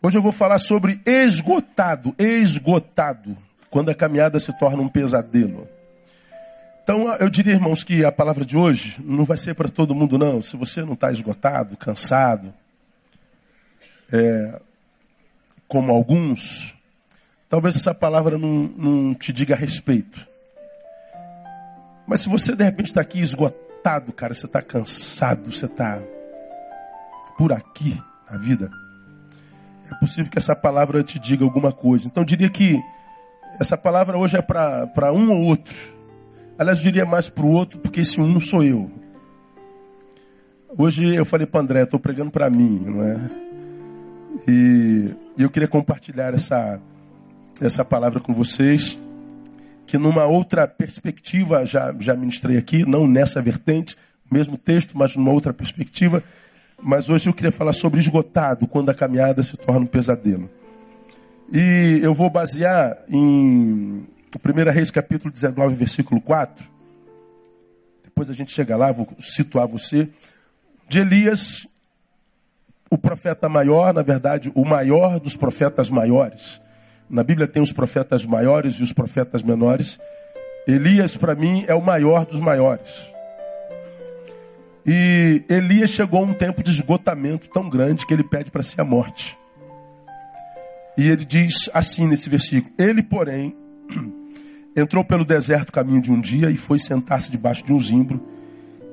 Hoje 0.00 0.16
eu 0.16 0.22
vou 0.22 0.30
falar 0.30 0.60
sobre 0.60 1.00
esgotado, 1.04 2.14
esgotado, 2.16 3.36
quando 3.68 3.90
a 3.90 3.94
caminhada 3.94 4.38
se 4.38 4.56
torna 4.56 4.80
um 4.80 4.88
pesadelo. 4.88 5.68
Então 6.84 7.12
eu 7.16 7.28
diria, 7.28 7.54
irmãos, 7.54 7.82
que 7.82 8.04
a 8.04 8.12
palavra 8.12 8.44
de 8.44 8.56
hoje 8.56 8.96
não 9.02 9.24
vai 9.24 9.36
ser 9.36 9.56
para 9.56 9.68
todo 9.68 9.96
mundo, 9.96 10.16
não. 10.16 10.40
Se 10.40 10.56
você 10.56 10.82
não 10.82 10.92
está 10.92 11.10
esgotado, 11.10 11.76
cansado, 11.76 12.54
é, 14.12 14.60
como 15.66 15.92
alguns, 15.92 16.76
talvez 17.48 17.74
essa 17.74 17.92
palavra 17.92 18.38
não, 18.38 18.70
não 18.76 19.14
te 19.14 19.32
diga 19.32 19.56
respeito. 19.56 20.28
Mas 22.06 22.20
se 22.20 22.28
você 22.28 22.54
de 22.54 22.62
repente 22.62 22.86
está 22.86 23.00
aqui 23.00 23.18
esgotado, 23.18 24.12
cara, 24.12 24.32
você 24.32 24.46
está 24.46 24.62
cansado, 24.62 25.50
você 25.50 25.66
está 25.66 26.00
por 27.36 27.52
aqui 27.52 28.00
na 28.30 28.38
vida, 28.38 28.70
é 29.94 29.98
possível 29.98 30.30
que 30.30 30.38
essa 30.38 30.54
palavra 30.54 31.02
te 31.02 31.18
diga 31.18 31.44
alguma 31.44 31.72
coisa. 31.72 32.06
Então 32.06 32.22
eu 32.22 32.26
diria 32.26 32.48
que 32.48 32.80
essa 33.58 33.76
palavra 33.76 34.16
hoje 34.16 34.36
é 34.36 34.42
para 34.42 35.12
um 35.12 35.30
ou 35.30 35.42
outro. 35.42 35.74
Aliás, 36.58 36.78
eu 36.78 36.84
diria 36.84 37.04
mais 37.04 37.28
para 37.28 37.44
o 37.44 37.50
outro, 37.50 37.78
porque 37.78 38.00
esse 38.00 38.20
um 38.20 38.40
sou 38.40 38.62
eu. 38.62 38.90
Hoje 40.76 41.14
eu 41.14 41.24
falei 41.24 41.46
para 41.46 41.60
André, 41.60 41.82
estou 41.82 41.98
pregando 41.98 42.30
para 42.30 42.50
mim, 42.50 42.84
não 42.86 43.02
é? 43.02 43.18
E 44.46 45.14
eu 45.36 45.50
queria 45.50 45.68
compartilhar 45.68 46.34
essa, 46.34 46.80
essa 47.60 47.84
palavra 47.84 48.20
com 48.20 48.34
vocês 48.34 48.98
que 49.86 49.96
numa 49.96 50.26
outra 50.26 50.68
perspectiva, 50.68 51.64
já, 51.64 51.94
já 51.98 52.14
ministrei 52.14 52.58
aqui, 52.58 52.84
não 52.84 53.08
nessa 53.08 53.40
vertente, 53.40 53.96
mesmo 54.30 54.58
texto, 54.58 54.96
mas 54.96 55.16
numa 55.16 55.32
outra 55.32 55.52
perspectiva. 55.54 56.22
Mas 56.80 57.08
hoje 57.08 57.28
eu 57.28 57.34
queria 57.34 57.50
falar 57.50 57.72
sobre 57.72 57.98
esgotado, 57.98 58.66
quando 58.66 58.90
a 58.90 58.94
caminhada 58.94 59.42
se 59.42 59.56
torna 59.56 59.80
um 59.80 59.86
pesadelo. 59.86 60.48
E 61.52 62.00
eu 62.02 62.14
vou 62.14 62.30
basear 62.30 62.96
em 63.08 64.06
1 64.34 64.70
Reis 64.70 64.90
capítulo 64.90 65.32
19, 65.32 65.74
versículo 65.74 66.20
4. 66.20 66.64
Depois 68.04 68.30
a 68.30 68.32
gente 68.32 68.52
chega 68.52 68.76
lá, 68.76 68.92
vou 68.92 69.08
situar 69.18 69.66
você. 69.66 70.08
De 70.88 71.00
Elias, 71.00 71.66
o 72.90 72.96
profeta 72.96 73.48
maior, 73.48 73.92
na 73.92 74.02
verdade, 74.02 74.52
o 74.54 74.64
maior 74.64 75.18
dos 75.18 75.36
profetas 75.36 75.90
maiores. 75.90 76.60
Na 77.08 77.24
Bíblia 77.24 77.48
tem 77.48 77.62
os 77.62 77.72
profetas 77.72 78.24
maiores 78.24 78.74
e 78.74 78.82
os 78.82 78.92
profetas 78.92 79.42
menores. 79.42 79.98
Elias, 80.66 81.16
para 81.16 81.34
mim, 81.34 81.64
é 81.66 81.74
o 81.74 81.82
maior 81.82 82.24
dos 82.24 82.40
maiores. 82.40 83.06
E 84.90 85.44
Elias 85.50 85.90
chegou 85.90 86.20
a 86.20 86.22
um 86.22 86.32
tempo 86.32 86.62
de 86.62 86.70
esgotamento 86.70 87.50
tão 87.50 87.68
grande 87.68 88.06
que 88.06 88.14
ele 88.14 88.24
pede 88.24 88.50
para 88.50 88.62
si 88.62 88.80
a 88.80 88.84
morte. 88.84 89.36
E 90.96 91.06
ele 91.06 91.26
diz 91.26 91.68
assim 91.74 92.06
nesse 92.06 92.30
versículo: 92.30 92.74
Ele, 92.78 93.02
porém, 93.02 93.54
entrou 94.74 95.04
pelo 95.04 95.26
deserto 95.26 95.74
caminho 95.74 96.00
de 96.00 96.10
um 96.10 96.18
dia 96.18 96.50
e 96.50 96.56
foi 96.56 96.78
sentar-se 96.78 97.30
debaixo 97.30 97.66
de 97.66 97.72
um 97.74 97.78
zimbro 97.78 98.26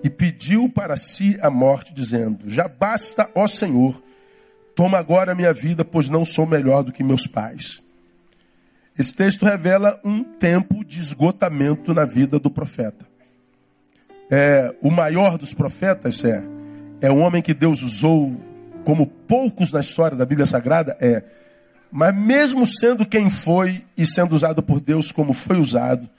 e 0.04 0.10
pediu 0.10 0.68
para 0.68 0.98
si 0.98 1.38
a 1.42 1.50
morte, 1.50 1.94
dizendo: 1.94 2.50
Já 2.50 2.68
basta, 2.68 3.32
ó 3.34 3.48
Senhor, 3.48 4.04
toma 4.76 4.98
agora 4.98 5.32
a 5.32 5.36
minha 5.36 5.54
vida, 5.54 5.86
pois 5.86 6.10
não 6.10 6.26
sou 6.26 6.46
melhor 6.46 6.84
do 6.84 6.92
que 6.92 7.06
meus 7.06 7.26
pais. 7.26 7.82
Esse 9.00 9.16
texto 9.16 9.46
revela 9.46 9.98
um 10.04 10.26
tempo 10.26 10.84
de 10.84 11.00
esgotamento 11.00 11.94
na 11.94 12.04
vida 12.04 12.38
do 12.38 12.52
profeta. 12.52 13.15
É, 14.30 14.74
o 14.82 14.90
maior 14.90 15.38
dos 15.38 15.54
profetas 15.54 16.24
é, 16.24 16.44
é 17.02 17.12
um 17.12 17.22
homem 17.22 17.42
que 17.42 17.54
Deus 17.54 17.82
usou 17.82 18.36
como 18.84 19.08
poucos 19.08 19.72
na 19.72 19.80
história 19.80 20.18
da 20.18 20.26
Bíblia 20.26 20.46
Sagrada, 20.46 20.98
é. 21.00 21.24
Mas 21.92 22.16
mesmo 22.16 22.66
sendo 22.66 23.06
quem 23.06 23.30
foi 23.30 23.84
e 23.98 24.06
sendo 24.06 24.36
usado 24.36 24.62
por 24.62 24.80
Deus 24.80 25.12
como 25.12 25.34
foi 25.34 25.58
usado, 25.58 26.10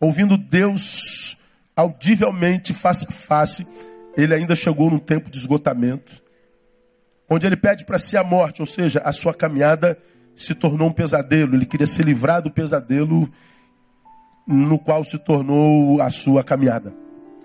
ouvindo 0.00 0.36
Deus 0.36 1.36
audivelmente, 1.76 2.72
face 2.72 3.06
a 3.08 3.12
face, 3.12 3.66
ele 4.16 4.34
ainda 4.34 4.54
chegou 4.54 4.90
num 4.90 4.98
tempo 4.98 5.30
de 5.30 5.38
esgotamento, 5.38 6.22
onde 7.28 7.46
ele 7.46 7.56
pede 7.56 7.84
para 7.84 7.98
si 7.98 8.16
a 8.16 8.24
morte, 8.24 8.60
ou 8.60 8.66
seja, 8.66 9.00
a 9.04 9.12
sua 9.12 9.32
caminhada 9.32 9.98
se 10.34 10.54
tornou 10.54 10.88
um 10.88 10.92
pesadelo. 10.92 11.54
Ele 11.54 11.66
queria 11.66 11.86
se 11.86 12.02
livrar 12.02 12.42
do 12.42 12.50
pesadelo 12.50 13.30
no 14.46 14.78
qual 14.78 15.04
se 15.04 15.18
tornou 15.18 16.00
a 16.00 16.10
sua 16.10 16.42
caminhada. 16.42 17.01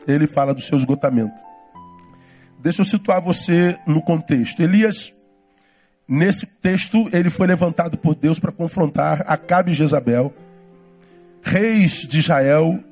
Ele 0.07 0.27
fala 0.27 0.53
do 0.53 0.61
seu 0.61 0.77
esgotamento. 0.77 1.35
Deixa 2.59 2.81
eu 2.81 2.85
situar 2.85 3.21
você 3.21 3.77
no 3.85 4.01
contexto. 4.01 4.61
Elias, 4.61 5.13
nesse 6.07 6.45
texto, 6.45 7.09
ele 7.13 7.29
foi 7.29 7.45
levantado 7.45 7.97
por 7.97 8.15
Deus 8.15 8.39
para 8.39 8.51
confrontar 8.51 9.23
Acabe 9.27 9.71
e 9.71 9.75
Jezabel, 9.75 10.33
reis 11.41 12.07
de 12.07 12.19
Israel, 12.19 12.83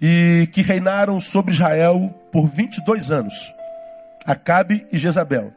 e 0.00 0.48
que 0.52 0.62
reinaram 0.62 1.20
sobre 1.20 1.52
Israel 1.52 2.12
por 2.32 2.48
22 2.48 3.10
anos. 3.10 3.54
Acabe 4.24 4.86
e 4.92 4.98
Jezabel. 4.98 5.52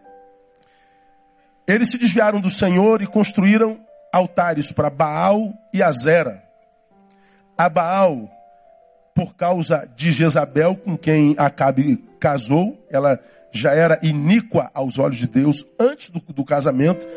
Eles 1.68 1.90
se 1.90 1.98
desviaram 1.98 2.40
do 2.40 2.50
Senhor 2.50 3.02
e 3.02 3.08
construíram 3.08 3.80
altares 4.14 4.72
para 4.72 4.90
Baal 4.90 5.54
e 5.74 5.82
Azera. 5.82 6.44
A 7.58 7.68
Baal, 7.68 8.30
por 9.16 9.34
causa 9.34 9.90
de 9.96 10.12
Jezabel, 10.12 10.76
com 10.76 10.98
quem 10.98 11.36
Acabe 11.38 12.03
casou, 12.20 12.86
ela 12.92 13.18
já 13.50 13.74
era 13.74 13.98
iníqua 14.03 14.70
aos 14.74 15.00
olhos 15.00 15.18
de 15.18 15.26
Deus 15.26 15.66
antes 15.80 16.09
do, 16.09 16.20
do 16.20 16.44
casamento. 16.44 17.08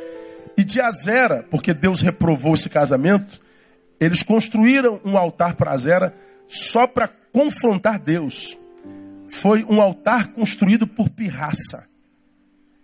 E 0.57 0.63
de 0.63 0.81
Azera, 0.81 1.45
porque 1.51 1.75
Deus 1.75 2.01
reprovou 2.01 2.55
esse 2.55 2.69
casamento, 2.69 3.41
eles 3.99 4.23
construíram 4.23 5.01
um 5.05 5.19
altar 5.19 5.57
para 5.57 5.73
Azera 5.73 6.15
só 6.47 6.87
para 6.87 7.09
confrontar 7.33 7.99
Deus. 7.99 8.57
Foi 9.29 9.65
um 9.65 9.81
altar 9.81 10.29
construído 10.29 10.87
por 10.87 11.11
pirraça. 11.11 11.85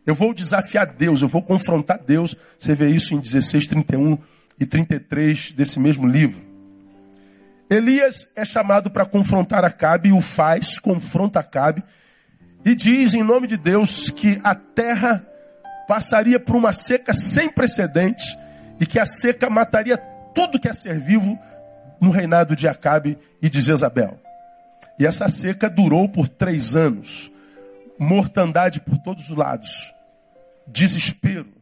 Eu 0.05 0.15
vou 0.15 0.35
desafiar 0.35 0.87
Deus, 0.87 1.23
eu 1.23 1.29
vou 1.29 1.41
confrontar 1.41 1.99
Deus. 1.99 2.37
Você 2.59 2.75
vê 2.75 2.89
isso 2.91 3.15
em 3.15 3.21
16, 3.21 3.69
31 3.69 4.19
e 4.59 4.67
33 4.67 5.53
desse 5.53 5.79
mesmo 5.79 6.07
livro. 6.07 6.44
Elias 7.69 8.29
é 8.37 8.45
chamado 8.45 8.91
para 8.91 9.07
confrontar 9.07 9.65
Acabe 9.65 10.11
e 10.11 10.13
o 10.13 10.21
faz, 10.21 10.79
confronta 10.79 11.41
Acabe 11.41 11.83
e 12.65 12.75
diz 12.75 13.15
em 13.15 13.23
nome 13.23 13.47
de 13.47 13.57
Deus 13.57 14.11
que 14.11 14.41
a 14.45 14.55
terra 14.55 15.27
passaria 15.89 16.39
por 16.39 16.57
uma 16.57 16.73
seca 16.73 17.13
sem 17.13 17.49
precedentes 17.49 18.37
e 18.81 18.87
que 18.87 18.99
a 18.99 19.07
seca 19.07 19.51
mataria 19.51 19.97
tudo 20.35 20.59
que 20.59 20.69
é 20.69 20.73
ser 20.73 20.99
vivo 20.99 21.39
no 22.01 22.11
reinado 22.11 22.57
de 22.57 22.69
Acabe 22.69 23.19
e 23.41 23.49
de 23.49 23.61
Jezabel. 23.61 24.21
E 24.99 25.07
essa 25.07 25.29
seca 25.29 25.69
durou 25.69 26.09
por 26.09 26.29
três 26.29 26.75
anos, 26.75 27.31
mortandade 27.99 28.81
por 28.81 28.99
todos 28.99 29.31
os 29.31 29.37
lados 29.37 29.95
desespero, 30.67 31.53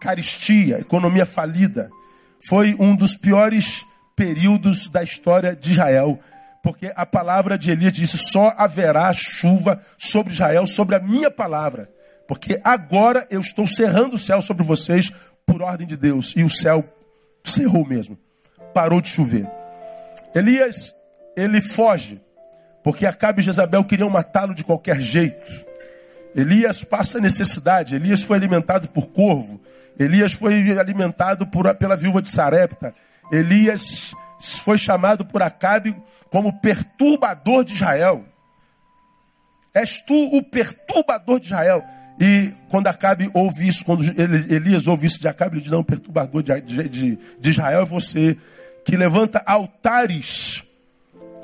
caristia, 0.00 0.78
economia 0.78 1.26
falida. 1.26 1.90
Foi 2.46 2.76
um 2.78 2.94
dos 2.94 3.16
piores 3.16 3.84
períodos 4.18 4.88
da 4.88 5.00
história 5.00 5.54
de 5.54 5.70
Israel, 5.70 6.18
porque 6.60 6.92
a 6.96 7.06
palavra 7.06 7.56
de 7.56 7.70
Elias 7.70 7.92
disse: 7.92 8.18
só 8.18 8.52
haverá 8.58 9.12
chuva 9.12 9.80
sobre 9.96 10.32
Israel, 10.32 10.66
sobre 10.66 10.96
a 10.96 10.98
minha 10.98 11.30
palavra, 11.30 11.88
porque 12.26 12.60
agora 12.64 13.24
eu 13.30 13.40
estou 13.40 13.64
cerrando 13.64 14.14
o 14.14 14.18
céu 14.18 14.42
sobre 14.42 14.64
vocês 14.64 15.12
por 15.46 15.62
ordem 15.62 15.86
de 15.86 15.96
Deus, 15.96 16.34
e 16.36 16.42
o 16.42 16.50
céu 16.50 16.84
cerrou 17.44 17.86
mesmo, 17.86 18.18
parou 18.74 19.00
de 19.00 19.08
chover. 19.08 19.48
Elias, 20.34 20.92
ele 21.36 21.60
foge, 21.60 22.20
porque 22.82 23.06
Acabe 23.06 23.40
e 23.40 23.44
Jezabel 23.44 23.84
queriam 23.84 24.10
matá-lo 24.10 24.52
de 24.52 24.64
qualquer 24.64 25.00
jeito. 25.00 25.46
Elias 26.34 26.82
passa 26.82 27.20
necessidade, 27.20 27.94
Elias 27.94 28.22
foi 28.22 28.36
alimentado 28.36 28.88
por 28.88 29.10
corvo, 29.12 29.60
Elias 29.96 30.32
foi 30.32 30.76
alimentado 30.76 31.46
por, 31.46 31.72
pela 31.76 31.96
viúva 31.96 32.20
de 32.20 32.28
Sarepta, 32.28 32.92
Elias 33.30 34.14
foi 34.62 34.78
chamado 34.78 35.24
por 35.24 35.42
Acabe 35.42 35.96
como 36.30 36.60
perturbador 36.60 37.64
de 37.64 37.74
Israel. 37.74 38.24
És 39.74 40.00
tu 40.00 40.36
o 40.36 40.42
perturbador 40.42 41.40
de 41.40 41.46
Israel. 41.46 41.84
E 42.20 42.52
quando 42.68 42.88
Acabe 42.88 43.30
ouve 43.32 43.68
isso, 43.68 43.84
quando 43.84 44.02
Elias 44.50 44.86
ouve 44.86 45.06
isso 45.06 45.20
de 45.20 45.28
Acabe, 45.28 45.56
ele 45.56 45.62
diz: 45.62 45.70
Não, 45.70 45.84
perturbador 45.84 46.42
de, 46.42 46.60
de, 46.60 47.18
de 47.38 47.50
Israel 47.50 47.82
é 47.82 47.84
você 47.84 48.36
que 48.84 48.96
levanta 48.96 49.42
altares 49.46 50.64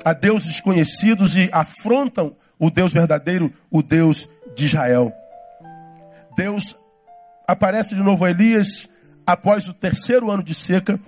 a 0.03 0.13
deuses 0.13 0.47
desconhecidos 0.47 1.35
e 1.35 1.49
afrontam 1.51 2.35
o 2.59 2.69
Deus 2.69 2.91
verdadeiro, 2.91 3.53
o 3.71 3.81
Deus 3.81 4.27
de 4.55 4.65
Israel. 4.65 5.13
Deus 6.35 6.75
aparece 7.47 7.95
de 7.95 8.01
novo 8.01 8.25
a 8.25 8.29
Elias 8.29 8.89
após 9.25 9.67
o 9.67 9.73
terceiro 9.73 10.29
ano 10.29 10.43
de 10.43 10.53
seca. 10.53 10.99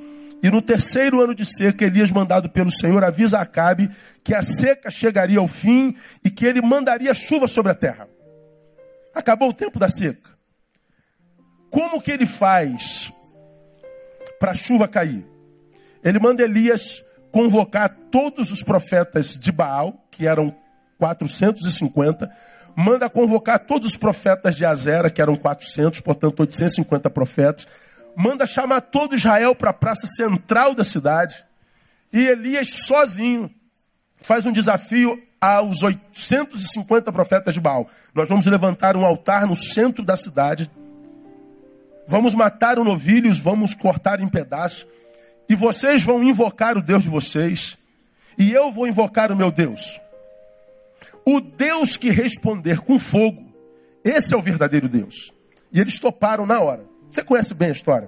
E 0.47 0.49
no 0.49 0.61
terceiro 0.61 1.21
ano 1.21 1.35
de 1.35 1.43
seca, 1.43 1.83
Elias, 1.83 2.09
mandado 2.09 2.47
pelo 2.47 2.71
Senhor, 2.71 3.03
avisa 3.03 3.37
a 3.37 3.41
Acabe 3.41 3.91
que 4.23 4.33
a 4.33 4.41
seca 4.41 4.89
chegaria 4.89 5.39
ao 5.39 5.47
fim 5.47 5.93
e 6.23 6.31
que 6.31 6.45
ele 6.45 6.61
mandaria 6.61 7.13
chuva 7.13 7.49
sobre 7.49 7.73
a 7.73 7.75
terra. 7.75 8.07
Acabou 9.13 9.49
o 9.49 9.53
tempo 9.53 9.77
da 9.77 9.89
seca. 9.89 10.29
Como 11.69 12.01
que 12.01 12.11
ele 12.11 12.25
faz 12.25 13.11
para 14.39 14.51
a 14.51 14.53
chuva 14.53 14.87
cair? 14.87 15.25
Ele 16.01 16.17
manda 16.17 16.43
Elias 16.43 17.03
convocar 17.29 17.89
todos 18.09 18.49
os 18.49 18.63
profetas 18.63 19.35
de 19.35 19.51
Baal, 19.51 20.07
que 20.09 20.25
eram 20.25 20.55
450, 20.97 22.31
manda 22.73 23.09
convocar 23.09 23.59
todos 23.59 23.89
os 23.89 23.97
profetas 23.97 24.55
de 24.55 24.65
Azera, 24.65 25.09
que 25.09 25.21
eram 25.21 25.35
400, 25.35 25.99
portanto 25.99 26.39
850 26.39 27.09
profetas, 27.09 27.67
manda 28.17 28.47
chamar 28.47 28.81
todo 28.81 29.15
Israel 29.15 29.53
para 29.53 29.69
a 29.69 29.73
praça 29.73 30.07
central 30.07 30.73
da 30.73 30.83
cidade, 30.83 31.45
e 32.11 32.25
Elias 32.25 32.85
sozinho 32.87 33.47
faz 34.19 34.43
um 34.43 34.51
desafio 34.51 35.21
aos 35.39 35.83
850 35.83 37.11
profetas 37.11 37.53
de 37.53 37.59
Baal. 37.59 37.87
Nós 38.15 38.27
vamos 38.27 38.47
levantar 38.47 38.97
um 38.97 39.05
altar 39.05 39.45
no 39.45 39.55
centro 39.55 40.03
da 40.03 40.17
cidade, 40.17 40.71
vamos 42.07 42.33
matar 42.33 42.79
o 42.79 42.83
novilho, 42.83 43.31
vamos 43.35 43.75
cortar 43.75 44.19
em 44.19 44.27
pedaços, 44.27 44.87
e 45.47 45.53
vocês 45.53 46.01
vão 46.01 46.23
invocar 46.23 46.75
o 46.75 46.81
Deus 46.81 47.03
de 47.03 47.09
vocês, 47.09 47.77
e 48.35 48.51
eu 48.51 48.71
vou 48.71 48.87
invocar 48.87 49.31
o 49.31 49.35
meu 49.35 49.51
Deus. 49.51 50.01
O 51.23 51.39
Deus 51.39 51.97
que 51.97 52.09
responder 52.09 52.79
com 52.79 52.97
fogo, 52.97 53.45
esse 54.03 54.33
é 54.33 54.37
o 54.37 54.41
verdadeiro 54.41 54.89
Deus. 54.89 55.31
E 55.71 55.79
eles 55.79 55.99
toparam 55.99 56.47
na 56.47 56.59
hora. 56.59 56.96
Você 57.17 57.23
conhece 57.23 57.55
bem 57.55 57.69
a 57.69 57.71
história. 57.71 58.07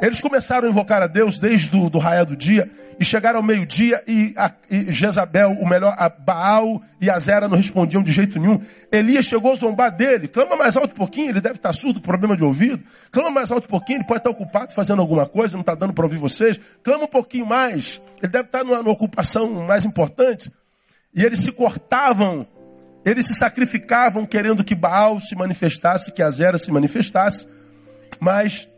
Eles 0.00 0.18
começaram 0.18 0.66
a 0.66 0.70
invocar 0.70 1.02
a 1.02 1.06
Deus 1.06 1.38
desde 1.38 1.76
o 1.76 1.90
do 1.90 1.98
raio 1.98 2.24
do 2.24 2.34
dia 2.34 2.70
e 2.98 3.04
chegaram 3.04 3.36
ao 3.36 3.42
meio-dia 3.42 4.02
e, 4.08 4.34
e, 4.70 4.90
Jezabel, 4.90 5.50
o 5.60 5.68
melhor, 5.68 5.94
a 5.98 6.08
Baal 6.08 6.80
e 6.98 7.10
a 7.10 7.18
Zera 7.18 7.50
não 7.50 7.58
respondiam 7.58 8.02
de 8.02 8.10
jeito 8.10 8.38
nenhum. 8.38 8.58
Elias 8.90 9.26
chegou 9.26 9.52
a 9.52 9.56
zombar 9.56 9.94
dele. 9.94 10.26
Clama 10.26 10.56
mais 10.56 10.74
alto 10.74 10.92
um 10.94 10.96
pouquinho, 10.96 11.28
ele 11.28 11.40
deve 11.42 11.56
estar 11.56 11.74
surdo, 11.74 12.00
problema 12.00 12.34
de 12.34 12.42
ouvido. 12.42 12.82
Clama 13.10 13.30
mais 13.30 13.50
alto 13.50 13.66
um 13.66 13.68
pouquinho, 13.68 13.98
ele 13.98 14.06
pode 14.06 14.20
estar 14.20 14.30
ocupado 14.30 14.72
fazendo 14.72 15.02
alguma 15.02 15.26
coisa, 15.26 15.52
não 15.52 15.60
está 15.60 15.74
dando 15.74 15.92
para 15.92 16.04
ouvir 16.06 16.16
vocês. 16.16 16.58
Clama 16.82 17.04
um 17.04 17.08
pouquinho 17.08 17.44
mais, 17.44 18.00
ele 18.22 18.32
deve 18.32 18.46
estar 18.46 18.64
numa, 18.64 18.78
numa 18.78 18.92
ocupação 18.92 19.66
mais 19.66 19.84
importante. 19.84 20.50
E 21.14 21.22
eles 21.22 21.40
se 21.40 21.52
cortavam, 21.52 22.46
eles 23.04 23.26
se 23.26 23.34
sacrificavam 23.34 24.24
querendo 24.24 24.64
que 24.64 24.74
Baal 24.74 25.20
se 25.20 25.36
manifestasse, 25.36 26.10
que 26.10 26.22
Azera 26.22 26.56
se 26.56 26.72
manifestasse, 26.72 27.52
mas 28.22 28.68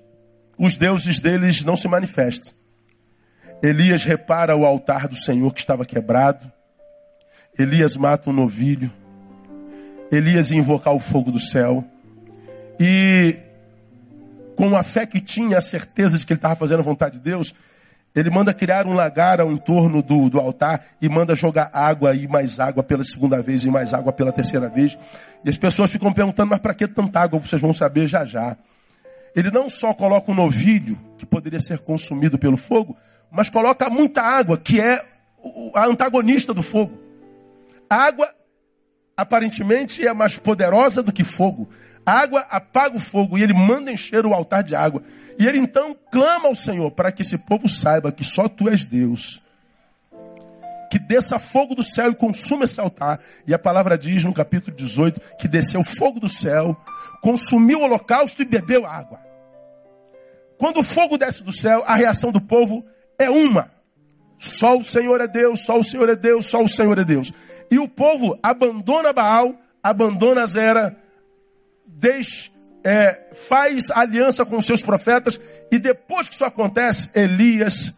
os 0.59 0.75
deuses 0.75 1.19
deles 1.19 1.63
não 1.67 1.77
se 1.77 1.87
manifestam. 1.87 2.55
Elias 3.63 4.03
repara 4.03 4.57
o 4.57 4.65
altar 4.65 5.07
do 5.07 5.17
Senhor 5.17 5.53
que 5.53 5.61
estava 5.61 5.85
quebrado. 5.85 6.51
Elias 7.59 7.95
mata 7.95 8.31
um 8.31 8.33
novilho. 8.33 8.91
Elias 10.11 10.51
ia 10.51 10.57
invocar 10.57 10.95
o 10.95 10.99
fogo 10.99 11.31
do 11.31 11.39
céu. 11.39 11.85
E 12.81 13.37
com 14.57 14.75
a 14.75 14.83
fé 14.83 15.05
que 15.05 15.21
tinha, 15.21 15.59
a 15.59 15.61
certeza 15.61 16.19
de 16.19 16.25
que 16.25 16.33
ele 16.33 16.39
estava 16.39 16.57
fazendo 16.57 16.81
a 16.81 16.85
vontade 16.85 17.17
de 17.17 17.21
Deus, 17.21 17.55
ele 18.15 18.31
manda 18.31 18.55
criar 18.55 18.87
um 18.87 18.95
lagar 18.95 19.43
ao 19.43 19.53
entorno 19.53 20.03
do, 20.03 20.31
do 20.31 20.41
altar 20.41 20.87
e 21.03 21.09
manda 21.09 21.35
jogar 21.35 21.69
água 21.71 22.15
e 22.15 22.27
mais 22.27 22.59
água 22.59 22.83
pela 22.83 23.05
segunda 23.05 23.43
vez 23.43 23.63
e 23.63 23.69
mais 23.69 23.93
água 23.93 24.11
pela 24.11 24.33
terceira 24.33 24.71
vez. 24.71 24.97
E 25.45 25.51
as 25.51 25.59
pessoas 25.59 25.93
ficam 25.93 26.11
perguntando, 26.15 26.49
mas 26.49 26.61
para 26.61 26.73
que 26.73 26.89
tanta 26.89 27.21
água? 27.21 27.39
Vocês 27.39 27.61
vão 27.61 27.75
saber 27.75 28.07
já 28.07 28.25
já. 28.25 28.57
Ele 29.35 29.51
não 29.51 29.69
só 29.69 29.93
coloca 29.93 30.31
um 30.31 30.35
novilho, 30.35 30.99
que 31.19 31.27
poderia 31.27 31.61
ser 31.61 31.79
consumido 31.79 32.39
pelo 32.39 32.57
fogo, 32.57 32.97
mas 33.31 33.51
coloca 33.51 33.91
muita 33.91 34.23
água, 34.23 34.57
que 34.57 34.81
é 34.81 35.05
a 35.75 35.87
antagonista 35.87 36.55
do 36.55 36.63
fogo. 36.63 36.99
Água, 37.91 38.33
aparentemente, 39.17 40.07
é 40.07 40.13
mais 40.13 40.39
poderosa 40.39 41.03
do 41.03 41.13
que 41.13 41.25
fogo. 41.25 41.69
Água 42.07 42.41
apaga 42.51 42.97
o 42.97 43.01
fogo 43.01 43.39
e 43.39 43.43
ele 43.43 43.55
manda 43.55 43.91
encher 43.91 44.27
o 44.27 44.33
altar 44.33 44.63
de 44.63 44.77
água. 44.77 45.03
E 45.39 45.47
ele 45.47 45.59
então 45.59 45.97
clama 46.13 46.49
ao 46.49 46.55
Senhor 46.55 46.91
para 46.91 47.11
que 47.11 47.23
esse 47.23 47.39
povo 47.39 47.69
saiba 47.69 48.13
que 48.13 48.25
só 48.25 48.49
tu 48.49 48.69
és 48.69 48.87
Deus. 48.87 49.41
Que 50.91 50.99
desça 50.99 51.39
fogo 51.39 51.75
do 51.75 51.83
céu 51.83 52.11
e 52.11 52.15
consuma 52.15 52.65
esse 52.65 52.81
altar. 52.81 53.21
E 53.47 53.55
a 53.55 53.59
palavra 53.59 53.99
diz 53.99 54.25
no 54.25 54.33
capítulo 54.33 54.77
18 54.77 55.21
que 55.39 55.49
desceu 55.49 55.83
fogo 55.83 56.21
do 56.21 56.29
céu, 56.29 56.77
consumiu 57.21 57.81
o 57.81 57.83
holocausto 57.83 58.43
e 58.43 58.45
bebeu 58.45 58.87
água. 58.87 59.19
Quando 60.59 60.81
o 60.81 60.83
fogo 60.83 61.19
desce 61.19 61.43
do 61.43 61.53
céu, 61.53 61.83
a 61.87 61.95
reação 61.95 62.31
do 62.31 62.41
povo 62.41 62.85
é 63.19 63.29
uma: 63.29 63.71
só 64.39 64.77
o 64.77 64.85
Senhor 64.85 65.21
é 65.21 65.27
Deus, 65.27 65.61
só 65.61 65.79
o 65.79 65.85
Senhor 65.85 66.09
é 66.09 66.17
Deus, 66.17 66.47
só 66.47 66.63
o 66.63 66.69
Senhor 66.69 66.99
é 66.99 67.05
Deus. 67.05 67.33
E 67.71 67.79
o 67.79 67.89
povo 67.89 68.39
abandona 68.43 69.13
Baal, 69.13 69.55
abandona 69.83 70.47
Zera, 70.47 70.97
é, 72.85 73.29
faz 73.33 73.91
aliança 73.91 74.45
com 74.45 74.61
seus 74.61 74.83
profetas, 74.83 75.41
e 75.73 75.79
depois 75.79 76.29
que 76.29 76.35
isso 76.35 76.45
acontece, 76.45 77.09
Elias 77.15 77.93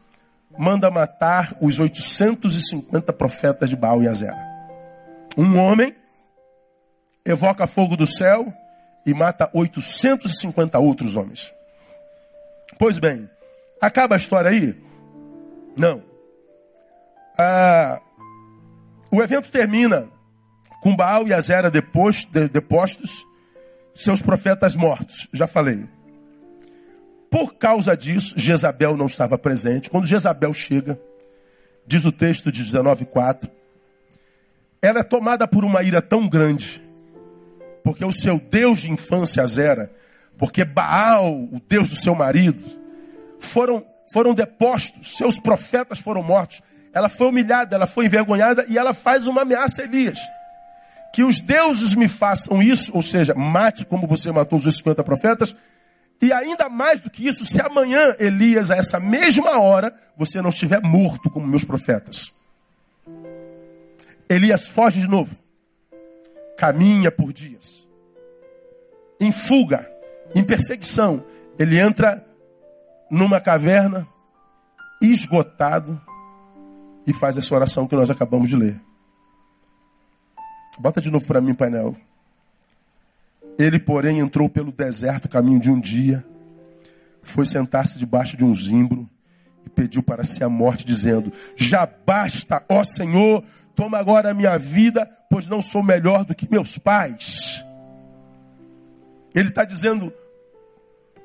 manda 0.58 0.90
matar 0.90 1.56
os 1.60 1.78
850 1.78 3.12
profetas 3.12 3.68
de 3.68 3.76
Baal 3.76 4.02
e 4.02 4.08
Azera. 4.08 4.36
Um 5.36 5.58
homem 5.58 5.94
evoca 7.24 7.66
fogo 7.66 7.96
do 7.96 8.06
céu 8.06 8.52
e 9.04 9.12
mata 9.12 9.50
850 9.52 10.78
outros 10.78 11.16
homens. 11.16 11.52
Pois 12.78 12.98
bem, 12.98 13.28
acaba 13.80 14.14
a 14.14 14.18
história 14.18 14.50
aí? 14.50 14.74
Não. 15.76 16.02
Ah, 17.38 18.00
o 19.10 19.22
evento 19.22 19.50
termina 19.50 20.08
com 20.82 20.96
Baal 20.96 21.26
e 21.26 21.32
Azera 21.32 21.70
depois, 21.70 22.24
de, 22.24 22.48
depostos, 22.48 23.24
seus 23.94 24.22
profetas 24.22 24.74
mortos. 24.74 25.28
Já 25.32 25.46
falei. 25.46 25.86
Por 27.30 27.54
causa 27.54 27.96
disso, 27.96 28.34
Jezabel 28.36 28.96
não 28.96 29.06
estava 29.06 29.36
presente. 29.36 29.90
Quando 29.90 30.06
Jezabel 30.06 30.54
chega, 30.54 30.98
diz 31.86 32.04
o 32.04 32.12
texto 32.12 32.50
de 32.50 32.64
19,4, 32.64 33.48
ela 34.80 35.00
é 35.00 35.02
tomada 35.02 35.48
por 35.48 35.64
uma 35.64 35.82
ira 35.82 36.00
tão 36.00 36.28
grande, 36.28 36.82
porque 37.82 38.04
o 38.04 38.12
seu 38.12 38.38
Deus 38.38 38.80
de 38.80 38.90
infância, 38.90 39.42
Azera, 39.42 39.90
porque 40.38 40.64
Baal, 40.64 41.32
o 41.34 41.60
Deus 41.68 41.88
do 41.88 41.96
seu 41.96 42.14
marido, 42.14 42.62
foram, 43.38 43.84
foram 44.12 44.34
depostos, 44.34 45.16
seus 45.16 45.38
profetas 45.38 45.98
foram 45.98 46.22
mortos. 46.22 46.62
Ela 46.92 47.08
foi 47.08 47.28
humilhada, 47.28 47.76
ela 47.76 47.86
foi 47.86 48.06
envergonhada 48.06 48.64
e 48.68 48.78
ela 48.78 48.94
faz 48.94 49.26
uma 49.26 49.42
ameaça 49.42 49.82
a 49.82 49.84
Elias. 49.84 50.18
Que 51.12 51.22
os 51.22 51.40
deuses 51.40 51.94
me 51.94 52.08
façam 52.08 52.62
isso, 52.62 52.92
ou 52.94 53.02
seja, 53.02 53.34
mate 53.34 53.84
como 53.84 54.06
você 54.06 54.30
matou 54.30 54.58
os 54.58 54.76
50 54.76 55.02
profetas, 55.02 55.54
e 56.20 56.32
ainda 56.32 56.68
mais 56.68 57.00
do 57.00 57.10
que 57.10 57.26
isso, 57.26 57.44
se 57.44 57.60
amanhã, 57.60 58.16
Elias, 58.18 58.70
a 58.70 58.76
essa 58.76 58.98
mesma 58.98 59.60
hora, 59.60 59.94
você 60.16 60.40
não 60.40 60.50
estiver 60.50 60.80
morto 60.82 61.30
como 61.30 61.46
meus 61.46 61.64
profetas. 61.64 62.32
Elias 64.28 64.68
foge 64.68 65.00
de 65.00 65.08
novo. 65.08 65.36
Caminha 66.56 67.10
por 67.10 67.32
dias. 67.32 67.86
Em 69.20 69.30
fuga 69.30 69.88
em 70.34 70.44
perseguição. 70.44 71.24
Ele 71.58 71.78
entra 71.78 72.24
numa 73.10 73.40
caverna, 73.40 74.06
esgotado, 75.00 76.00
e 77.06 77.12
faz 77.12 77.36
essa 77.36 77.54
oração 77.54 77.86
que 77.86 77.94
nós 77.94 78.10
acabamos 78.10 78.48
de 78.48 78.56
ler. 78.56 78.80
Bota 80.78 81.00
de 81.00 81.10
novo 81.10 81.26
para 81.26 81.40
mim, 81.40 81.54
painel. 81.54 81.96
Ele, 83.58 83.78
porém, 83.78 84.18
entrou 84.18 84.48
pelo 84.48 84.70
deserto, 84.70 85.28
caminho 85.28 85.58
de 85.58 85.70
um 85.70 85.80
dia, 85.80 86.24
foi 87.22 87.46
sentar-se 87.46 87.98
debaixo 87.98 88.36
de 88.36 88.44
um 88.44 88.54
zimbro 88.54 89.08
e 89.64 89.70
pediu 89.70 90.02
para 90.02 90.24
si 90.24 90.44
a 90.44 90.48
morte, 90.48 90.84
dizendo: 90.84 91.32
Já 91.56 91.86
basta, 91.86 92.64
ó 92.68 92.84
Senhor, 92.84 93.42
toma 93.74 93.98
agora 93.98 94.30
a 94.30 94.34
minha 94.34 94.58
vida, 94.58 95.10
pois 95.30 95.46
não 95.46 95.60
sou 95.60 95.82
melhor 95.82 96.24
do 96.24 96.34
que 96.34 96.50
meus 96.50 96.78
pais. 96.78 97.64
Ele 99.34 99.48
está 99.48 99.64
dizendo 99.64 100.12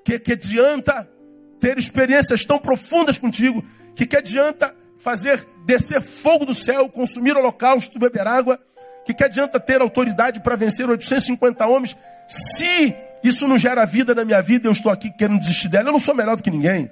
que, 0.03 0.19
que 0.19 0.33
adianta 0.33 1.09
ter 1.59 1.77
experiências 1.77 2.43
tão 2.43 2.57
profundas 2.57 3.17
contigo, 3.17 3.63
que, 3.95 4.05
que 4.05 4.17
adianta 4.17 4.75
fazer 4.97 5.47
descer 5.65 6.01
fogo 6.01 6.45
do 6.45 6.53
céu, 6.53 6.89
consumir 6.89 7.37
holocausto, 7.37 7.99
beber 7.99 8.27
água, 8.27 8.59
que, 9.05 9.13
que 9.13 9.23
adianta 9.23 9.59
ter 9.59 9.81
autoridade 9.81 10.39
para 10.39 10.55
vencer 10.55 10.89
850 10.89 11.65
homens, 11.65 11.97
se 12.27 12.95
isso 13.23 13.47
não 13.47 13.57
gera 13.57 13.85
vida 13.85 14.15
na 14.15 14.25
minha 14.25 14.41
vida, 14.41 14.67
eu 14.67 14.71
estou 14.71 14.91
aqui 14.91 15.09
querendo 15.09 15.39
desistir 15.39 15.67
dela, 15.67 15.89
eu 15.89 15.93
não 15.93 15.99
sou 15.99 16.15
melhor 16.15 16.35
do 16.35 16.43
que 16.43 16.51
ninguém. 16.51 16.89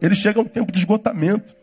Ele 0.00 0.14
chega 0.14 0.40
a 0.40 0.42
um 0.42 0.46
tempo 0.46 0.72
de 0.72 0.78
esgotamento. 0.78 1.54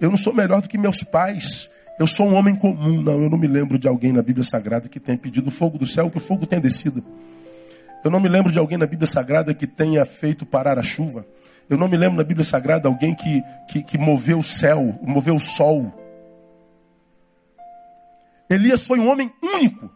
Eu 0.00 0.10
não 0.10 0.18
sou 0.18 0.32
melhor 0.32 0.60
do 0.60 0.68
que 0.68 0.76
meus 0.76 1.02
pais. 1.02 1.70
Eu 1.98 2.06
sou 2.06 2.28
um 2.28 2.34
homem 2.34 2.54
comum. 2.54 3.00
Não, 3.00 3.22
eu 3.22 3.30
não 3.30 3.38
me 3.38 3.46
lembro 3.46 3.78
de 3.78 3.88
alguém 3.88 4.12
na 4.12 4.22
Bíblia 4.22 4.44
Sagrada 4.44 4.88
que 4.88 5.00
tenha 5.00 5.18
pedido 5.18 5.50
fogo 5.50 5.78
do 5.78 5.86
céu, 5.86 6.10
que 6.10 6.18
o 6.18 6.20
fogo 6.20 6.46
tenha 6.46 6.60
descido. 6.60 7.02
Eu 8.04 8.10
não 8.10 8.20
me 8.20 8.28
lembro 8.28 8.52
de 8.52 8.58
alguém 8.58 8.78
na 8.78 8.86
Bíblia 8.86 9.06
Sagrada 9.06 9.52
que 9.52 9.66
tenha 9.66 10.04
feito 10.04 10.46
parar 10.46 10.78
a 10.78 10.82
chuva. 10.82 11.26
Eu 11.68 11.76
não 11.76 11.88
me 11.88 11.96
lembro 11.96 12.16
na 12.16 12.24
Bíblia 12.24 12.44
Sagrada 12.44 12.88
alguém 12.88 13.14
que, 13.14 13.42
que, 13.68 13.82
que 13.82 13.98
moveu 13.98 14.38
o 14.38 14.44
céu, 14.44 14.98
moveu 15.02 15.34
o 15.34 15.40
sol. 15.40 15.92
Elias 18.48 18.86
foi 18.86 18.98
um 18.98 19.08
homem 19.08 19.32
único. 19.42 19.90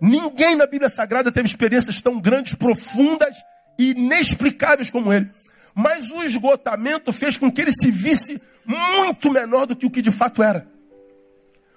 Ninguém 0.00 0.56
na 0.56 0.66
Bíblia 0.66 0.88
Sagrada 0.88 1.30
teve 1.30 1.46
experiências 1.46 2.00
tão 2.00 2.20
grandes, 2.20 2.54
profundas 2.54 3.36
e 3.78 3.90
inexplicáveis 3.90 4.90
como 4.90 5.12
ele. 5.12 5.30
Mas 5.74 6.10
o 6.10 6.22
esgotamento 6.22 7.12
fez 7.12 7.36
com 7.36 7.50
que 7.50 7.60
ele 7.60 7.72
se 7.72 7.90
visse 7.90 8.40
muito 8.64 9.30
menor 9.30 9.66
do 9.66 9.76
que 9.76 9.86
o 9.86 9.90
que 9.90 10.02
de 10.02 10.10
fato 10.10 10.42
era. 10.42 10.66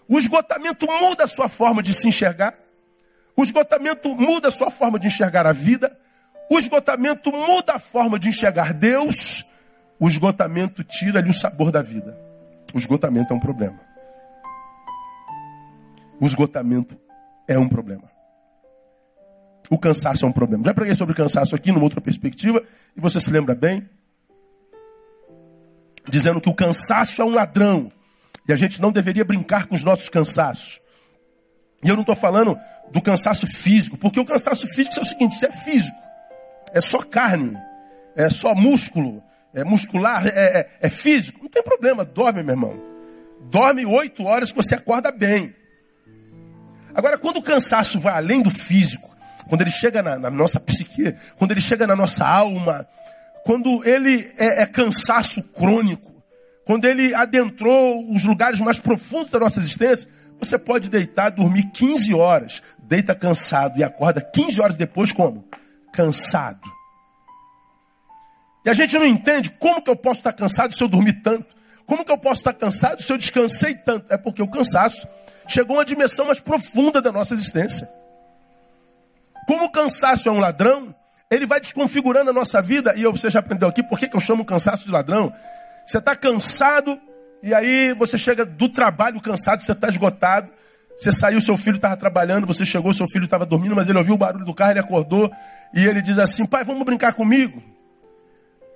O 0.08 0.18
esgotamento 0.18 0.86
muda 0.86 1.24
a 1.26 1.28
sua 1.28 1.48
forma 1.48 1.82
de 1.82 1.94
se 1.94 2.08
enxergar. 2.08 2.56
O 3.36 3.44
esgotamento 3.44 4.14
muda 4.16 4.50
a 4.50 4.52
sua 4.52 4.70
forma 4.70 5.00
de 5.00 5.08
enxergar 5.08 5.46
a 5.46 5.52
vida. 5.52 5.98
O 6.50 6.60
esgotamento 6.60 7.32
muda 7.32 7.74
a 7.74 7.80
forma 7.80 8.20
de 8.20 8.30
enxergar 8.30 8.74
Deus. 8.74 9.46
O 10.00 10.08
esgotamento 10.08 10.84
tira-lhe 10.84 11.30
o 11.30 11.34
sabor 11.34 11.72
da 11.72 11.82
vida. 11.82 12.18
O 12.74 12.78
esgotamento 12.78 13.34
é 13.34 13.36
um 13.36 13.40
problema. 13.40 13.93
O 16.24 16.26
esgotamento 16.26 16.98
é 17.50 17.60
um 17.60 17.68
problema. 17.68 18.10
O 19.70 19.78
cansaço 19.78 20.24
é 20.24 20.28
um 20.30 20.32
problema. 20.32 20.64
Já 20.64 20.74
preguei 20.74 20.96
sobre 20.96 21.14
cansaço 21.14 21.54
aqui 21.54 21.70
numa 21.70 21.84
outra 21.84 22.00
perspectiva 22.00 22.64
e 22.96 23.02
você 23.02 23.20
se 23.20 23.30
lembra 23.30 23.54
bem, 23.54 23.90
dizendo 26.08 26.40
que 26.40 26.48
o 26.48 26.54
cansaço 26.54 27.22
é 27.22 27.26
um 27.26 27.34
ladrão 27.34 27.92
e 28.48 28.54
a 28.54 28.56
gente 28.56 28.82
não 28.82 28.90
deveria 28.90 29.26
brincar 29.26 29.68
com 29.68 29.76
os 29.76 29.84
nossos 29.84 30.08
cansaços. 30.08 30.80
E 31.84 31.90
eu 31.90 31.96
não 31.96 32.04
estou 32.04 32.16
falando 32.16 32.58
do 32.90 33.02
cansaço 33.02 33.46
físico, 33.46 33.98
porque 33.98 34.18
o 34.18 34.26
cansaço 34.26 34.66
físico 34.70 34.98
é 35.00 35.02
o 35.02 35.06
seguinte: 35.06 35.36
isso 35.36 35.46
é 35.46 35.52
físico, 35.52 35.98
é 36.72 36.80
só 36.80 37.00
carne, 37.00 37.58
é 38.16 38.30
só 38.30 38.56
músculo, 38.56 39.22
é 39.54 39.66
muscular, 39.66 40.26
é, 40.26 40.30
é, 40.30 40.70
é 40.84 40.90
físico. 40.90 41.42
Não 41.44 41.50
tem 41.50 41.62
problema, 41.62 42.06
dorme, 42.06 42.42
meu 42.44 42.54
irmão. 42.54 42.82
Dorme 43.42 43.86
oito 43.86 44.24
horas 44.24 44.52
que 44.52 44.56
você 44.56 44.76
acorda 44.76 45.12
bem. 45.12 45.54
Agora, 46.96 47.18
quando 47.18 47.38
o 47.38 47.42
cansaço 47.42 48.00
vai 48.00 48.14
além 48.14 48.42
do 48.42 48.50
físico, 48.50 49.16
quando 49.48 49.62
ele 49.62 49.72
chega 49.72 50.02
na, 50.02 50.18
na 50.18 50.30
nossa 50.30 50.60
psique, 50.60 51.16
quando 51.38 51.52
ele 51.52 51.62
chega 51.62 51.88
na 51.88 51.96
nossa 51.96 52.26
alma, 52.26 52.88
quando 53.44 53.84
ele 53.88 54.32
é, 54.38 54.62
é 54.62 54.66
cansaço 54.66 55.44
crônico, 55.54 56.14
quando 56.66 56.86
ele 56.86 57.14
adentrou 57.14 58.10
os 58.10 58.24
lugares 58.24 58.60
mais 58.60 58.80
profundos 58.80 59.32
da 59.32 59.40
nossa 59.40 59.60
existência, 59.60 60.08
você 60.40 60.58
pode 60.58 60.90
deitar, 60.90 61.30
dormir 61.30 61.70
15 61.72 62.14
horas, 62.14 62.62
deita 62.80 63.16
cansado 63.16 63.78
e 63.78 63.84
acorda 63.84 64.22
15 64.22 64.62
horas 64.62 64.76
depois 64.76 65.12
como? 65.12 65.48
Cansado. 65.92 66.62
E 68.66 68.70
a 68.70 68.74
gente 68.74 68.98
não 68.98 69.06
entende 69.06 69.50
como 69.50 69.82
que 69.82 69.90
eu 69.90 69.96
posso 69.96 70.22
estar 70.22 70.34
cansado 70.34 70.74
se 70.74 70.82
eu 70.82 70.88
dormir 70.88 71.22
tanto. 71.22 71.54
Como 71.86 72.06
que 72.06 72.12
eu 72.12 72.18
posso 72.18 72.40
estar 72.42 72.54
cansado 72.54 73.02
se 73.02 73.12
eu 73.12 73.18
descansei 73.18 73.76
tanto? 73.76 74.06
É 74.10 74.18
porque 74.18 74.42
o 74.42 74.48
cansaço 74.48 75.06
chegou 75.48 75.76
a 75.76 75.80
uma 75.80 75.86
dimensão 75.86 76.26
mais 76.26 76.40
profunda 76.40 77.02
da 77.02 77.12
nossa 77.12 77.34
existência. 77.34 77.88
Como 79.48 79.66
o 79.66 79.72
cansaço 79.72 80.30
é 80.30 80.32
um 80.32 80.40
ladrão, 80.40 80.94
ele 81.30 81.46
vai 81.46 81.60
desconfigurando 81.60 82.30
a 82.30 82.34
nossa 82.34 82.62
vida. 82.62 82.94
E 82.96 83.04
você 83.06 83.30
já 83.30 83.40
aprendeu 83.40 83.68
aqui 83.68 83.84
por 83.84 84.00
que, 84.00 84.10
eu 84.14 84.20
chamo 84.20 84.46
cansaço 84.46 84.86
de 84.86 84.92
ladrão? 84.92 85.34
Você 85.86 85.98
está 85.98 86.16
cansado 86.16 87.00
e 87.42 87.54
aí 87.54 87.94
você 87.94 88.18
chega 88.18 88.46
do 88.46 88.70
trabalho 88.70 89.20
cansado, 89.20 89.62
você 89.62 89.74
está 89.74 89.90
esgotado. 89.90 90.50
Você 90.98 91.12
saiu, 91.12 91.42
seu 91.42 91.58
filho 91.58 91.76
estava 91.76 91.98
trabalhando, 91.98 92.46
você 92.46 92.66
chegou, 92.66 92.94
seu 92.94 93.08
filho 93.08 93.26
estava 93.26 93.46
dormindo, 93.46 93.76
mas 93.76 93.90
ele 93.90 93.98
ouviu 93.98 94.14
o 94.14 94.18
barulho 94.18 94.46
do 94.46 94.54
carro, 94.54 94.72
ele 94.72 94.80
acordou 94.80 95.30
e 95.74 95.84
ele 95.84 96.02
diz 96.02 96.20
assim: 96.20 96.46
Pai, 96.46 96.64
vamos 96.64 96.86
brincar 96.86 97.14
comigo? 97.14 97.62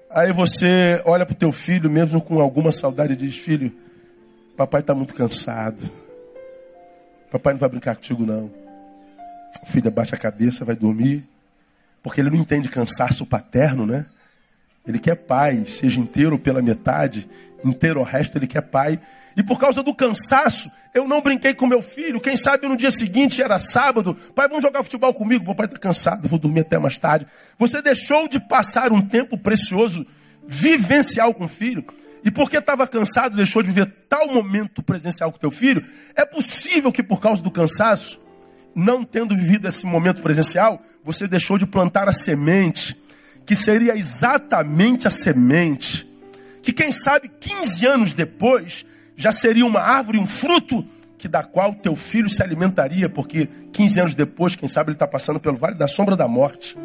Aí 0.10 0.34
você 0.34 1.02
olha 1.06 1.26
para 1.26 1.34
o 1.34 1.38
teu 1.38 1.52
filho, 1.52 1.90
mesmo 1.90 2.20
com 2.20 2.42
alguma 2.42 2.72
saudade, 2.72 3.14
e 3.14 3.16
diz: 3.16 3.38
Filho, 3.38 3.72
papai 4.58 4.82
está 4.82 4.96
muito 4.96 5.14
cansado. 5.14 5.90
Papai 7.32 7.54
não 7.54 7.60
vai 7.60 7.70
brincar 7.70 7.96
contigo, 7.96 8.26
não. 8.26 8.52
O 9.62 9.66
filho 9.66 9.88
abaixa 9.88 10.16
a 10.16 10.20
cabeça, 10.20 10.64
vai 10.64 10.76
dormir. 10.76 11.28
Porque 12.02 12.22
ele 12.22 12.30
não 12.30 12.38
entende 12.38 12.70
cansaço 12.70 13.26
paterno, 13.26 13.86
né? 13.86 14.06
Ele 14.88 15.00
quer 15.00 15.16
pai, 15.16 15.66
seja 15.66 16.00
inteiro 16.00 16.40
pela 16.40 16.62
metade, 16.62 17.28
inteiro 17.66 18.00
o 18.00 18.04
resto, 18.04 18.38
ele 18.38 18.48
quer 18.48 18.62
pai. 18.62 19.00
E 19.36 19.44
por 19.44 19.60
causa 19.60 19.84
do 19.84 19.94
cansaço, 19.94 20.72
eu 20.96 21.08
não 21.08 21.22
brinquei 21.22 21.54
com 21.54 21.68
meu 21.68 21.82
filho. 21.82 22.22
Quem 22.22 22.38
sabe 22.38 22.68
no 22.68 22.78
dia 22.78 22.90
seguinte 22.90 23.42
era 23.42 23.60
sábado. 23.60 24.16
Pai, 24.34 24.48
vamos 24.48 24.64
jogar 24.64 24.82
futebol 24.84 25.14
comigo. 25.14 25.46
Papai 25.46 25.66
está 25.66 25.78
cansado, 25.78 26.28
vou 26.30 26.40
dormir 26.40 26.62
até 26.62 26.80
mais 26.80 26.98
tarde. 26.98 27.28
Você 27.60 27.82
deixou 27.82 28.30
de 28.30 28.40
passar 28.40 28.92
um 28.92 29.02
tempo 29.02 29.38
precioso, 29.38 30.08
vivencial 30.48 31.34
com 31.34 31.44
o 31.44 31.50
filho. 31.50 31.86
E 32.28 32.32
porque 32.32 32.58
estava 32.58 32.86
cansado, 32.86 33.38
deixou 33.38 33.64
de 33.64 33.70
viver 33.70 33.86
tal 34.10 34.28
momento 34.28 34.84
presencial 34.84 35.32
com 35.32 35.38
teu 35.38 35.50
filho, 35.50 35.82
é 36.14 36.26
possível 36.26 36.92
que 36.92 37.02
por 37.02 37.22
causa 37.22 37.42
do 37.42 37.50
cansaço, 37.50 38.20
não 38.76 39.06
tendo 39.06 39.34
vivido 39.34 39.66
esse 39.66 39.86
momento 39.86 40.22
presencial, 40.22 40.84
você 41.02 41.26
deixou 41.26 41.58
de 41.58 41.66
plantar 41.66 42.10
a 42.10 42.12
semente, 42.12 43.02
que 43.46 43.56
seria 43.56 43.96
exatamente 43.96 45.08
a 45.08 45.10
semente, 45.10 46.06
que 46.62 46.74
quem 46.74 46.92
sabe 46.92 47.30
15 47.30 47.88
anos 47.88 48.14
depois 48.14 48.86
já 49.16 49.32
seria 49.32 49.66
uma 49.66 49.80
árvore, 49.80 50.20
um 50.20 50.28
fruto, 50.28 50.86
que 51.18 51.30
da 51.30 51.44
qual 51.44 51.74
teu 51.76 51.96
filho 51.96 52.28
se 52.28 52.44
alimentaria, 52.44 53.08
porque 53.08 53.48
15 53.72 54.00
anos 54.02 54.16
depois, 54.16 54.54
quem 54.54 54.68
sabe 54.68 54.90
ele 54.90 54.96
está 54.96 55.08
passando 55.08 55.40
pelo 55.40 55.56
vale 55.56 55.76
da 55.76 55.88
sombra 55.88 56.14
da 56.14 56.28
morte. 56.28 56.78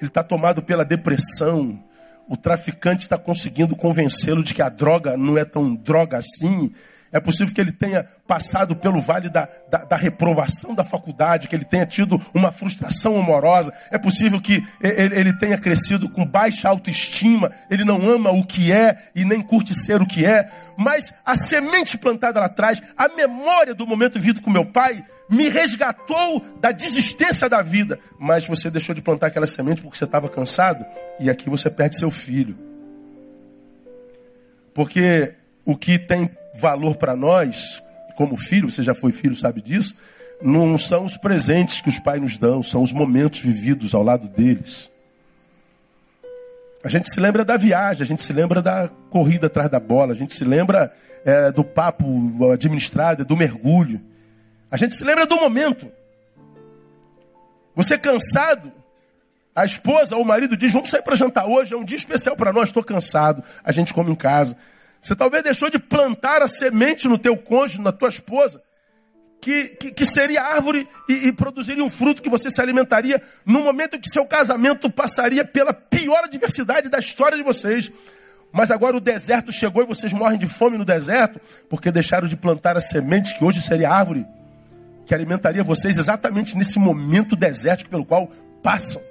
Ele 0.00 0.06
está 0.06 0.22
tomado 0.22 0.62
pela 0.62 0.84
depressão, 0.84 1.82
o 2.30 2.36
traficante 2.36 3.02
está 3.02 3.18
conseguindo 3.18 3.74
convencê-lo 3.74 4.44
de 4.44 4.54
que 4.54 4.62
a 4.62 4.68
droga 4.68 5.16
não 5.16 5.36
é 5.36 5.44
tão 5.44 5.74
droga 5.74 6.16
assim. 6.16 6.72
É 7.12 7.18
possível 7.18 7.52
que 7.52 7.60
ele 7.60 7.72
tenha 7.72 8.04
passado 8.26 8.76
pelo 8.76 9.00
vale 9.00 9.28
da, 9.28 9.48
da, 9.68 9.78
da, 9.78 9.96
reprovação 9.96 10.74
da 10.74 10.84
faculdade, 10.84 11.48
que 11.48 11.56
ele 11.56 11.64
tenha 11.64 11.84
tido 11.84 12.20
uma 12.32 12.52
frustração 12.52 13.18
amorosa. 13.18 13.72
É 13.90 13.98
possível 13.98 14.40
que 14.40 14.64
ele, 14.80 15.18
ele 15.18 15.32
tenha 15.32 15.58
crescido 15.58 16.08
com 16.08 16.24
baixa 16.24 16.68
autoestima, 16.68 17.50
ele 17.68 17.84
não 17.84 18.08
ama 18.08 18.30
o 18.30 18.46
que 18.46 18.70
é 18.70 18.96
e 19.12 19.24
nem 19.24 19.42
curte 19.42 19.74
ser 19.74 20.00
o 20.00 20.06
que 20.06 20.24
é. 20.24 20.48
Mas 20.76 21.12
a 21.26 21.34
semente 21.34 21.98
plantada 21.98 22.38
lá 22.38 22.46
atrás, 22.46 22.80
a 22.96 23.08
memória 23.08 23.74
do 23.74 23.86
momento 23.86 24.14
vivido 24.14 24.40
com 24.40 24.50
meu 24.50 24.64
pai, 24.64 25.04
me 25.28 25.48
resgatou 25.48 26.44
da 26.60 26.70
desistência 26.70 27.48
da 27.48 27.60
vida. 27.60 27.98
Mas 28.20 28.46
você 28.46 28.70
deixou 28.70 28.94
de 28.94 29.02
plantar 29.02 29.26
aquela 29.26 29.48
semente 29.48 29.82
porque 29.82 29.98
você 29.98 30.04
estava 30.04 30.28
cansado, 30.28 30.86
e 31.18 31.28
aqui 31.28 31.50
você 31.50 31.68
perde 31.68 31.98
seu 31.98 32.10
filho. 32.10 32.56
Porque 34.72 35.34
o 35.64 35.76
que 35.76 35.98
tem 35.98 36.30
valor 36.54 36.96
para 36.96 37.16
nós, 37.16 37.82
como 38.16 38.36
filho, 38.36 38.70
você 38.70 38.82
já 38.82 38.94
foi 38.94 39.12
filho, 39.12 39.36
sabe 39.36 39.60
disso, 39.60 39.94
não 40.42 40.78
são 40.78 41.04
os 41.04 41.16
presentes 41.16 41.80
que 41.80 41.88
os 41.88 41.98
pais 41.98 42.20
nos 42.20 42.38
dão, 42.38 42.62
são 42.62 42.82
os 42.82 42.92
momentos 42.92 43.40
vividos 43.40 43.94
ao 43.94 44.02
lado 44.02 44.28
deles. 44.28 44.90
A 46.82 46.88
gente 46.88 47.12
se 47.12 47.20
lembra 47.20 47.44
da 47.44 47.56
viagem, 47.56 48.02
a 48.02 48.06
gente 48.06 48.22
se 48.22 48.32
lembra 48.32 48.62
da 48.62 48.88
corrida 49.10 49.48
atrás 49.48 49.70
da 49.70 49.78
bola, 49.78 50.12
a 50.12 50.16
gente 50.16 50.34
se 50.34 50.44
lembra 50.44 50.92
é, 51.24 51.52
do 51.52 51.62
papo 51.62 52.04
administrado, 52.52 53.24
do 53.24 53.36
mergulho. 53.36 54.00
A 54.70 54.76
gente 54.76 54.94
se 54.94 55.04
lembra 55.04 55.26
do 55.26 55.36
momento. 55.36 55.90
Você 57.74 57.98
cansado, 57.98 58.72
a 59.54 59.64
esposa 59.64 60.16
ou 60.16 60.22
o 60.22 60.26
marido 60.26 60.56
diz: 60.56 60.72
Vamos 60.72 60.88
sair 60.88 61.02
para 61.02 61.16
jantar 61.16 61.46
hoje, 61.46 61.74
é 61.74 61.76
um 61.76 61.84
dia 61.84 61.98
especial 61.98 62.34
para 62.34 62.52
nós, 62.52 62.68
estou 62.68 62.82
cansado. 62.82 63.42
A 63.62 63.72
gente 63.72 63.92
come 63.92 64.10
em 64.10 64.14
casa. 64.14 64.56
Você 65.00 65.16
talvez 65.16 65.42
deixou 65.42 65.70
de 65.70 65.78
plantar 65.78 66.42
a 66.42 66.48
semente 66.48 67.08
no 67.08 67.18
teu 67.18 67.36
cônjuge, 67.36 67.80
na 67.80 67.92
tua 67.92 68.08
esposa, 68.08 68.62
que, 69.40 69.68
que, 69.68 69.90
que 69.92 70.04
seria 70.04 70.42
árvore 70.42 70.86
e, 71.08 71.28
e, 71.28 71.32
produziria 71.32 71.82
um 71.82 71.88
fruto 71.88 72.22
que 72.22 72.28
você 72.28 72.50
se 72.50 72.60
alimentaria 72.60 73.22
no 73.46 73.62
momento 73.62 73.96
em 73.96 74.00
que 74.00 74.10
seu 74.10 74.26
casamento 74.26 74.90
passaria 74.90 75.44
pela 75.44 75.72
pior 75.72 76.24
adversidade 76.24 76.90
da 76.90 76.98
história 76.98 77.38
de 77.38 77.42
vocês. 77.42 77.90
Mas 78.52 78.70
agora 78.70 78.96
o 78.96 79.00
deserto 79.00 79.50
chegou 79.50 79.82
e 79.82 79.86
vocês 79.86 80.12
morrem 80.12 80.38
de 80.38 80.46
fome 80.46 80.76
no 80.76 80.84
deserto 80.84 81.40
porque 81.68 81.90
deixaram 81.90 82.28
de 82.28 82.36
plantar 82.36 82.76
a 82.76 82.80
semente 82.80 83.36
que 83.38 83.44
hoje 83.44 83.62
seria 83.62 83.90
árvore 83.90 84.26
que 85.06 85.14
alimentaria 85.14 85.64
vocês 85.64 85.98
exatamente 85.98 86.56
nesse 86.56 86.78
momento 86.78 87.34
desértico 87.34 87.90
pelo 87.90 88.04
qual 88.04 88.30
passam. 88.62 89.02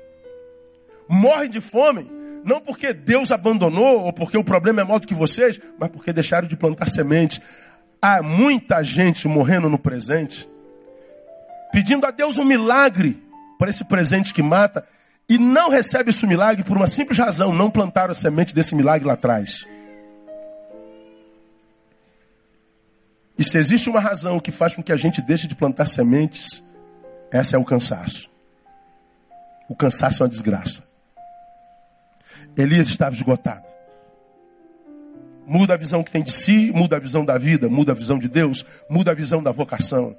Morrem 1.10 1.50
de 1.50 1.60
fome, 1.60 2.10
não 2.43 2.60
porque 2.62 2.93
Deus 2.93 3.31
abandonou 3.31 4.05
ou 4.05 4.13
porque 4.13 4.38
o 4.38 4.43
problema 4.43 4.81
é 4.81 4.84
maior 4.84 5.00
do 5.00 5.08
que 5.08 5.13
vocês, 5.13 5.60
mas 5.77 5.89
porque 5.89 6.13
deixaram 6.13 6.48
de 6.48 6.55
plantar 6.55 6.88
semente. 6.88 7.41
Há 8.01 8.22
muita 8.22 8.84
gente 8.84 9.27
morrendo 9.27 9.69
no 9.69 9.77
presente, 9.77 10.48
pedindo 11.72 12.05
a 12.05 12.12
Deus 12.12 12.38
um 12.38 12.46
milagre 12.46 13.22
para 13.58 13.69
esse 13.69 13.84
presente 13.84 14.34
que 14.34 14.41
mata, 14.41 14.86
e 15.27 15.38
não 15.38 15.69
recebe 15.69 16.10
esse 16.10 16.25
milagre 16.25 16.63
por 16.63 16.75
uma 16.75 16.88
simples 16.88 17.17
razão: 17.17 17.53
não 17.53 17.69
plantaram 17.69 18.12
a 18.12 18.15
semente 18.15 18.55
desse 18.55 18.74
milagre 18.74 19.08
lá 19.08 19.13
atrás. 19.13 19.65
E 23.38 23.43
se 23.43 23.58
existe 23.58 23.89
uma 23.89 24.01
razão 24.01 24.39
que 24.39 24.51
faz 24.51 24.74
com 24.74 24.84
que 24.84 24.91
a 24.91 24.98
gente 24.98 25.22
deixe 25.22 25.48
de 25.48 25.55
plantar 25.55 25.86
sementes, 25.86 26.62
essa 27.31 27.55
é 27.55 27.60
o 27.60 27.63
cansaço. 27.63 28.29
O 29.69 29.75
cansaço 29.75 30.24
é 30.24 30.25
uma 30.25 30.29
desgraça. 30.29 30.88
Elias 32.60 32.88
estava 32.88 33.16
esgotado. 33.16 33.63
Muda 35.48 35.74
a 35.74 35.78
visão 35.78 36.04
que 36.04 36.12
tem 36.12 36.22
de 36.22 36.32
si, 36.32 36.72
muda 36.75 36.98
a 36.98 37.00
visão 37.00 37.25
da 37.25 37.38
vida, 37.38 37.70
muda 37.70 37.94
a 37.94 37.96
visão 37.96 38.20
de 38.20 38.28
Deus, 38.28 38.66
muda 38.89 39.12
a 39.12 39.16
visão 39.16 39.42
da 39.42 39.51
vocação. 39.51 40.16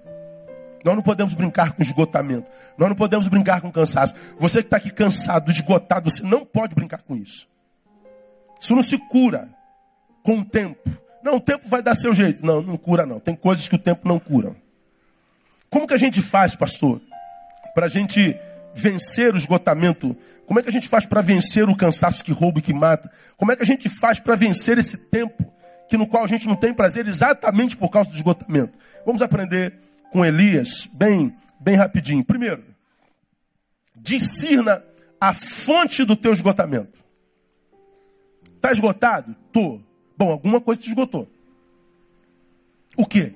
Nós 0.84 0.96
não 0.96 1.02
podemos 1.02 1.34
brincar 1.34 1.72
com 1.72 1.82
esgotamento. 1.82 2.50
Nós 2.78 2.88
não 2.88 2.96
podemos 2.96 3.28
brincar 3.28 3.60
com 3.60 3.70
cansaço. 3.70 4.14
Você 4.38 4.62
que 4.62 4.66
está 4.68 4.78
aqui 4.78 4.90
cansado, 4.90 5.50
esgotado, 5.50 6.10
você 6.10 6.22
não 6.22 6.44
pode 6.44 6.74
brincar 6.74 7.02
com 7.02 7.14
isso. 7.14 7.46
Isso 8.60 8.74
não 8.74 8.82
se 8.82 8.96
cura 8.96 9.48
com 10.22 10.38
o 10.38 10.44
tempo. 10.44 10.90
Não, 11.22 11.36
o 11.36 11.40
tempo 11.40 11.68
vai 11.68 11.82
dar 11.82 11.94
seu 11.94 12.14
jeito. 12.14 12.44
Não, 12.44 12.62
não 12.62 12.76
cura 12.78 13.04
não. 13.04 13.20
Tem 13.20 13.34
coisas 13.34 13.68
que 13.68 13.76
o 13.76 13.78
tempo 13.78 14.08
não 14.08 14.18
cura. 14.18 14.56
Como 15.68 15.86
que 15.86 15.94
a 15.94 15.98
gente 15.98 16.22
faz, 16.22 16.54
pastor, 16.54 17.00
para 17.74 17.86
a 17.86 17.88
gente 17.88 18.36
vencer 18.74 19.34
o 19.34 19.36
esgotamento? 19.36 20.16
Como 20.46 20.58
é 20.58 20.62
que 20.62 20.68
a 20.68 20.72
gente 20.72 20.88
faz 20.88 21.06
para 21.06 21.20
vencer 21.20 21.68
o 21.68 21.76
cansaço 21.76 22.24
que 22.24 22.32
rouba 22.32 22.58
e 22.58 22.62
que 22.62 22.72
mata? 22.72 23.10
Como 23.36 23.52
é 23.52 23.56
que 23.56 23.62
a 23.62 23.66
gente 23.66 23.88
faz 23.88 24.18
para 24.18 24.34
vencer 24.34 24.78
esse 24.78 24.96
tempo 24.96 25.44
que 25.88 25.96
no 25.96 26.06
qual 26.06 26.24
a 26.24 26.26
gente 26.26 26.46
não 26.46 26.56
tem 26.56 26.72
prazer 26.72 27.06
exatamente 27.06 27.76
por 27.76 27.88
causa 27.90 28.10
do 28.10 28.16
esgotamento? 28.16 28.78
Vamos 29.04 29.22
aprender 29.22 29.74
com 30.10 30.24
Elias 30.24 30.88
bem, 30.92 31.34
bem 31.60 31.76
rapidinho. 31.76 32.24
Primeiro, 32.24 32.64
discirna 33.94 34.82
a 35.20 35.34
fonte 35.34 36.04
do 36.04 36.16
teu 36.16 36.32
esgotamento. 36.32 36.98
Está 38.56 38.72
esgotado? 38.72 39.34
Tô. 39.52 39.80
Bom, 40.16 40.32
alguma 40.32 40.60
coisa 40.60 40.80
te 40.80 40.88
esgotou. 40.88 41.28
O 42.96 43.06
quê? 43.06 43.34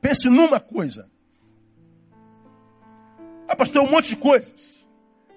Pense 0.00 0.28
numa 0.28 0.60
coisa. 0.60 1.11
Ah, 3.52 3.56
pastor, 3.56 3.82
um 3.82 3.90
monte 3.90 4.08
de 4.08 4.16
coisas. 4.16 4.82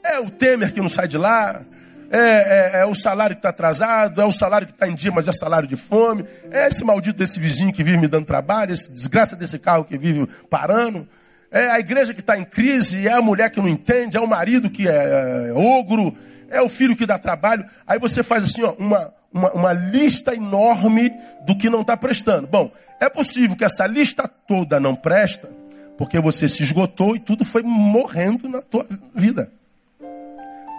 É 0.01 0.17
o 0.21 0.29
Temer 0.29 0.73
que 0.73 0.79
não 0.79 0.87
sai 0.87 1.05
de 1.05 1.17
lá, 1.17 1.61
é, 2.09 2.19
é, 2.19 2.79
é 2.79 2.85
o 2.85 2.95
salário 2.95 3.35
que 3.35 3.39
está 3.39 3.49
atrasado, 3.49 4.21
é 4.21 4.25
o 4.25 4.31
salário 4.31 4.65
que 4.65 4.71
está 4.71 4.87
em 4.87 4.95
dia, 4.95 5.11
mas 5.11 5.27
é 5.27 5.33
salário 5.33 5.67
de 5.67 5.75
fome, 5.75 6.23
é 6.49 6.65
esse 6.65 6.81
maldito 6.85 7.19
desse 7.19 7.37
vizinho 7.41 7.73
que 7.73 7.83
vive 7.83 7.97
me 7.97 8.07
dando 8.07 8.25
trabalho, 8.25 8.73
esse 8.73 8.89
desgraça 8.89 9.35
desse 9.35 9.59
carro 9.59 9.83
que 9.83 9.97
vive 9.97 10.25
parando, 10.49 11.05
é 11.51 11.69
a 11.69 11.77
igreja 11.77 12.13
que 12.13 12.21
está 12.21 12.37
em 12.37 12.45
crise, 12.45 13.05
é 13.05 13.11
a 13.11 13.21
mulher 13.21 13.49
que 13.49 13.59
não 13.59 13.67
entende, 13.67 14.15
é 14.15 14.21
o 14.21 14.27
marido 14.27 14.69
que 14.69 14.87
é, 14.87 15.49
é 15.49 15.53
ogro, 15.53 16.15
é 16.49 16.61
o 16.61 16.69
filho 16.69 16.95
que 16.95 17.05
dá 17.05 17.17
trabalho. 17.17 17.65
Aí 17.85 17.99
você 17.99 18.23
faz 18.23 18.45
assim, 18.45 18.63
ó, 18.63 18.75
uma, 18.79 19.13
uma, 19.33 19.51
uma 19.51 19.73
lista 19.73 20.33
enorme 20.33 21.11
do 21.45 21.57
que 21.57 21.69
não 21.69 21.81
está 21.81 21.97
prestando. 21.97 22.47
Bom, 22.47 22.71
é 23.01 23.09
possível 23.09 23.57
que 23.57 23.65
essa 23.65 23.85
lista 23.85 24.25
toda 24.25 24.79
não 24.79 24.95
presta, 24.95 25.49
porque 25.97 26.19
você 26.19 26.49
se 26.49 26.63
esgotou 26.63 27.15
e 27.15 27.19
tudo 27.19 27.45
foi 27.45 27.63
morrendo 27.63 28.49
na 28.49 28.61
tua 28.61 28.87
vida. 29.13 29.51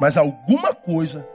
Mas 0.01 0.17
alguma 0.17 0.75
coisa 0.75 1.27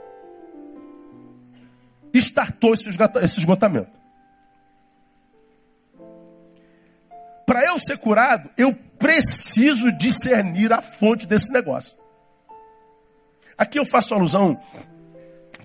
startou 2.14 2.74
esse 2.74 3.38
esgotamento. 3.38 4.00
Para 7.46 7.64
eu 7.66 7.78
ser 7.78 7.98
curado, 7.98 8.48
eu 8.56 8.74
preciso 8.98 9.90
discernir 9.92 10.72
a 10.72 10.80
fonte 10.80 11.26
desse 11.26 11.52
negócio. 11.52 11.96
Aqui 13.58 13.78
eu 13.78 13.84
faço 13.84 14.14
alusão, 14.14 14.58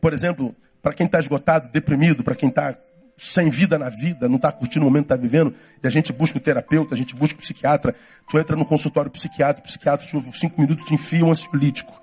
por 0.02 0.12
exemplo, 0.12 0.56
para 0.82 0.94
quem 0.94 1.06
está 1.06 1.20
esgotado, 1.20 1.70
deprimido, 1.70 2.24
para 2.24 2.36
quem 2.36 2.50
está 2.50 2.76
sem 3.18 3.50
vida 3.50 3.80
na 3.80 3.90
vida, 3.90 4.30
não 4.30 4.36
está 4.36 4.52
curtindo 4.52 4.86
o 4.86 4.90
momento 4.90 5.08
que 5.08 5.14
está 5.14 5.22
vivendo, 5.22 5.54
e 5.84 5.88
a 5.88 5.90
gente 5.90 6.14
busca 6.14 6.38
o 6.38 6.42
terapeuta, 6.42 6.94
a 6.94 6.98
gente 6.98 7.16
busca 7.16 7.36
o 7.36 7.42
psiquiatra, 7.42 7.96
tu 8.30 8.38
entra 8.38 8.56
no 8.56 8.64
consultório 8.64 9.10
psiquiatra, 9.10 9.60
o 9.60 9.66
psiquiatra 9.66 10.06
te 10.06 10.16
ouve 10.16 10.32
cinco 10.38 10.62
minutos, 10.62 10.86
te 10.86 10.94
enfia 10.94 11.26
um 11.26 11.32
ansiolítico. 11.32 12.00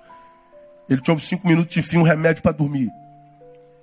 Ele 0.89 1.01
te 1.01 1.09
ouve 1.09 1.23
cinco 1.23 1.47
minutos, 1.47 1.73
te 1.73 1.79
enfia 1.79 1.99
um 1.99 2.03
remédio 2.03 2.43
para 2.43 2.51
dormir. 2.51 2.91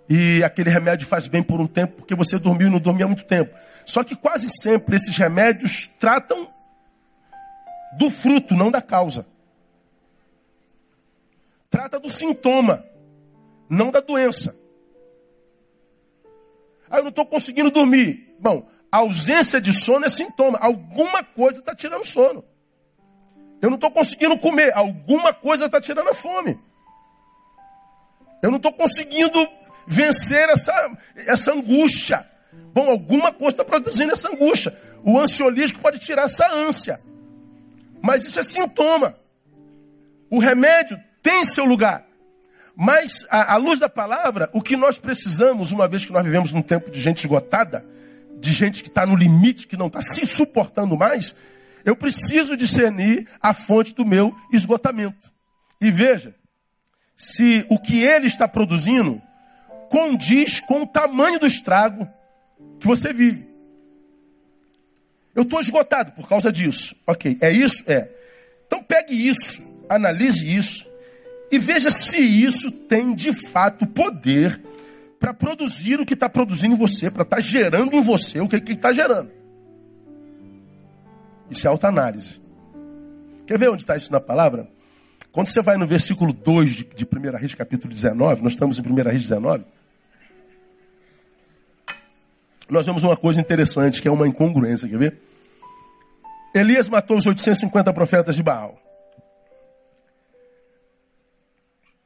E 0.09 0.45
aquele 0.45 0.69
remédio 0.69 1.07
faz 1.07 1.27
bem 1.27 1.43
por 1.43 1.59
um 1.59 1.67
tempo, 1.67 1.95
porque 1.97 2.15
você 2.15 2.39
dormiu 2.39 2.69
e 2.69 2.71
não 2.71 2.79
dormia 2.79 3.07
há 3.07 3.09
muito 3.09 3.25
tempo. 3.25 3.55
Só 3.87 4.05
que 4.05 4.15
quase 4.15 4.49
sempre 4.51 4.97
esses 4.97 5.17
remédios 5.17 5.91
tratam 5.99 6.49
do 7.97 8.11
fruto, 8.11 8.55
não 8.55 8.71
da 8.71 8.83
causa. 8.83 9.27
Trata 11.71 11.99
do 11.99 12.11
sintoma, 12.11 12.85
não 13.71 13.90
da 13.90 14.01
doença. 14.01 14.62
Ah, 16.92 16.98
eu 16.98 17.05
não 17.05 17.09
estou 17.09 17.24
conseguindo 17.24 17.70
dormir. 17.70 18.37
Bom, 18.38 18.68
a 18.90 18.98
ausência 18.98 19.59
de 19.59 19.72
sono 19.72 20.05
é 20.05 20.11
sintoma. 20.11 20.59
Alguma 20.59 21.24
coisa 21.24 21.61
está 21.61 21.74
tirando 21.74 22.05
sono. 22.05 22.44
Eu 23.62 23.70
não 23.70 23.76
estou 23.76 23.90
conseguindo 23.90 24.38
comer. 24.38 24.76
Alguma 24.76 25.33
coisa 25.33 25.64
está 25.64 25.81
tirando 25.81 26.09
a 26.09 26.14
fome. 26.14 26.61
Eu 28.42 28.50
não 28.50 28.59
estou 28.59 28.74
conseguindo 28.74 29.48
vencer 29.87 30.50
essa, 30.50 30.98
essa 31.16 31.52
angústia. 31.52 32.28
Bom, 32.74 32.90
alguma 32.90 33.33
coisa 33.33 33.52
está 33.52 33.64
produzindo 33.64 34.12
essa 34.12 34.28
angústia. 34.28 34.78
O 35.02 35.18
ansiolítico 35.18 35.81
pode 35.81 35.98
tirar 35.98 36.24
essa 36.24 36.46
ânsia. 36.52 37.00
Mas 38.02 38.26
isso 38.26 38.38
é 38.38 38.42
sintoma. 38.42 39.16
O 40.31 40.38
remédio 40.38 41.02
tem 41.22 41.42
seu 41.46 41.64
lugar. 41.64 42.05
Mas, 42.85 43.25
à, 43.31 43.53
à 43.53 43.57
luz 43.59 43.79
da 43.79 43.88
palavra, 43.88 44.51
o 44.53 44.61
que 44.61 44.77
nós 44.77 44.99
precisamos, 44.99 45.71
uma 45.71 45.87
vez 45.87 46.05
que 46.05 46.11
nós 46.11 46.25
vivemos 46.25 46.53
num 46.53 46.61
tempo 46.61 46.90
de 46.90 47.01
gente 47.01 47.21
esgotada, 47.21 47.87
de 48.40 48.51
gente 48.51 48.83
que 48.83 48.88
está 48.88 49.07
no 49.07 49.14
limite, 49.14 49.68
que 49.68 49.77
não 49.77 49.87
está 49.87 50.03
se 50.03 50.27
suportando 50.27 50.97
mais, 50.97 51.33
eu 51.85 51.95
preciso 51.95 52.57
discernir 52.57 53.29
a 53.40 53.55
fonte 53.55 53.95
do 53.95 54.05
meu 54.05 54.35
esgotamento. 54.53 55.33
E 55.81 55.92
veja, 55.92 56.35
se 57.16 57.64
o 57.68 57.79
que 57.79 58.03
ele 58.03 58.27
está 58.27 58.49
produzindo 58.49 59.23
condiz 59.88 60.59
com 60.59 60.83
o 60.83 60.87
tamanho 60.87 61.38
do 61.38 61.47
estrago 61.47 62.11
que 62.81 62.87
você 62.88 63.12
vive. 63.12 63.47
Eu 65.37 65.45
estou 65.45 65.61
esgotado 65.61 66.11
por 66.11 66.29
causa 66.29 66.51
disso. 66.51 66.97
Ok, 67.07 67.38
é 67.40 67.53
isso? 67.53 67.85
É. 67.87 68.11
Então 68.66 68.83
pegue 68.83 69.14
isso, 69.14 69.85
analise 69.88 70.53
isso 70.53 70.91
e 71.53 71.59
veja 71.59 71.91
se 71.91 72.17
isso 72.17 72.73
tem 72.88 73.15
de 73.15 73.31
fato 73.31 73.87
poder 73.87 74.59
para 75.21 75.35
produzir 75.35 76.01
o 76.01 76.07
que 76.07 76.15
está 76.15 76.27
produzindo 76.27 76.75
em 76.75 76.79
você, 76.79 77.11
para 77.11 77.25
estar 77.25 77.37
tá 77.37 77.43
gerando 77.43 77.95
em 77.95 78.01
você 78.01 78.41
o 78.41 78.49
que 78.49 78.57
está 78.73 78.91
gerando. 78.91 79.31
Isso 81.51 81.67
é 81.67 81.71
autoanálise. 81.71 82.41
Quer 83.47 83.59
ver 83.59 83.69
onde 83.69 83.83
está 83.83 83.95
isso 83.95 84.11
na 84.11 84.19
palavra? 84.19 84.67
Quando 85.31 85.49
você 85.49 85.61
vai 85.61 85.77
no 85.77 85.87
versículo 85.87 86.33
2 86.33 86.71
de, 86.71 86.85
de 86.85 87.05
1 87.05 87.37
Reis, 87.37 87.55
capítulo 87.55 87.93
19, 87.93 88.43
nós 88.43 88.53
estamos 88.53 88.79
em 88.79 88.83
1 88.83 88.95
Reis 88.95 89.23
19, 89.23 89.65
nós 92.71 92.87
vemos 92.87 93.05
uma 93.05 93.17
coisa 93.17 93.38
interessante, 93.38 94.01
que 94.01 94.09
é 94.09 94.11
uma 94.11 94.27
incongruência, 94.27 94.88
quer 94.88 94.99
ver? 94.99 95.19
Elias 96.55 96.88
matou 96.88 97.19
os 97.19 97.27
850 97.27 97.93
profetas 97.93 98.35
de 98.35 98.43
Baal. 98.43 98.82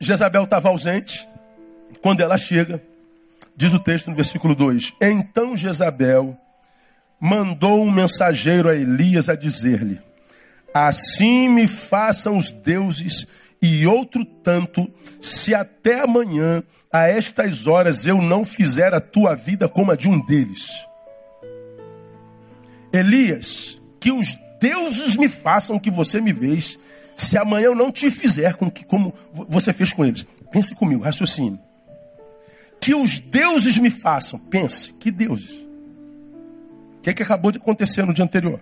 Jezabel 0.01 0.45
estava 0.45 0.69
ausente. 0.69 1.27
Quando 2.03 2.21
ela 2.21 2.37
chega, 2.37 2.83
diz 3.57 3.73
o 3.73 3.79
texto 3.79 4.11
no 4.11 4.17
versículo 4.17 4.55
2: 4.55 4.95
Então 5.01 5.57
Jezabel 5.57 6.37
mandou 7.19 7.83
um 7.83 7.91
mensageiro 7.91 8.69
a 8.69 8.77
Elias 8.77 9.29
a 9.29 9.35
dizer-lhe: 9.35 10.01
Assim 10.75 11.49
me 11.49 11.67
façam 11.67 12.37
os 12.37 12.51
deuses 12.51 13.27
e 13.61 13.87
outro 13.87 14.25
tanto, 14.25 14.89
se 15.21 15.55
até 15.55 16.01
amanhã, 16.01 16.63
a 16.93 17.09
estas 17.09 17.67
horas, 17.67 18.07
eu 18.07 18.21
não 18.21 18.45
fizer 18.45 18.95
a 18.95 19.01
tua 19.01 19.35
vida 19.35 19.69
como 19.69 19.91
a 19.91 19.97
de 19.97 20.09
um 20.09 20.21
deles. 20.25 20.87
Elias, 22.93 23.81
que 23.99 24.13
os 24.13 24.37
deuses 24.61 25.17
me 25.17 25.29
façam 25.29 25.79
que 25.79 25.91
você 25.91 26.21
me 26.21 26.33
vês, 26.33 26.79
se 27.17 27.39
amanhã 27.39 27.67
eu 27.67 27.75
não 27.75 27.91
te 27.91 28.11
fizer 28.11 28.55
com 28.57 28.71
que, 28.71 28.85
como 28.85 29.15
você 29.33 29.73
fez 29.73 29.91
com 29.93 30.05
eles. 30.05 30.27
Pense 30.53 30.75
comigo, 30.75 31.03
raciocínio. 31.03 31.59
Que 32.79 32.95
os 32.95 33.19
deuses 33.19 33.79
me 33.79 33.91
façam. 33.91 34.39
Pense, 34.39 34.93
que 34.93 35.11
deuses? 35.11 35.51
O 35.51 37.01
que, 37.03 37.11
é 37.11 37.15
que 37.15 37.23
acabou 37.23 37.51
de 37.51 37.57
acontecer 37.57 38.05
no 38.05 38.13
dia 38.13 38.25
anterior? 38.25 38.61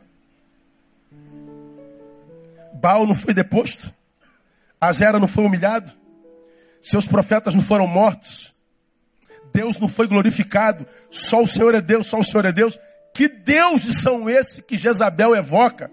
Baal 2.75 3.07
não 3.07 3.14
foi 3.14 3.35
deposto? 3.35 3.93
Azera 4.81 5.19
não 5.19 5.27
foi 5.27 5.45
humilhado? 5.45 5.90
Seus 6.81 7.07
profetas 7.07 7.55
não 7.55 7.62
foram 7.62 7.88
mortos? 7.88 8.55
Deus 9.53 9.81
não 9.81 9.88
foi 9.88 10.07
glorificado? 10.07 10.87
Só 11.11 11.43
o 11.43 11.47
Senhor 11.47 11.75
é 11.75 11.81
Deus, 11.81 12.07
só 12.07 12.21
o 12.21 12.25
Senhor 12.25 12.45
é 12.45 12.53
Deus? 12.53 12.79
Que 13.12 13.27
deuses 13.27 13.99
são 13.99 14.29
esses 14.29 14.61
que 14.61 14.77
Jezabel 14.77 15.35
evoca? 15.35 15.90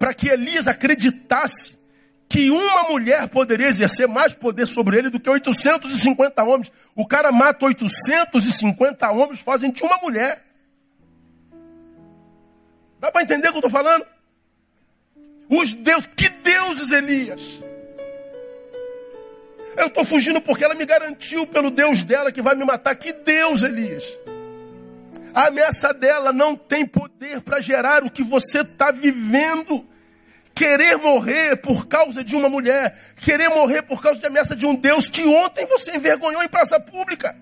Para 0.00 0.14
que 0.14 0.30
Elias 0.30 0.66
acreditasse 0.66 1.78
que 2.26 2.50
uma 2.50 2.84
mulher 2.84 3.28
poderia 3.28 3.66
exercer 3.66 4.08
mais 4.08 4.32
poder 4.32 4.66
sobre 4.66 4.96
ele 4.96 5.10
do 5.10 5.20
que 5.20 5.28
850 5.28 6.42
homens. 6.42 6.72
O 6.96 7.06
cara 7.06 7.30
mata 7.30 7.66
850 7.66 9.10
homens, 9.10 9.40
fazem 9.40 9.70
de 9.70 9.82
uma 9.82 9.98
mulher. 9.98 10.42
Dá 12.98 13.12
para 13.12 13.22
entender 13.22 13.48
o 13.48 13.50
que 13.50 13.56
eu 13.58 13.66
estou 13.66 13.70
falando? 13.70 14.06
Os 15.50 15.74
deuses, 15.74 16.08
que 16.16 16.30
deuses 16.30 16.92
Elias? 16.92 17.60
Eu 19.76 19.88
estou 19.88 20.04
fugindo 20.06 20.40
porque 20.40 20.64
ela 20.64 20.74
me 20.74 20.86
garantiu 20.86 21.46
pelo 21.46 21.70
Deus 21.70 22.04
dela 22.04 22.32
que 22.32 22.40
vai 22.40 22.54
me 22.54 22.64
matar. 22.64 22.96
Que 22.96 23.12
Deus, 23.12 23.62
Elias? 23.62 24.16
A 25.34 25.46
ameaça 25.46 25.92
dela 25.92 26.32
não 26.32 26.56
tem 26.56 26.84
poder 26.84 27.40
para 27.40 27.60
gerar 27.60 28.02
o 28.04 28.10
que 28.10 28.22
você 28.22 28.60
está 28.60 28.90
vivendo. 28.90 29.86
Querer 30.54 30.96
morrer 30.98 31.56
por 31.56 31.86
causa 31.86 32.22
de 32.22 32.36
uma 32.36 32.48
mulher, 32.48 32.98
querer 33.16 33.48
morrer 33.48 33.82
por 33.82 34.02
causa 34.02 34.20
de 34.20 34.26
ameaça 34.26 34.54
de 34.54 34.66
um 34.66 34.74
Deus 34.74 35.08
que 35.08 35.24
ontem 35.24 35.64
você 35.64 35.96
envergonhou 35.96 36.42
em 36.42 36.48
praça 36.48 36.78
pública. 36.78 37.36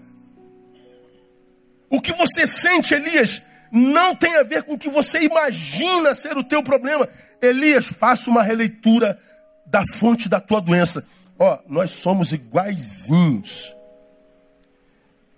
O 1.90 2.00
que 2.00 2.12
você 2.12 2.46
sente, 2.46 2.94
Elias, 2.94 3.42
não 3.72 4.14
tem 4.14 4.36
a 4.36 4.42
ver 4.42 4.62
com 4.62 4.74
o 4.74 4.78
que 4.78 4.88
você 4.88 5.22
imagina 5.22 6.14
ser 6.14 6.36
o 6.36 6.44
teu 6.44 6.62
problema. 6.62 7.08
Elias, 7.40 7.86
faça 7.86 8.30
uma 8.30 8.42
releitura 8.42 9.18
da 9.66 9.82
fonte 9.86 10.28
da 10.28 10.40
tua 10.40 10.60
doença. 10.60 11.04
Ó, 11.38 11.58
nós 11.66 11.92
somos 11.92 12.32
iguaizinhos. 12.32 13.74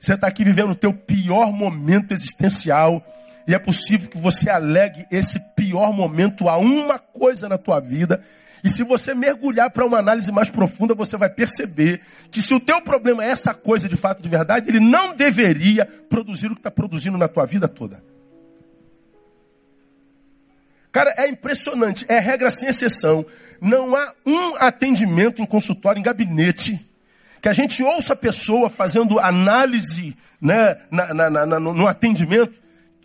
Você 0.01 0.15
está 0.15 0.27
aqui 0.27 0.43
vivendo 0.43 0.71
o 0.71 0.75
teu 0.75 0.95
pior 0.95 1.53
momento 1.53 2.13
existencial. 2.13 3.05
E 3.47 3.55
é 3.55 3.59
possível 3.59 4.09
que 4.09 4.17
você 4.17 4.49
alegue 4.49 5.07
esse 5.11 5.39
pior 5.55 5.93
momento 5.93 6.49
a 6.49 6.57
uma 6.57 6.99
coisa 6.99 7.49
na 7.49 7.59
tua 7.59 7.81
vida. 7.81 8.23
E 8.65 8.71
se 8.71 8.83
você 8.83 9.15
mergulhar 9.15 9.71
para 9.71 9.85
uma 9.85 9.99
análise 9.99 10.33
mais 10.33 10.49
profunda, 10.49 10.95
você 10.95 11.17
vai 11.17 11.29
perceber 11.29 12.01
que 12.31 12.41
se 12.41 12.55
o 12.55 12.61
teu 12.61 12.81
problema 12.81 13.25
é 13.25 13.29
essa 13.29 13.53
coisa 13.53 13.89
de 13.89 13.97
fato 13.97 14.23
de 14.23 14.29
verdade, 14.29 14.71
ele 14.71 14.81
não 14.81 15.15
deveria 15.15 15.85
produzir 15.85 16.47
o 16.47 16.55
que 16.55 16.61
está 16.61 16.71
produzindo 16.71 17.19
na 17.19 17.29
tua 17.29 17.45
vida 17.45 17.69
toda. 17.69 18.03
Cara, 20.93 21.15
é 21.17 21.29
impressionante, 21.29 22.05
é 22.09 22.19
regra 22.19 22.51
sem 22.51 22.69
exceção. 22.69 23.25
Não 23.61 23.95
há 23.95 24.13
um 24.27 24.57
atendimento 24.57 25.41
em 25.41 25.47
consultório, 25.47 26.01
em 26.01 26.03
gabinete, 26.03 26.79
que 27.41 27.49
a 27.49 27.53
gente 27.53 27.83
ouça 27.83 28.13
a 28.13 28.17
pessoa 28.17 28.69
fazendo 28.69 29.19
análise 29.19 30.17
né, 30.41 30.79
na, 30.91 31.15
na, 31.15 31.47
na, 31.47 31.61
no, 31.61 31.87
atendimento, 31.87 32.53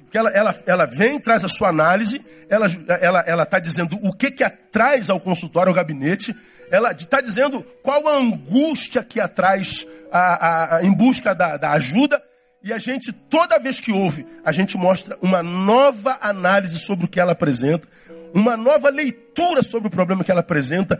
que 0.10 0.18
ela, 0.18 0.30
ela, 0.30 0.56
ela 0.66 0.86
vem, 0.86 1.20
traz 1.20 1.44
a 1.44 1.50
sua 1.50 1.70
análise, 1.70 2.22
ela 2.50 2.68
está 2.68 2.96
ela, 2.96 3.20
ela 3.22 3.46
tá 3.46 3.60
dizendo 3.60 4.00
o 4.02 4.14
que, 4.14 4.32
que 4.32 4.44
atraz 4.44 5.10
ao 5.10 5.20
consultório, 5.20 5.70
ao 5.70 5.76
gabinete, 5.76 6.36
ela 6.72 6.92
está 6.92 7.22
dizendo 7.22 7.62
qual 7.84 8.08
a 8.08 8.18
angústia 8.18 9.04
que 9.04 9.20
atraz 9.20 9.86
a, 10.12 10.20
a, 10.20 10.76
a, 10.78 10.86
em 10.86 10.92
busca 10.92 11.34
da, 11.34 11.58
da 11.58 11.72
ajuda, 11.72 12.22
e 12.64 12.74
a 12.74 12.78
gente, 12.78 13.12
toda 13.12 13.60
vez 13.60 13.80
que 13.80 13.92
ouve, 13.92 14.26
a 14.44 14.52
gente 14.52 14.76
mostra 14.76 15.18
uma 15.22 15.44
nova 15.44 16.18
análise 16.20 16.80
sobre 16.80 17.06
o 17.06 17.08
que 17.08 17.20
ela 17.20 17.34
apresenta, 17.34 17.88
uma 18.34 18.58
nova 18.58 18.90
leitura 18.90 19.62
sobre 19.62 19.88
o 19.88 19.92
problema 19.92 20.24
que 20.24 20.32
ela 20.32 20.40
apresenta, 20.40 21.00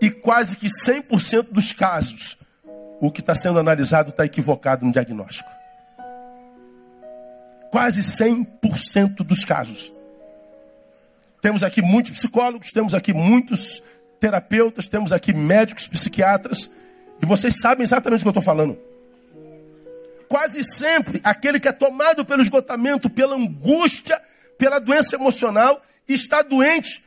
e 0.00 0.10
quase 0.10 0.56
que 0.56 0.66
100% 0.66 1.48
dos 1.50 1.72
casos, 1.72 2.36
o 3.00 3.10
que 3.10 3.20
está 3.20 3.34
sendo 3.34 3.58
analisado 3.58 4.10
está 4.10 4.24
equivocado 4.24 4.84
no 4.84 4.92
diagnóstico. 4.92 5.48
Quase 7.70 8.00
100% 8.00 9.16
dos 9.16 9.44
casos. 9.44 9.92
Temos 11.42 11.62
aqui 11.62 11.82
muitos 11.82 12.12
psicólogos, 12.12 12.72
temos 12.72 12.94
aqui 12.94 13.12
muitos 13.12 13.82
terapeutas, 14.18 14.88
temos 14.88 15.12
aqui 15.12 15.34
médicos, 15.34 15.86
psiquiatras, 15.86 16.70
e 17.22 17.26
vocês 17.26 17.60
sabem 17.60 17.84
exatamente 17.84 18.20
o 18.20 18.22
que 18.22 18.28
eu 18.28 18.30
estou 18.30 18.42
falando. 18.42 18.78
Quase 20.28 20.64
sempre, 20.64 21.20
aquele 21.22 21.60
que 21.60 21.68
é 21.68 21.72
tomado 21.72 22.24
pelo 22.24 22.42
esgotamento, 22.42 23.08
pela 23.08 23.36
angústia, 23.36 24.20
pela 24.58 24.78
doença 24.78 25.14
emocional, 25.14 25.80
está 26.08 26.42
doente 26.42 27.04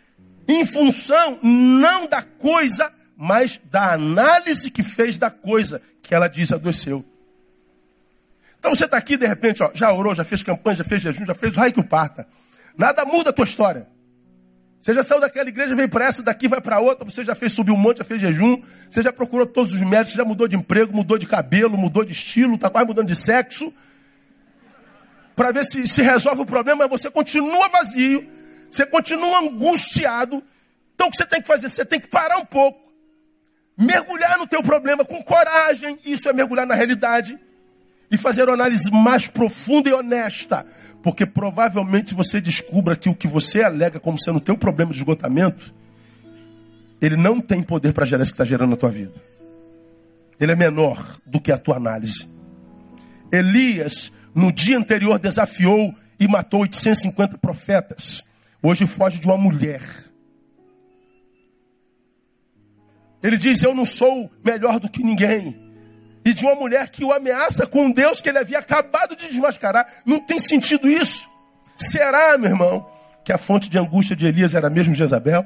em 0.48 0.64
função 0.66 1.40
não 1.44 2.08
da 2.08 2.22
coisa 2.22 2.92
mas 3.22 3.60
da 3.66 3.92
análise 3.92 4.72
que 4.72 4.82
fez 4.82 5.18
da 5.18 5.30
coisa 5.30 5.82
que 6.02 6.16
ela 6.16 6.30
diz 6.30 6.54
adoeceu. 6.54 7.04
Então 8.58 8.74
você 8.74 8.86
está 8.86 8.96
aqui, 8.96 9.18
de 9.18 9.28
repente, 9.28 9.62
ó, 9.62 9.70
já 9.74 9.92
orou, 9.92 10.16
já 10.16 10.24
fez 10.24 10.42
campanha, 10.42 10.78
já 10.78 10.86
fez 10.86 11.02
jejum, 11.02 11.26
já 11.26 11.36
fez 11.36 11.54
o 11.58 11.60
raio 11.60 11.74
que 11.74 11.82
o 11.82 11.84
parta. 11.84 12.26
Nada 12.78 13.04
muda 13.04 13.32
a 13.32 13.34
tua 13.34 13.44
história. 13.44 13.86
Você 14.80 14.94
já 14.94 15.04
saiu 15.04 15.20
daquela 15.20 15.50
igreja, 15.50 15.76
veio 15.76 15.90
para 15.90 16.06
essa, 16.06 16.24
daqui 16.24 16.48
vai 16.48 16.62
para 16.62 16.80
outra, 16.80 17.04
você 17.04 17.22
já 17.22 17.36
fez 17.36 17.52
subir 17.52 17.72
um 17.74 17.78
monte, 17.78 17.98
já 17.98 18.06
fez 18.06 18.22
jejum, 18.22 18.64
você 18.90 19.04
já 19.04 19.12
procurou 19.12 19.46
todos 19.46 19.74
os 19.74 19.82
médicos, 19.82 20.14
já 20.14 20.24
mudou 20.24 20.48
de 20.48 20.56
emprego, 20.56 20.96
mudou 20.96 21.18
de 21.18 21.28
cabelo, 21.28 21.78
mudou 21.78 22.06
de 22.06 22.14
estilo, 22.14 22.56
está 22.56 22.70
quase 22.70 22.88
mudando 22.88 23.08
de 23.08 23.18
sexo, 23.18 23.74
para 25.36 25.52
ver 25.52 25.66
se, 25.66 25.86
se 25.90 26.02
resolve 26.02 26.44
o 26.44 26.46
problema, 26.46 26.88
mas 26.88 27.02
você 27.02 27.12
continua 27.12 27.68
vazio, 27.68 28.26
você 28.72 28.86
continua 28.86 29.40
angustiado. 29.40 30.42
Então 30.96 31.10
o 31.10 31.12
que 31.12 31.18
você 31.18 31.26
tem 31.26 31.42
que 31.42 31.48
fazer? 31.50 31.68
Você 31.68 31.84
tem 31.84 32.00
que 32.00 32.08
parar 32.08 32.38
um 32.38 32.46
pouco, 32.46 32.89
mergulhar 33.80 34.38
no 34.38 34.46
teu 34.46 34.62
problema 34.62 35.06
com 35.06 35.24
coragem, 35.24 35.98
isso 36.04 36.28
é 36.28 36.34
mergulhar 36.34 36.68
na 36.68 36.76
realidade, 36.76 37.40
e 38.12 38.18
fazer 38.18 38.44
uma 38.44 38.54
análise 38.54 38.92
mais 38.92 39.28
profunda 39.28 39.90
e 39.90 39.94
honesta, 39.94 40.66
porque 41.02 41.26
provavelmente 41.26 42.14
você 42.14 42.42
descubra 42.42 42.98
que 42.98 43.08
o 43.08 43.16
que 43.16 43.28
você 43.28 43.64
alega 43.64 43.98
como 43.98 44.20
sendo 44.20 44.38
o 44.38 44.42
teu 44.42 44.58
problema 44.58 44.92
de 44.92 44.98
esgotamento, 44.98 45.74
ele 47.02 47.16
não 47.16 47.40
tem 47.40 47.64
poder 47.64 47.94
para 47.94 48.06
gerar 48.06 48.24
isso 48.24 48.34
que 48.34 48.36
está 48.36 48.44
gerando 48.44 48.72
na 48.72 48.76
tua 48.76 48.92
vida. 48.92 49.14
Ele 50.38 50.52
é 50.52 50.56
menor 50.56 51.18
do 51.26 51.40
que 51.40 51.52
a 51.52 51.58
tua 51.58 51.78
análise. 51.78 52.28
Elias, 53.32 54.12
no 54.36 54.52
dia 54.52 54.78
anterior, 54.78 55.18
desafiou 55.18 55.96
e 56.20 56.28
matou 56.28 56.62
850 56.62 57.38
profetas. 57.38 58.24
Hoje 58.62 58.86
foge 58.86 59.20
de 59.20 59.28
uma 59.28 59.38
mulher 59.38 59.82
Ele 63.22 63.38
diz: 63.38 63.62
Eu 63.62 63.74
não 63.76 63.86
sou 63.86 64.32
melhor 64.44 64.80
do 64.80 64.90
que 64.90 65.04
ninguém. 65.04 65.70
E 66.26 66.34
de 66.34 66.46
uma 66.46 66.56
mulher 66.56 66.90
que 66.90 67.04
o 67.04 67.12
ameaça 67.12 67.66
com 67.66 67.86
um 67.86 67.92
Deus 67.92 68.22
que 68.22 68.30
ele 68.30 68.38
havia 68.38 68.60
acabado 68.60 69.16
de 69.16 69.28
desmascarar. 69.28 69.88
Não 70.06 70.20
tem 70.20 70.40
sentido 70.40 70.90
isso. 70.90 71.28
Será, 71.78 72.38
meu 72.38 72.52
irmão, 72.52 72.90
que 73.24 73.32
a 73.32 73.38
fonte 73.38 73.70
de 73.70 73.78
angústia 73.78 74.16
de 74.16 74.26
Elias 74.26 74.54
era 74.54 74.70
mesmo 74.70 74.94
Jezabel? 74.94 75.46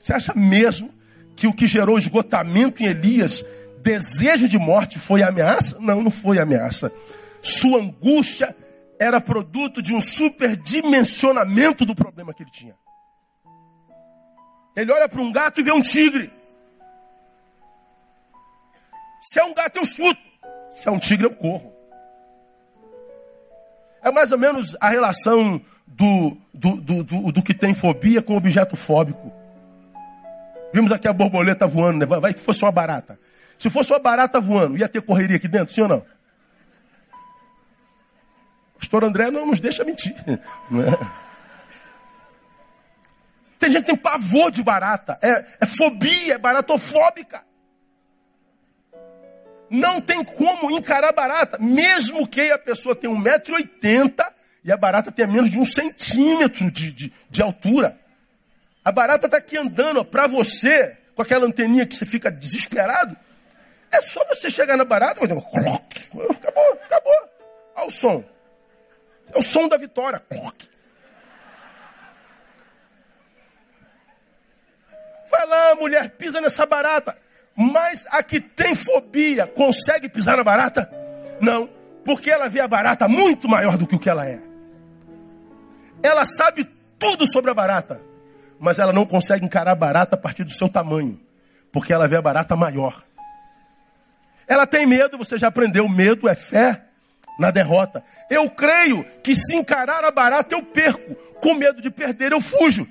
Você 0.00 0.12
acha 0.12 0.34
mesmo 0.34 0.92
que 1.36 1.46
o 1.46 1.52
que 1.52 1.66
gerou 1.66 1.98
esgotamento 1.98 2.82
em 2.82 2.86
Elias, 2.86 3.44
desejo 3.82 4.48
de 4.48 4.58
morte, 4.58 4.98
foi 4.98 5.22
ameaça? 5.22 5.78
Não, 5.80 6.02
não 6.02 6.10
foi 6.10 6.38
ameaça. 6.38 6.92
Sua 7.40 7.80
angústia 7.80 8.54
era 8.98 9.20
produto 9.20 9.80
de 9.80 9.94
um 9.94 10.00
superdimensionamento 10.00 11.84
do 11.86 11.94
problema 11.94 12.34
que 12.34 12.42
ele 12.42 12.50
tinha. 12.50 12.74
Ele 14.76 14.90
olha 14.90 15.08
para 15.08 15.20
um 15.20 15.32
gato 15.32 15.60
e 15.60 15.62
vê 15.62 15.72
um 15.72 15.82
tigre. 15.82 16.30
Se 19.24 19.40
é 19.40 19.44
um 19.44 19.54
gato, 19.54 19.78
eu 19.78 19.86
chuto. 19.86 20.20
Se 20.70 20.86
é 20.86 20.90
um 20.90 20.98
tigre, 20.98 21.26
eu 21.26 21.34
corro. 21.34 21.72
É 24.02 24.12
mais 24.12 24.30
ou 24.30 24.38
menos 24.38 24.76
a 24.78 24.90
relação 24.90 25.58
do, 25.86 26.36
do, 26.52 26.76
do, 26.76 27.02
do, 27.02 27.32
do 27.32 27.42
que 27.42 27.54
tem 27.54 27.74
fobia 27.74 28.20
com 28.20 28.36
objeto 28.36 28.76
fóbico. 28.76 29.32
Vimos 30.74 30.92
aqui 30.92 31.08
a 31.08 31.12
borboleta 31.12 31.66
voando, 31.66 32.00
né? 32.00 32.06
vai 32.06 32.34
que 32.34 32.40
fosse 32.40 32.62
uma 32.64 32.72
barata. 32.72 33.18
Se 33.58 33.70
fosse 33.70 33.92
uma 33.92 33.98
barata 33.98 34.40
voando, 34.40 34.76
ia 34.76 34.88
ter 34.88 35.00
correria 35.00 35.36
aqui 35.36 35.48
dentro, 35.48 35.72
sim 35.72 35.80
ou 35.80 35.88
não? 35.88 36.04
Pastor 38.78 39.04
André 39.04 39.30
não 39.30 39.46
nos 39.46 39.58
deixa 39.58 39.84
mentir. 39.84 40.14
É? 40.70 41.24
Tem 43.58 43.72
gente 43.72 43.84
que 43.84 43.92
tem 43.92 43.96
pavor 43.96 44.50
de 44.50 44.62
barata, 44.62 45.18
é, 45.22 45.46
é 45.62 45.64
fobia, 45.64 46.34
é 46.34 46.38
baratofóbica. 46.38 47.42
Não 49.74 50.00
tem 50.00 50.22
como 50.22 50.70
encarar 50.70 51.12
barata, 51.12 51.58
mesmo 51.58 52.28
que 52.28 52.52
a 52.52 52.58
pessoa 52.58 52.94
tenha 52.94 53.12
1,80m 53.12 54.24
e 54.62 54.70
a 54.70 54.76
barata 54.76 55.10
tenha 55.10 55.26
menos 55.26 55.50
de 55.50 55.58
um 55.58 55.66
centímetro 55.66 56.70
de, 56.70 56.92
de, 56.92 57.12
de 57.28 57.42
altura. 57.42 57.98
A 58.84 58.92
barata 58.92 59.26
está 59.26 59.38
aqui 59.38 59.56
andando 59.56 60.04
para 60.04 60.28
você, 60.28 60.96
com 61.16 61.22
aquela 61.22 61.44
anteninha 61.44 61.84
que 61.84 61.96
você 61.96 62.06
fica 62.06 62.30
desesperado. 62.30 63.16
É 63.90 64.00
só 64.00 64.24
você 64.26 64.48
chegar 64.48 64.76
na 64.76 64.84
barata, 64.84 65.24
acabou, 65.24 65.44
acabou. 66.80 67.30
Olha 67.74 67.86
o 67.88 67.90
som. 67.90 68.24
É 69.32 69.38
o 69.38 69.42
som 69.42 69.66
da 69.66 69.76
vitória. 69.76 70.22
Vai 75.28 75.46
lá, 75.46 75.74
mulher, 75.74 76.10
pisa 76.10 76.40
nessa 76.40 76.64
barata. 76.64 77.23
Mas 77.56 78.06
a 78.10 78.22
que 78.22 78.40
tem 78.40 78.74
fobia 78.74 79.46
consegue 79.46 80.08
pisar 80.08 80.36
na 80.36 80.44
barata? 80.44 80.90
Não, 81.40 81.68
porque 82.04 82.30
ela 82.30 82.48
vê 82.48 82.60
a 82.60 82.68
barata 82.68 83.08
muito 83.08 83.48
maior 83.48 83.78
do 83.78 83.86
que 83.86 83.94
o 83.94 83.98
que 83.98 84.10
ela 84.10 84.26
é. 84.26 84.40
Ela 86.02 86.24
sabe 86.24 86.68
tudo 86.98 87.30
sobre 87.30 87.50
a 87.50 87.54
barata, 87.54 88.00
mas 88.58 88.78
ela 88.78 88.92
não 88.92 89.06
consegue 89.06 89.44
encarar 89.44 89.72
a 89.72 89.76
barata 89.76 90.16
a 90.16 90.18
partir 90.18 90.44
do 90.44 90.52
seu 90.52 90.68
tamanho, 90.68 91.20
porque 91.72 91.92
ela 91.92 92.08
vê 92.08 92.16
a 92.16 92.22
barata 92.22 92.56
maior. 92.56 93.02
Ela 94.46 94.66
tem 94.66 94.86
medo, 94.86 95.16
você 95.16 95.38
já 95.38 95.48
aprendeu, 95.48 95.88
medo 95.88 96.28
é 96.28 96.34
fé 96.34 96.82
na 97.38 97.50
derrota. 97.50 98.04
Eu 98.28 98.50
creio 98.50 99.04
que 99.22 99.34
se 99.34 99.54
encarar 99.54 100.04
a 100.04 100.10
barata 100.10 100.54
eu 100.54 100.62
perco, 100.62 101.14
com 101.40 101.54
medo 101.54 101.80
de 101.80 101.90
perder 101.90 102.32
eu 102.32 102.40
fujo. 102.40 102.86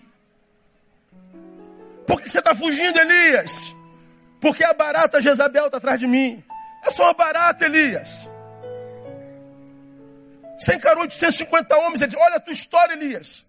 Por 2.08 2.22
que 2.22 2.30
você 2.30 2.40
está 2.40 2.56
fugindo, 2.56 2.98
Elias? 3.00 3.74
Porque 4.44 4.62
a 4.62 4.74
barata 4.74 5.22
Jezabel 5.22 5.68
está 5.68 5.78
atrás 5.78 5.98
de 5.98 6.06
mim. 6.06 6.44
É 6.86 6.92
só 6.92 7.04
uma 7.06 7.14
barata, 7.14 7.66
Elias. 7.66 8.28
Você 10.60 10.76
encarou 10.76 11.04
850 11.04 11.78
homens 11.78 12.02
e 12.02 12.08
disse, 12.08 12.20
olha 12.20 12.36
a 12.36 12.40
tua 12.42 12.52
história, 12.52 12.92
Elias. 12.92 13.46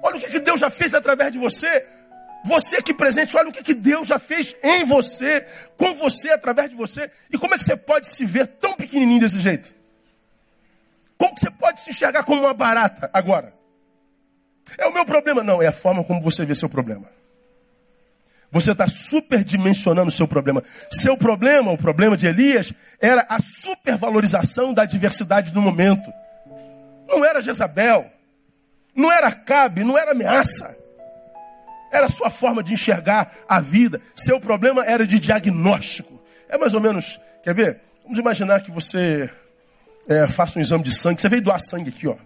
Olha 0.00 0.16
o 0.16 0.20
que, 0.20 0.30
que 0.30 0.38
Deus 0.38 0.60
já 0.60 0.70
fez 0.70 0.94
através 0.94 1.32
de 1.32 1.38
você. 1.38 1.84
Você 2.44 2.76
aqui 2.76 2.94
presente, 2.94 3.36
olha 3.36 3.48
o 3.48 3.52
que, 3.52 3.64
que 3.64 3.74
Deus 3.74 4.06
já 4.06 4.20
fez 4.20 4.54
em 4.62 4.84
você, 4.84 5.44
com 5.76 5.92
você, 5.94 6.30
através 6.30 6.70
de 6.70 6.76
você. 6.76 7.10
E 7.28 7.36
como 7.36 7.52
é 7.52 7.58
que 7.58 7.64
você 7.64 7.76
pode 7.76 8.08
se 8.08 8.24
ver 8.24 8.46
tão 8.46 8.74
pequenininho 8.74 9.18
desse 9.18 9.40
jeito? 9.40 9.74
Como 11.18 11.34
que 11.34 11.40
você 11.40 11.50
pode 11.50 11.80
se 11.80 11.90
enxergar 11.90 12.22
como 12.22 12.42
uma 12.42 12.54
barata 12.54 13.10
agora? 13.12 13.52
É 14.78 14.86
o 14.86 14.94
meu 14.94 15.04
problema? 15.04 15.42
Não, 15.42 15.60
é 15.60 15.66
a 15.66 15.72
forma 15.72 16.04
como 16.04 16.22
você 16.22 16.44
vê 16.44 16.54
seu 16.54 16.68
problema. 16.68 17.15
Você 18.56 18.72
está 18.72 18.88
superdimensionando 18.88 20.08
o 20.08 20.12
seu 20.12 20.26
problema. 20.26 20.62
Seu 20.90 21.14
problema, 21.14 21.72
o 21.72 21.76
problema 21.76 22.16
de 22.16 22.26
Elias, 22.26 22.72
era 22.98 23.26
a 23.28 23.38
supervalorização 23.38 24.72
da 24.72 24.82
adversidade 24.82 25.52
do 25.52 25.60
momento. 25.60 26.10
Não 27.06 27.22
era 27.22 27.42
Jezabel, 27.42 28.10
não 28.94 29.12
era 29.12 29.30
Cabe, 29.30 29.84
não 29.84 29.98
era 29.98 30.12
ameaça. 30.12 30.74
Era 31.92 32.06
a 32.06 32.08
sua 32.08 32.30
forma 32.30 32.62
de 32.62 32.72
enxergar 32.72 33.30
a 33.46 33.60
vida. 33.60 34.00
Seu 34.14 34.40
problema 34.40 34.82
era 34.86 35.06
de 35.06 35.20
diagnóstico. 35.20 36.18
É 36.48 36.56
mais 36.56 36.72
ou 36.72 36.80
menos, 36.80 37.20
quer 37.44 37.54
ver? 37.54 37.82
Vamos 38.04 38.18
imaginar 38.18 38.62
que 38.62 38.70
você 38.70 39.28
é, 40.08 40.26
faça 40.28 40.58
um 40.58 40.62
exame 40.62 40.82
de 40.82 40.94
sangue. 40.94 41.20
Você 41.20 41.28
veio 41.28 41.42
doar 41.42 41.60
sangue 41.60 41.90
aqui, 41.90 42.08
ó. 42.08 42.16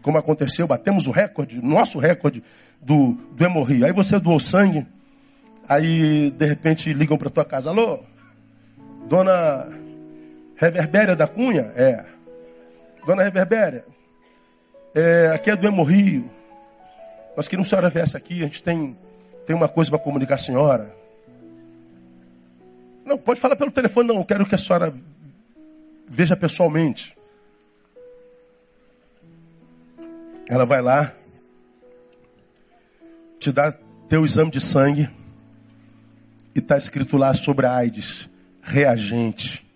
Como 0.00 0.16
aconteceu, 0.16 0.66
batemos 0.66 1.06
o 1.06 1.10
recorde, 1.10 1.60
nosso 1.62 1.98
recorde 1.98 2.42
do, 2.80 3.12
do 3.32 3.44
hemorria. 3.44 3.84
Aí 3.84 3.92
você 3.92 4.18
doou 4.18 4.40
sangue. 4.40 4.86
Aí, 5.68 6.30
de 6.30 6.46
repente, 6.46 6.92
ligam 6.92 7.16
para 7.16 7.30
tua 7.30 7.44
casa. 7.44 7.70
Alô? 7.70 8.00
Dona 9.06 9.68
Reverbéria 10.56 11.16
da 11.16 11.26
Cunha? 11.26 11.72
É. 11.74 12.04
Dona 13.06 13.22
Reverbéria, 13.22 13.84
é, 14.94 15.28
aqui 15.34 15.50
é 15.50 15.56
do 15.56 15.66
Hemorrio. 15.66 16.30
Nós 17.36 17.48
queríamos 17.48 17.68
que 17.68 17.74
a 17.74 17.78
senhora 17.78 17.90
viesse 17.90 18.16
aqui, 18.16 18.40
a 18.40 18.44
gente 18.44 18.62
tem, 18.62 18.96
tem 19.44 19.54
uma 19.54 19.68
coisa 19.68 19.90
para 19.90 19.98
comunicar 19.98 20.36
a 20.36 20.38
senhora. 20.38 20.94
Não, 23.04 23.18
pode 23.18 23.40
falar 23.40 23.56
pelo 23.56 23.70
telefone, 23.70 24.08
não. 24.08 24.16
Eu 24.16 24.24
quero 24.24 24.46
que 24.46 24.54
a 24.54 24.58
senhora 24.58 24.94
veja 26.08 26.36
pessoalmente. 26.36 27.16
Ela 30.48 30.64
vai 30.64 30.80
lá, 30.80 31.12
te 33.38 33.50
dá 33.50 33.72
teu 34.08 34.24
exame 34.24 34.50
de 34.50 34.60
sangue 34.60 35.10
e 36.54 36.60
está 36.60 36.76
escrito 36.76 37.16
lá 37.16 37.34
sobre 37.34 37.66
a 37.66 37.74
AIDS, 37.74 38.28
reagente. 38.62 39.66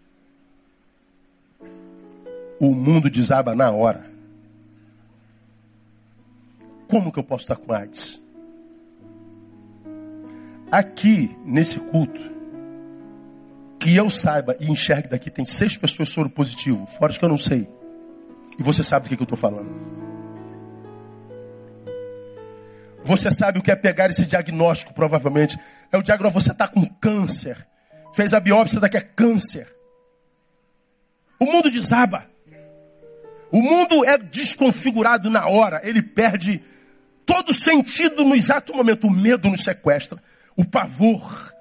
O 2.61 2.75
mundo 2.75 3.11
desaba 3.11 3.55
na 3.55 3.71
hora. 3.71 4.09
Como 6.87 7.13
que 7.13 7.19
eu 7.19 7.25
posso 7.25 7.43
estar 7.43 7.57
com 7.57 7.73
AIDS? 7.73 8.21
Aqui, 10.71 11.37
nesse 11.45 11.79
culto, 11.79 12.33
que 13.79 13.95
eu 13.95 14.11
saiba 14.11 14.57
e 14.61 14.71
enxergue 14.71 15.09
daqui, 15.09 15.31
tem 15.31 15.47
seis 15.47 15.77
pessoas 15.77 16.09
soro 16.09 16.29
positivo, 16.29 16.87
fora 16.87 17.13
que 17.13 17.25
eu 17.25 17.29
não 17.29 17.39
sei. 17.39 17.69
E 18.59 18.63
você 18.63 18.83
sabe 18.83 19.05
do 19.05 19.09
que, 19.09 19.17
que 19.17 19.23
eu 19.23 19.25
estou 19.25 19.39
falando. 19.39 19.69
Você 23.05 23.31
sabe 23.31 23.59
o 23.59 23.63
que 23.63 23.71
é 23.71 23.77
pegar 23.77 24.11
esse 24.11 24.27
diagnóstico, 24.27 24.93
provavelmente. 24.93 25.59
É 25.93 25.97
o 25.97 26.03
diagnóstico, 26.03 26.41
você 26.41 26.53
está 26.53 26.69
com 26.69 26.85
câncer. 26.85 27.67
Fez 28.13 28.35
a 28.35 28.41
biópsia, 28.41 28.81
daqui 28.81 28.97
é 28.97 29.01
câncer. 29.01 29.67
O 31.39 31.47
mundo 31.47 31.71
desaba. 31.71 32.27
O 33.51 33.63
mundo 33.63 34.05
é 34.05 34.19
desconfigurado 34.19 35.31
na 35.31 35.47
hora. 35.47 35.81
Ele 35.85 36.03
perde 36.03 36.63
todo 37.25 37.55
sentido 37.55 38.25
no 38.25 38.35
exato 38.35 38.75
momento. 38.75 39.07
O 39.07 39.11
medo 39.11 39.49
nos 39.49 39.63
sequestra. 39.63 40.19
O 40.57 40.65
pavor. 40.65 41.55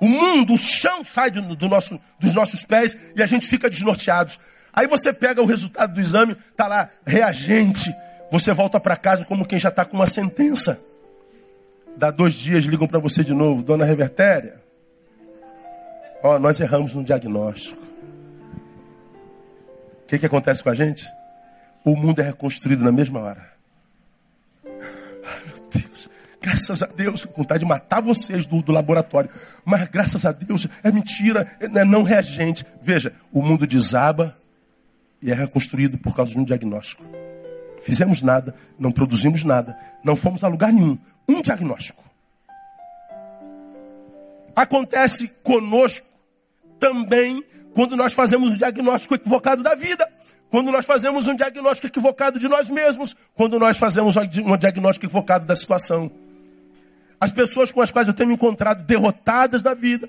O 0.00 0.08
mundo, 0.08 0.54
o 0.54 0.58
chão 0.58 1.04
sai 1.04 1.30
do, 1.30 1.54
do 1.54 1.68
nosso, 1.68 2.00
dos 2.18 2.32
nossos 2.32 2.64
pés 2.64 2.96
e 3.14 3.22
a 3.22 3.26
gente 3.26 3.46
fica 3.46 3.68
desnorteado. 3.68 4.32
Aí 4.72 4.86
você 4.86 5.12
pega 5.12 5.42
o 5.42 5.46
resultado 5.46 5.94
do 5.94 6.00
exame, 6.00 6.34
tá 6.56 6.66
lá, 6.66 6.88
reagente. 7.04 7.94
Você 8.30 8.52
volta 8.54 8.80
para 8.80 8.96
casa 8.96 9.24
como 9.26 9.44
quem 9.44 9.58
já 9.58 9.68
está 9.68 9.84
com 9.84 9.96
uma 9.96 10.06
sentença. 10.06 10.80
Dá 11.96 12.10
dois 12.10 12.34
dias, 12.34 12.64
ligam 12.64 12.86
para 12.86 12.98
você 12.98 13.22
de 13.22 13.34
novo, 13.34 13.62
dona 13.62 13.84
Revertéria. 13.84 14.60
Ó, 16.22 16.38
nós 16.38 16.60
erramos 16.60 16.94
no 16.94 17.02
diagnóstico. 17.02 17.80
O 20.02 20.06
que, 20.06 20.18
que 20.18 20.26
acontece 20.26 20.62
com 20.62 20.70
a 20.70 20.74
gente? 20.74 21.06
O 21.84 21.96
mundo 21.96 22.20
é 22.20 22.24
reconstruído 22.24 22.84
na 22.84 22.92
mesma 22.92 23.20
hora. 23.20 23.50
Ai, 24.64 25.40
meu 25.46 25.70
Deus. 25.70 26.10
Graças 26.40 26.82
a 26.82 26.86
Deus, 26.86 27.24
com 27.24 27.42
vontade 27.42 27.60
de 27.60 27.66
matar 27.66 28.02
vocês 28.02 28.46
do, 28.46 28.60
do 28.60 28.72
laboratório. 28.72 29.30
Mas 29.64 29.88
graças 29.88 30.26
a 30.26 30.32
Deus, 30.32 30.66
é 30.82 30.90
mentira, 30.90 31.46
é 31.60 31.84
não 31.84 32.02
reagente. 32.02 32.66
Veja, 32.82 33.12
o 33.32 33.42
mundo 33.42 33.66
desaba 33.66 34.36
e 35.22 35.30
é 35.30 35.34
reconstruído 35.34 35.96
por 35.96 36.14
causa 36.14 36.32
de 36.32 36.38
um 36.38 36.44
diagnóstico. 36.44 37.04
Fizemos 37.82 38.20
nada, 38.20 38.54
não 38.78 38.92
produzimos 38.92 39.42
nada, 39.42 39.78
não 40.04 40.14
fomos 40.14 40.44
a 40.44 40.48
lugar 40.48 40.72
nenhum 40.72 40.98
um 41.30 41.42
diagnóstico. 41.42 42.02
Acontece 44.54 45.28
conosco 45.42 46.06
também 46.78 47.44
quando 47.72 47.96
nós 47.96 48.12
fazemos 48.12 48.52
um 48.52 48.56
diagnóstico 48.56 49.14
equivocado 49.14 49.62
da 49.62 49.74
vida, 49.74 50.10
quando 50.50 50.72
nós 50.72 50.84
fazemos 50.84 51.28
um 51.28 51.36
diagnóstico 51.36 51.86
equivocado 51.86 52.38
de 52.38 52.48
nós 52.48 52.68
mesmos, 52.68 53.16
quando 53.34 53.58
nós 53.58 53.78
fazemos 53.78 54.16
um 54.16 54.56
diagnóstico 54.56 55.06
equivocado 55.06 55.46
da 55.46 55.54
situação. 55.54 56.10
As 57.20 57.30
pessoas 57.30 57.70
com 57.70 57.80
as 57.80 57.92
quais 57.92 58.08
eu 58.08 58.14
tenho 58.14 58.30
me 58.30 58.34
encontrado 58.34 58.82
derrotadas 58.82 59.62
da 59.62 59.74
vida, 59.74 60.08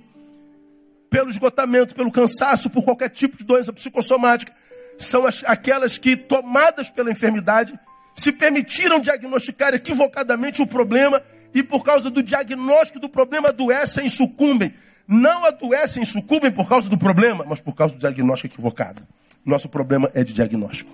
pelo 1.10 1.30
esgotamento, 1.30 1.94
pelo 1.94 2.12
cansaço, 2.12 2.70
por 2.70 2.84
qualquer 2.84 3.10
tipo 3.10 3.38
de 3.38 3.44
doença 3.44 3.72
psicossomática, 3.72 4.52
são 4.98 5.26
as, 5.26 5.44
aquelas 5.46 5.98
que, 5.98 6.16
tomadas 6.16 6.90
pela 6.90 7.12
enfermidade, 7.12 7.78
se 8.16 8.32
permitiram 8.32 9.00
diagnosticar 9.00 9.74
equivocadamente 9.74 10.62
o 10.62 10.68
problema 10.68 11.22
e 11.54 11.64
por 11.64 11.84
causa 11.84 12.10
do 12.10 12.24
diagnóstico 12.24 13.00
do 13.00 13.10
problema 13.10 13.50
adoecem 13.50 14.06
e 14.06 14.10
sucumbem. 14.10 14.74
Não 15.08 15.46
adoecem 15.46 16.04
e 16.04 16.06
sucumbem 16.06 16.52
por 16.52 16.68
causa 16.68 16.90
do 16.90 16.98
problema, 16.98 17.46
mas 17.48 17.60
por 17.60 17.76
causa 17.76 17.96
do 17.96 18.00
diagnóstico 18.00 18.54
equivocado. 18.54 19.06
Nosso 19.46 19.68
problema 19.68 20.10
é 20.14 20.24
de 20.24 20.34
diagnóstico. 20.34 20.92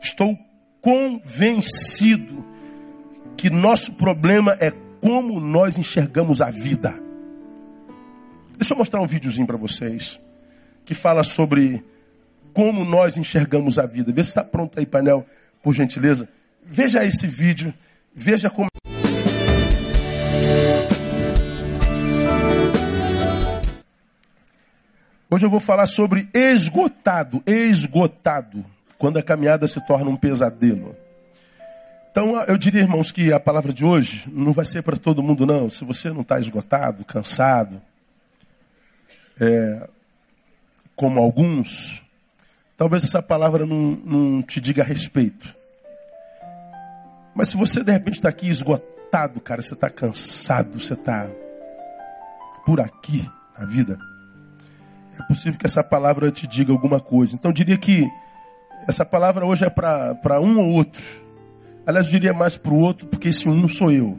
Estou 0.00 0.38
convencido 0.80 2.44
que 3.36 3.50
nosso 3.50 3.94
problema 3.94 4.56
é 4.60 4.72
como 5.00 5.40
nós 5.40 5.76
enxergamos 5.76 6.40
a 6.40 6.50
vida. 6.50 6.98
Deixa 8.56 8.74
eu 8.74 8.78
mostrar 8.78 9.00
um 9.00 9.06
videozinho 9.06 9.46
para 9.46 9.56
vocês 9.56 10.20
que 10.84 10.94
fala 10.94 11.24
sobre 11.24 11.84
como 12.52 12.84
nós 12.84 13.16
enxergamos 13.16 13.78
a 13.78 13.86
vida. 13.86 14.12
Vê 14.12 14.22
se 14.22 14.30
está 14.30 14.44
pronto 14.44 14.78
aí, 14.78 14.86
painel 14.86 15.26
por 15.62 15.74
gentileza. 15.74 16.28
Veja 16.64 17.04
esse 17.04 17.26
vídeo, 17.26 17.72
veja 18.14 18.50
como. 18.50 18.68
Hoje 25.32 25.46
eu 25.46 25.50
vou 25.50 25.60
falar 25.60 25.86
sobre 25.86 26.28
esgotado, 26.34 27.42
esgotado, 27.46 28.64
quando 28.98 29.18
a 29.18 29.22
caminhada 29.22 29.66
se 29.68 29.80
torna 29.86 30.10
um 30.10 30.16
pesadelo. 30.16 30.96
Então 32.10 32.36
eu 32.42 32.58
diria, 32.58 32.80
irmãos, 32.80 33.12
que 33.12 33.32
a 33.32 33.38
palavra 33.38 33.72
de 33.72 33.84
hoje 33.84 34.24
não 34.32 34.52
vai 34.52 34.64
ser 34.64 34.82
para 34.82 34.96
todo 34.96 35.22
mundo, 35.22 35.46
não. 35.46 35.70
Se 35.70 35.84
você 35.84 36.10
não 36.10 36.22
está 36.22 36.40
esgotado, 36.40 37.04
cansado, 37.04 37.80
é, 39.40 39.88
como 40.96 41.20
alguns, 41.20 42.02
Talvez 42.80 43.04
essa 43.04 43.20
palavra 43.20 43.66
não, 43.66 43.90
não 44.06 44.40
te 44.40 44.58
diga 44.58 44.82
respeito. 44.82 45.54
Mas 47.34 47.48
se 47.48 47.56
você 47.58 47.84
de 47.84 47.92
repente 47.92 48.14
está 48.14 48.30
aqui 48.30 48.48
esgotado, 48.48 49.38
cara, 49.38 49.60
você 49.60 49.74
está 49.74 49.90
cansado, 49.90 50.80
você 50.80 50.94
está 50.94 51.28
por 52.64 52.80
aqui 52.80 53.30
na 53.58 53.66
vida, 53.66 53.98
é 55.18 55.22
possível 55.24 55.58
que 55.58 55.66
essa 55.66 55.84
palavra 55.84 56.30
te 56.30 56.46
diga 56.46 56.72
alguma 56.72 56.98
coisa. 56.98 57.34
Então 57.34 57.50
eu 57.50 57.54
diria 57.54 57.76
que 57.76 58.10
essa 58.88 59.04
palavra 59.04 59.44
hoje 59.44 59.62
é 59.62 59.68
para 59.68 60.40
um 60.40 60.58
ou 60.58 60.70
outro. 60.70 61.04
Aliás, 61.86 62.06
eu 62.06 62.12
diria 62.12 62.32
mais 62.32 62.56
para 62.56 62.72
o 62.72 62.78
outro, 62.78 63.06
porque 63.08 63.28
esse 63.28 63.46
um 63.46 63.68
sou 63.68 63.92
eu. 63.92 64.18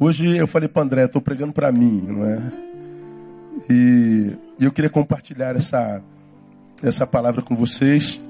Hoje 0.00 0.36
eu 0.36 0.48
falei 0.48 0.68
para 0.68 0.82
André, 0.82 1.04
estou 1.04 1.22
pregando 1.22 1.52
para 1.52 1.70
mim, 1.70 2.04
não 2.04 2.26
é? 2.26 2.42
E 3.70 4.36
eu 4.58 4.72
queria 4.72 4.90
compartilhar 4.90 5.54
essa 5.54 6.02
essa 6.88 7.06
palavra 7.06 7.40
com 7.40 7.56
vocês, 7.56 8.20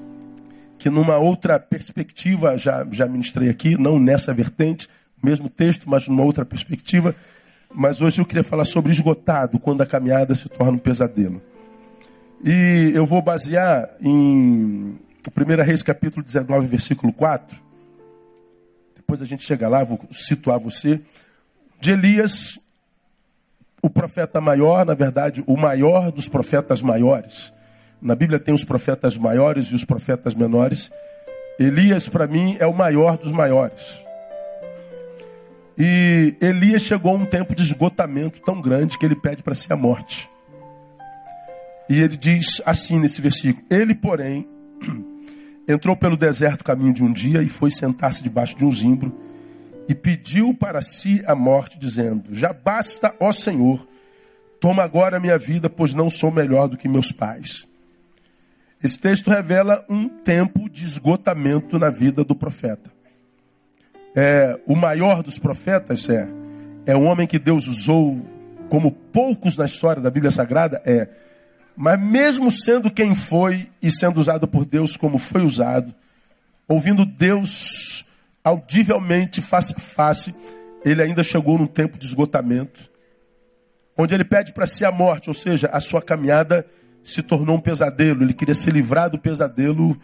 que 0.78 0.88
numa 0.88 1.16
outra 1.16 1.58
perspectiva, 1.58 2.56
já, 2.56 2.86
já 2.92 3.06
ministrei 3.06 3.48
aqui, 3.48 3.76
não 3.76 3.98
nessa 3.98 4.32
vertente, 4.32 4.88
mesmo 5.22 5.48
texto, 5.48 5.88
mas 5.88 6.06
numa 6.06 6.22
outra 6.22 6.44
perspectiva. 6.44 7.14
Mas 7.74 8.00
hoje 8.00 8.20
eu 8.20 8.26
queria 8.26 8.44
falar 8.44 8.64
sobre 8.64 8.92
esgotado, 8.92 9.58
quando 9.58 9.82
a 9.82 9.86
caminhada 9.86 10.34
se 10.34 10.48
torna 10.48 10.72
um 10.72 10.78
pesadelo. 10.78 11.42
E 12.44 12.92
eu 12.94 13.04
vou 13.04 13.20
basear 13.20 13.90
em 14.00 14.98
1 15.26 15.62
Reis 15.64 15.82
capítulo 15.82 16.24
19, 16.24 16.66
versículo 16.66 17.12
4. 17.12 17.58
Depois 18.94 19.20
a 19.20 19.24
gente 19.24 19.42
chega 19.42 19.68
lá, 19.68 19.82
vou 19.82 19.98
situar 20.12 20.58
você. 20.58 21.00
De 21.80 21.90
Elias, 21.90 22.58
o 23.82 23.90
profeta 23.90 24.40
maior, 24.40 24.86
na 24.86 24.94
verdade, 24.94 25.42
o 25.46 25.56
maior 25.56 26.12
dos 26.12 26.28
profetas 26.28 26.80
maiores. 26.80 27.52
Na 28.04 28.14
Bíblia 28.14 28.38
tem 28.38 28.54
os 28.54 28.64
profetas 28.64 29.16
maiores 29.16 29.68
e 29.68 29.74
os 29.74 29.82
profetas 29.82 30.34
menores. 30.34 30.92
Elias, 31.58 32.06
para 32.06 32.26
mim, 32.26 32.54
é 32.60 32.66
o 32.66 32.74
maior 32.74 33.16
dos 33.16 33.32
maiores. 33.32 33.96
E 35.78 36.34
Elias 36.38 36.82
chegou 36.82 37.12
a 37.12 37.14
um 37.14 37.24
tempo 37.24 37.54
de 37.54 37.62
esgotamento 37.62 38.42
tão 38.42 38.60
grande 38.60 38.98
que 38.98 39.06
ele 39.06 39.16
pede 39.16 39.42
para 39.42 39.54
si 39.54 39.72
a 39.72 39.76
morte. 39.76 40.28
E 41.88 41.98
ele 41.98 42.18
diz 42.18 42.60
assim 42.66 43.00
nesse 43.00 43.22
versículo: 43.22 43.66
Ele, 43.70 43.94
porém, 43.94 44.46
entrou 45.66 45.96
pelo 45.96 46.14
deserto 46.14 46.62
caminho 46.62 46.92
de 46.92 47.02
um 47.02 47.10
dia 47.10 47.42
e 47.42 47.48
foi 47.48 47.70
sentar-se 47.70 48.22
debaixo 48.22 48.54
de 48.54 48.66
um 48.66 48.70
zimbro 48.70 49.18
e 49.88 49.94
pediu 49.94 50.52
para 50.52 50.82
si 50.82 51.22
a 51.26 51.34
morte, 51.34 51.78
dizendo: 51.78 52.34
Já 52.34 52.52
basta, 52.52 53.14
ó 53.18 53.32
Senhor, 53.32 53.88
toma 54.60 54.82
agora 54.82 55.16
a 55.16 55.20
minha 55.20 55.38
vida, 55.38 55.70
pois 55.70 55.94
não 55.94 56.10
sou 56.10 56.30
melhor 56.30 56.68
do 56.68 56.76
que 56.76 56.86
meus 56.86 57.10
pais. 57.10 57.72
Esse 58.82 58.98
texto 59.00 59.30
revela 59.30 59.84
um 59.88 60.08
tempo 60.08 60.68
de 60.68 60.84
esgotamento 60.84 61.78
na 61.78 61.90
vida 61.90 62.22
do 62.22 62.34
profeta. 62.34 62.92
É, 64.14 64.58
o 64.66 64.76
maior 64.76 65.22
dos 65.22 65.38
profetas 65.38 66.08
é, 66.08 66.28
é 66.86 66.96
um 66.96 67.06
homem 67.06 67.26
que 67.26 67.38
Deus 67.38 67.66
usou 67.66 68.20
como 68.68 68.92
poucos 68.92 69.56
na 69.56 69.64
história 69.66 70.02
da 70.02 70.10
Bíblia 70.10 70.30
Sagrada, 70.30 70.80
é 70.84 71.08
mas 71.76 72.00
mesmo 72.00 72.50
sendo 72.50 72.90
quem 72.90 73.14
foi 73.14 73.68
e 73.82 73.90
sendo 73.90 74.20
usado 74.20 74.46
por 74.46 74.64
Deus 74.64 74.96
como 74.96 75.18
foi 75.18 75.42
usado, 75.42 75.92
ouvindo 76.68 77.04
Deus 77.04 78.04
audivelmente, 78.44 79.42
face 79.42 79.74
a 79.76 79.80
face, 79.80 80.34
ele 80.84 81.02
ainda 81.02 81.22
chegou 81.22 81.58
num 81.58 81.66
tempo 81.66 81.98
de 81.98 82.06
esgotamento, 82.06 82.88
onde 83.96 84.14
ele 84.14 84.24
pede 84.24 84.52
para 84.52 84.66
si 84.66 84.84
a 84.84 84.92
morte, 84.92 85.28
ou 85.28 85.34
seja, 85.34 85.68
a 85.72 85.80
sua 85.80 86.00
caminhada 86.00 86.64
se 87.04 87.22
tornou 87.22 87.56
um 87.56 87.60
pesadelo. 87.60 88.22
Ele 88.22 88.34
queria 88.34 88.54
se 88.54 88.70
livrar 88.70 89.10
do 89.10 89.18
pesadelo 89.18 89.96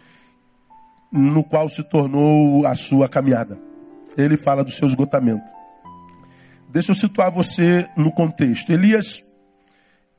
no 1.11 1.43
qual 1.43 1.67
se 1.67 1.83
tornou 1.83 2.65
a 2.65 2.75
sua 2.75 3.09
caminhada. 3.09 3.57
Ele 4.17 4.37
fala 4.37 4.63
do 4.63 4.71
seu 4.71 4.87
esgotamento. 4.87 5.43
Deixa 6.69 6.91
eu 6.91 6.95
situar 6.95 7.31
você 7.31 7.89
no 7.97 8.11
contexto. 8.11 8.71
Elias 8.71 9.21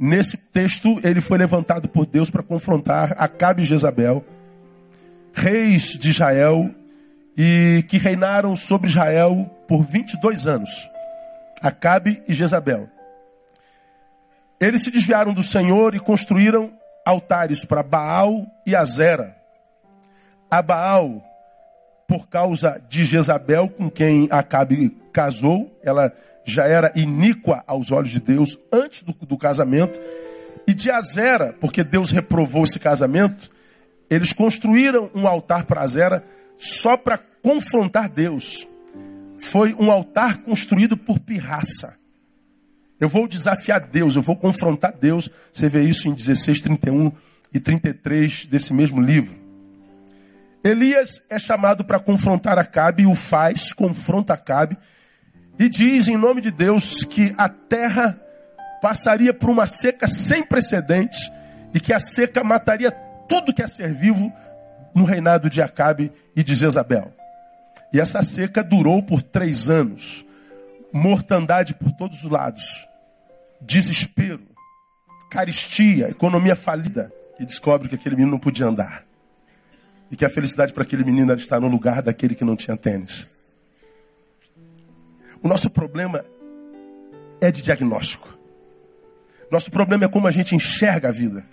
Nesse 0.05 0.37
texto, 0.37 1.01
ele 1.05 1.21
foi 1.21 1.39
levantado 1.39 1.89
por 1.89 2.05
Deus 2.05 2.29
para 2.29 2.43
confrontar 2.43 3.15
Acabe 3.17 3.63
e 3.63 3.65
Jezabel, 3.65 4.25
reis 5.33 5.97
de 5.97 6.11
Israel, 6.11 6.75
e 7.37 7.85
que 7.89 7.99
reinaram 7.99 8.57
sobre 8.57 8.89
Israel 8.89 9.49
por 9.69 9.85
22 9.85 10.49
anos. 10.49 10.91
Acabe 11.61 12.21
e 12.27 12.35
Jezabel. 12.35 12.89
Eles 14.63 14.85
se 14.85 14.93
desviaram 14.93 15.35
do 15.35 15.43
Senhor 15.43 15.93
e 15.93 15.99
construíram 15.99 16.73
altares 17.05 17.65
para 17.65 17.83
Baal 17.83 18.47
e 18.65 18.77
Azera. 18.77 19.37
A 20.49 20.63
Baal, 20.63 21.21
por 22.07 22.29
causa 22.29 22.81
de 22.89 23.05
Jezabel, 23.05 23.69
com 23.69 23.91
quem 23.91 24.29
Acabe 24.31 24.97
casou, 25.13 25.77
ela 25.83 26.13
já 26.45 26.65
era 26.65 26.93
iníqua 26.95 27.65
aos 27.67 27.91
olhos 27.91 28.11
de 28.11 28.21
Deus 28.21 28.57
antes 28.73 29.03
do, 29.03 29.13
do 29.13 29.37
casamento, 29.37 30.01
e 30.65 30.73
de 30.73 30.93
Azera, 30.93 31.57
porque 31.61 31.83
Deus 31.83 32.13
reprovou 32.13 32.63
esse 32.63 32.79
casamento, 32.79 33.51
eles 34.09 34.33
construíram 34.33 35.11
um 35.13 35.27
altar 35.27 35.65
para 35.65 35.81
Azera 35.81 36.25
só 36.57 36.97
para 36.97 37.19
confrontar 37.19 38.09
Deus. 38.09 38.65
Foi 39.41 39.75
um 39.75 39.91
altar 39.91 40.37
construído 40.43 40.97
por 40.97 41.19
pirraça. 41.19 42.01
Eu 43.03 43.09
vou 43.09 43.27
desafiar 43.27 43.81
Deus, 43.81 44.15
eu 44.15 44.23
vou 44.23 44.37
confrontar 44.37 44.93
Deus. 44.93 45.29
Você 45.53 45.69
vê 45.69 45.83
isso 45.83 46.07
em 46.07 46.15
16, 46.15 46.61
31 46.61 47.11
e 47.53 47.59
33 47.59 48.47
desse 48.47 48.73
mesmo 48.73 49.01
livro. 49.01 49.37
Elias 50.63 51.21
é 51.29 51.37
chamado 51.37 51.83
para 51.85 51.99
confrontar 51.99 52.61
Acabe 52.61 53.03
e 53.03 53.07
o 53.07 53.17
faz, 53.17 53.73
confronta 53.73 54.35
Acabe 54.35 54.79
e 55.59 55.69
diz 55.69 56.07
em 56.07 56.17
nome 56.17 56.41
de 56.41 56.53
Deus 56.53 57.03
que 57.03 57.35
a 57.37 57.49
terra 57.49 58.17
passaria 58.81 59.35
por 59.35 59.51
uma 59.51 59.67
seca 59.67 60.07
sem 60.07 60.45
precedentes 60.45 61.29
e 61.75 61.81
que 61.81 61.93
a 61.93 61.99
seca 61.99 62.45
mataria 62.45 62.93
tudo 63.29 63.53
que 63.53 63.65
é 63.65 63.67
ser 63.67 63.93
vivo 63.93 64.33
no 64.95 65.03
reinado 65.03 65.51
de 65.51 65.61
Acabe 65.61 66.13
e 66.37 66.45
de 66.45 66.55
Jezabel. 66.55 67.13
E 67.93 67.99
essa 67.99 68.23
seca 68.23 68.63
durou 68.63 69.03
por 69.03 69.21
três 69.23 69.69
anos. 69.69 70.25
Mortandade 70.93 71.75
por 71.75 71.91
todos 71.91 72.23
os 72.23 72.31
lados. 72.31 72.92
Desespero. 73.63 74.43
Caristia. 75.31 76.11
Economia 76.11 76.57
falida. 76.57 77.13
E 77.39 77.47
descobre 77.47 77.89
que 77.89 77.95
aquele 77.95 78.17
menino 78.17 78.33
não 78.33 78.39
podia 78.39 78.67
andar. 78.67 79.05
E 80.11 80.17
que 80.17 80.25
a 80.25 80.31
felicidade 80.31 80.73
para 80.73 80.83
aquele 80.83 81.05
menino 81.05 81.31
era 81.33 81.41
estar 81.41 81.59
no 81.59 81.69
lugar 81.69 82.03
daquele 82.03 82.35
que 82.35 82.45
não 82.45 82.55
tinha 82.55 82.77
tênis. 82.77 83.27
O 85.43 85.49
nosso 85.49 85.71
problema 85.71 86.25
é 87.41 87.51
de 87.51 87.63
diagnóstico. 87.63 88.39
Nosso 89.51 89.71
problema 89.71 90.05
é 90.05 90.09
como 90.09 90.27
a 90.27 90.31
gente 90.31 90.55
enxerga 90.55 91.09
a 91.09 91.13
vida. 91.13 91.45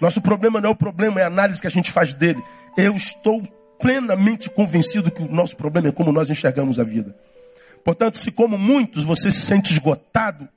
Nosso 0.00 0.20
problema 0.20 0.60
não 0.60 0.70
é 0.70 0.72
o 0.72 0.76
problema, 0.76 1.20
é 1.20 1.24
a 1.24 1.28
análise 1.28 1.60
que 1.60 1.66
a 1.66 1.70
gente 1.70 1.92
faz 1.92 2.12
dele. 2.12 2.42
Eu 2.76 2.96
estou 2.96 3.42
plenamente 3.78 4.50
convencido 4.50 5.10
que 5.10 5.22
o 5.22 5.30
nosso 5.30 5.56
problema 5.56 5.88
é 5.88 5.92
como 5.92 6.10
nós 6.10 6.28
enxergamos 6.28 6.80
a 6.80 6.84
vida. 6.84 7.14
Portanto, 7.84 8.18
se 8.18 8.32
como 8.32 8.58
muitos 8.58 9.04
você 9.04 9.30
se 9.30 9.42
sente 9.42 9.72
esgotado, 9.72 10.48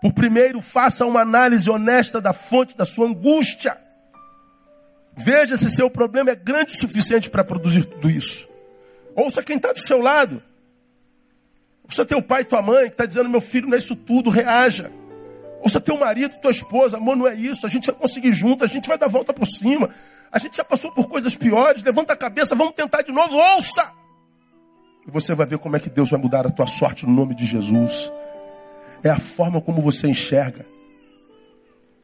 por 0.00 0.12
primeiro 0.12 0.60
faça 0.60 1.06
uma 1.06 1.20
análise 1.20 1.68
honesta 1.70 2.20
da 2.20 2.32
fonte 2.32 2.76
da 2.76 2.84
sua 2.84 3.06
angústia. 3.06 3.76
Veja 5.16 5.56
se 5.56 5.70
seu 5.70 5.88
problema 5.88 6.30
é 6.30 6.34
grande 6.34 6.74
o 6.74 6.80
suficiente 6.80 7.30
para 7.30 7.42
produzir 7.42 7.84
tudo 7.84 8.10
isso. 8.10 8.46
Ouça 9.14 9.42
quem 9.42 9.56
está 9.56 9.72
do 9.72 9.80
seu 9.80 10.00
lado. 10.00 10.42
Ouça 11.84 12.04
teu 12.04 12.20
pai 12.20 12.44
tua 12.44 12.60
mãe 12.60 12.86
que 12.86 12.94
está 12.94 13.06
dizendo, 13.06 13.28
meu 13.28 13.40
filho, 13.40 13.66
não 13.66 13.74
é 13.74 13.78
isso 13.78 13.96
tudo, 13.96 14.28
reaja. 14.28 14.90
Ouça 15.62 15.80
teu 15.80 15.96
marido, 15.96 16.36
tua 16.36 16.50
esposa, 16.50 16.98
amor, 16.98 17.16
não 17.16 17.26
é 17.26 17.34
isso, 17.34 17.66
a 17.66 17.70
gente 17.70 17.86
vai 17.86 17.94
conseguir 17.94 18.32
junto, 18.32 18.62
a 18.62 18.66
gente 18.66 18.88
vai 18.88 18.98
dar 18.98 19.08
volta 19.08 19.32
por 19.32 19.46
cima. 19.46 19.88
A 20.30 20.38
gente 20.38 20.56
já 20.56 20.64
passou 20.64 20.92
por 20.92 21.08
coisas 21.08 21.34
piores, 21.34 21.82
levanta 21.82 22.12
a 22.12 22.16
cabeça, 22.16 22.54
vamos 22.54 22.74
tentar 22.74 23.02
de 23.02 23.10
novo, 23.10 23.34
ouça! 23.34 23.90
E 25.06 25.10
você 25.10 25.34
vai 25.34 25.46
ver 25.46 25.58
como 25.58 25.76
é 25.76 25.80
que 25.80 25.88
Deus 25.88 26.10
vai 26.10 26.20
mudar 26.20 26.46
a 26.46 26.50
tua 26.50 26.66
sorte 26.66 27.06
no 27.06 27.12
nome 27.12 27.34
de 27.34 27.46
Jesus. 27.46 28.12
É 29.02 29.10
a 29.10 29.18
forma 29.18 29.60
como 29.60 29.82
você 29.82 30.08
enxerga. 30.08 30.64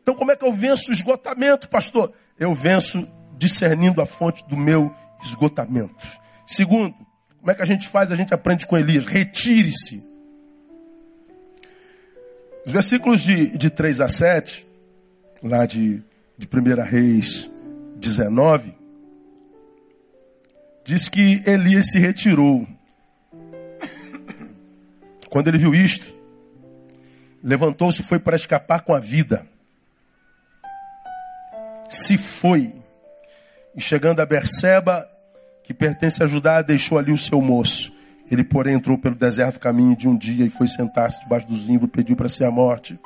Então, 0.02 0.14
como 0.14 0.33
é 0.33 0.37
que 0.37 0.44
eu 0.44 0.52
venço 0.52 0.90
o 0.90 0.92
esgotamento, 0.92 1.68
pastor? 1.68 2.12
Eu 2.38 2.55
venço 2.55 3.07
discernindo 3.38 4.02
a 4.02 4.07
fonte 4.07 4.44
do 4.48 4.57
meu 4.57 4.92
esgotamento. 5.22 6.20
Segundo, 6.46 6.94
como 7.38 7.50
é 7.50 7.55
que 7.55 7.62
a 7.62 7.66
gente 7.66 7.88
faz? 7.88 8.11
A 8.11 8.16
gente 8.16 8.35
aprende 8.35 8.66
com 8.66 8.76
Elias. 8.76 9.05
Retire-se. 9.05 10.02
Os 12.64 12.72
versículos 12.72 13.20
de, 13.20 13.57
de 13.57 13.70
3 13.70 14.00
a 14.00 14.09
7, 14.09 14.66
lá 15.42 15.66
de, 15.66 16.02
de 16.38 16.46
1 16.46 16.83
Reis 16.83 17.50
19, 17.96 18.74
diz 20.85 21.09
que 21.09 21.42
Elias 21.46 21.87
se 21.90 21.98
retirou. 21.98 22.66
Quando 25.28 25.48
ele 25.48 25.59
viu 25.59 25.74
isto, 25.74 26.14
levantou-se 27.42 28.00
e 28.00 28.05
foi 28.05 28.18
para 28.18 28.37
escapar 28.37 28.83
com 28.83 28.95
a 28.95 29.01
vida. 29.01 29.45
Se 31.90 32.16
foi. 32.16 32.72
E 33.74 33.80
chegando 33.80 34.20
a 34.20 34.26
Berseba, 34.26 35.09
que 35.64 35.74
pertence 35.74 36.22
a 36.22 36.26
Judá, 36.26 36.62
deixou 36.62 36.99
ali 36.99 37.12
o 37.12 37.18
seu 37.18 37.40
moço. 37.40 37.93
Ele, 38.30 38.45
porém, 38.45 38.74
entrou 38.74 38.97
pelo 38.97 39.14
deserto 39.14 39.61
caminho 39.61 39.97
de 39.97 40.09
um 40.09 40.16
dia 40.16 40.47
e 40.47 40.51
foi 40.51 40.68
sentar-se 40.68 41.20
debaixo 41.20 41.47
do 41.47 41.59
zimbro, 41.59 41.88
pediu 41.88 42.16
para 42.16 42.28
si 42.28 42.45
a 42.45 42.51
morte. 42.51 42.99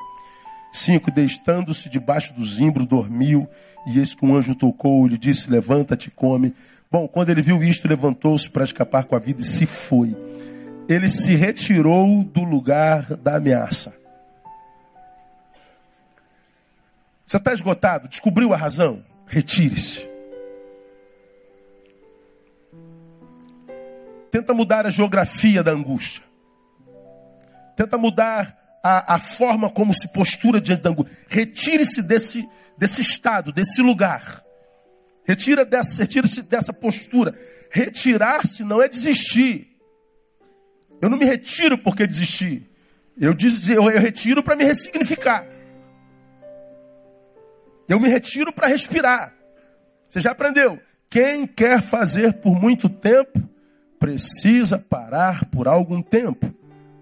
Cinco, 0.71 1.11
deitando-se 1.11 1.89
debaixo 1.89 2.33
do 2.33 2.45
zimbro, 2.45 2.85
dormiu, 2.85 3.47
e 3.87 3.99
eis 3.99 4.13
que 4.13 4.25
um 4.25 4.35
anjo 4.35 4.55
tocou 4.55 5.07
lhe 5.07 5.17
disse: 5.17 5.49
Levanta-te, 5.49 6.11
come. 6.11 6.53
Bom, 6.89 7.07
quando 7.07 7.29
ele 7.29 7.41
viu 7.41 7.61
isto, 7.63 7.87
levantou-se 7.87 8.49
para 8.49 8.63
escapar 8.63 9.05
com 9.05 9.15
a 9.15 9.19
vida 9.19 9.41
e 9.41 9.45
se 9.45 9.65
foi. 9.65 10.15
Ele 10.87 11.09
se 11.09 11.35
retirou 11.35 12.23
do 12.23 12.43
lugar 12.43 13.03
da 13.17 13.35
ameaça. 13.35 13.93
Você 17.27 17.35
está 17.35 17.51
esgotado? 17.51 18.07
Descobriu 18.07 18.53
a 18.53 18.57
razão? 18.57 19.03
Retire-se. 19.25 20.07
Tenta 24.31 24.53
mudar 24.53 24.85
a 24.85 24.89
geografia 24.89 25.61
da 25.61 25.71
angústia. 25.71 26.23
Tenta 27.75 27.97
mudar 27.97 28.79
a, 28.81 29.15
a 29.15 29.19
forma 29.19 29.69
como 29.69 29.93
se 29.93 30.07
postura 30.13 30.61
diante 30.61 30.83
da 30.83 30.89
angústia. 30.89 31.17
Retire-se 31.27 32.01
desse, 32.01 32.47
desse 32.77 33.01
estado, 33.01 33.51
desse 33.51 33.81
lugar. 33.81 34.41
Retira 35.25 35.65
dessa, 35.65 36.03
retira-se 36.03 36.43
dessa 36.43 36.71
postura. 36.71 37.37
Retirar-se 37.69 38.63
não 38.63 38.81
é 38.81 38.87
desistir. 38.87 39.77
Eu 41.01 41.09
não 41.09 41.17
me 41.17 41.25
retiro 41.25 41.77
porque 41.77 42.07
desisti. 42.07 42.65
Eu, 43.19 43.35
eu, 43.69 43.91
eu 43.91 43.99
retiro 43.99 44.41
para 44.41 44.55
me 44.55 44.63
ressignificar. 44.63 45.56
Eu 47.87 47.99
me 47.99 48.09
retiro 48.09 48.51
para 48.51 48.67
respirar. 48.67 49.33
Você 50.09 50.21
já 50.21 50.31
aprendeu? 50.31 50.79
Quem 51.09 51.47
quer 51.47 51.81
fazer 51.81 52.33
por 52.33 52.59
muito 52.59 52.89
tempo, 52.89 53.41
precisa 53.99 54.77
parar 54.77 55.45
por 55.45 55.67
algum 55.67 56.01
tempo. 56.01 56.53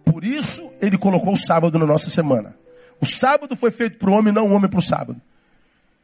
Por 0.04 0.24
isso, 0.24 0.62
ele 0.82 0.98
colocou 0.98 1.34
o 1.34 1.38
sábado 1.38 1.78
na 1.78 1.86
nossa 1.86 2.10
semana. 2.10 2.56
O 3.02 3.06
sábado 3.06 3.56
foi 3.56 3.72
feito 3.72 3.98
para 3.98 4.10
o 4.10 4.14
homem, 4.14 4.34
não 4.34 4.48
o 4.48 4.54
homem 4.54 4.70
para 4.70 4.80
o 4.80 4.84
sábado. 4.84 5.20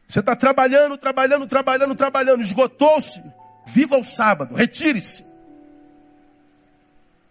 Você 0.07 0.19
está 0.19 0.35
trabalhando, 0.35 0.97
trabalhando, 0.97 1.47
trabalhando, 1.47 1.95
trabalhando, 1.95 2.41
esgotou-se. 2.41 3.21
Viva 3.65 3.97
o 3.97 4.03
sábado, 4.03 4.55
retire-se. 4.55 5.23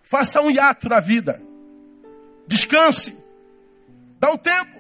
Faça 0.03 0.41
um 0.41 0.51
hiato 0.51 0.89
na 0.89 1.01
vida. 1.01 1.43
Descanse. 2.47 3.15
Dá 4.19 4.31
um 4.31 4.37
tempo. 4.37 4.80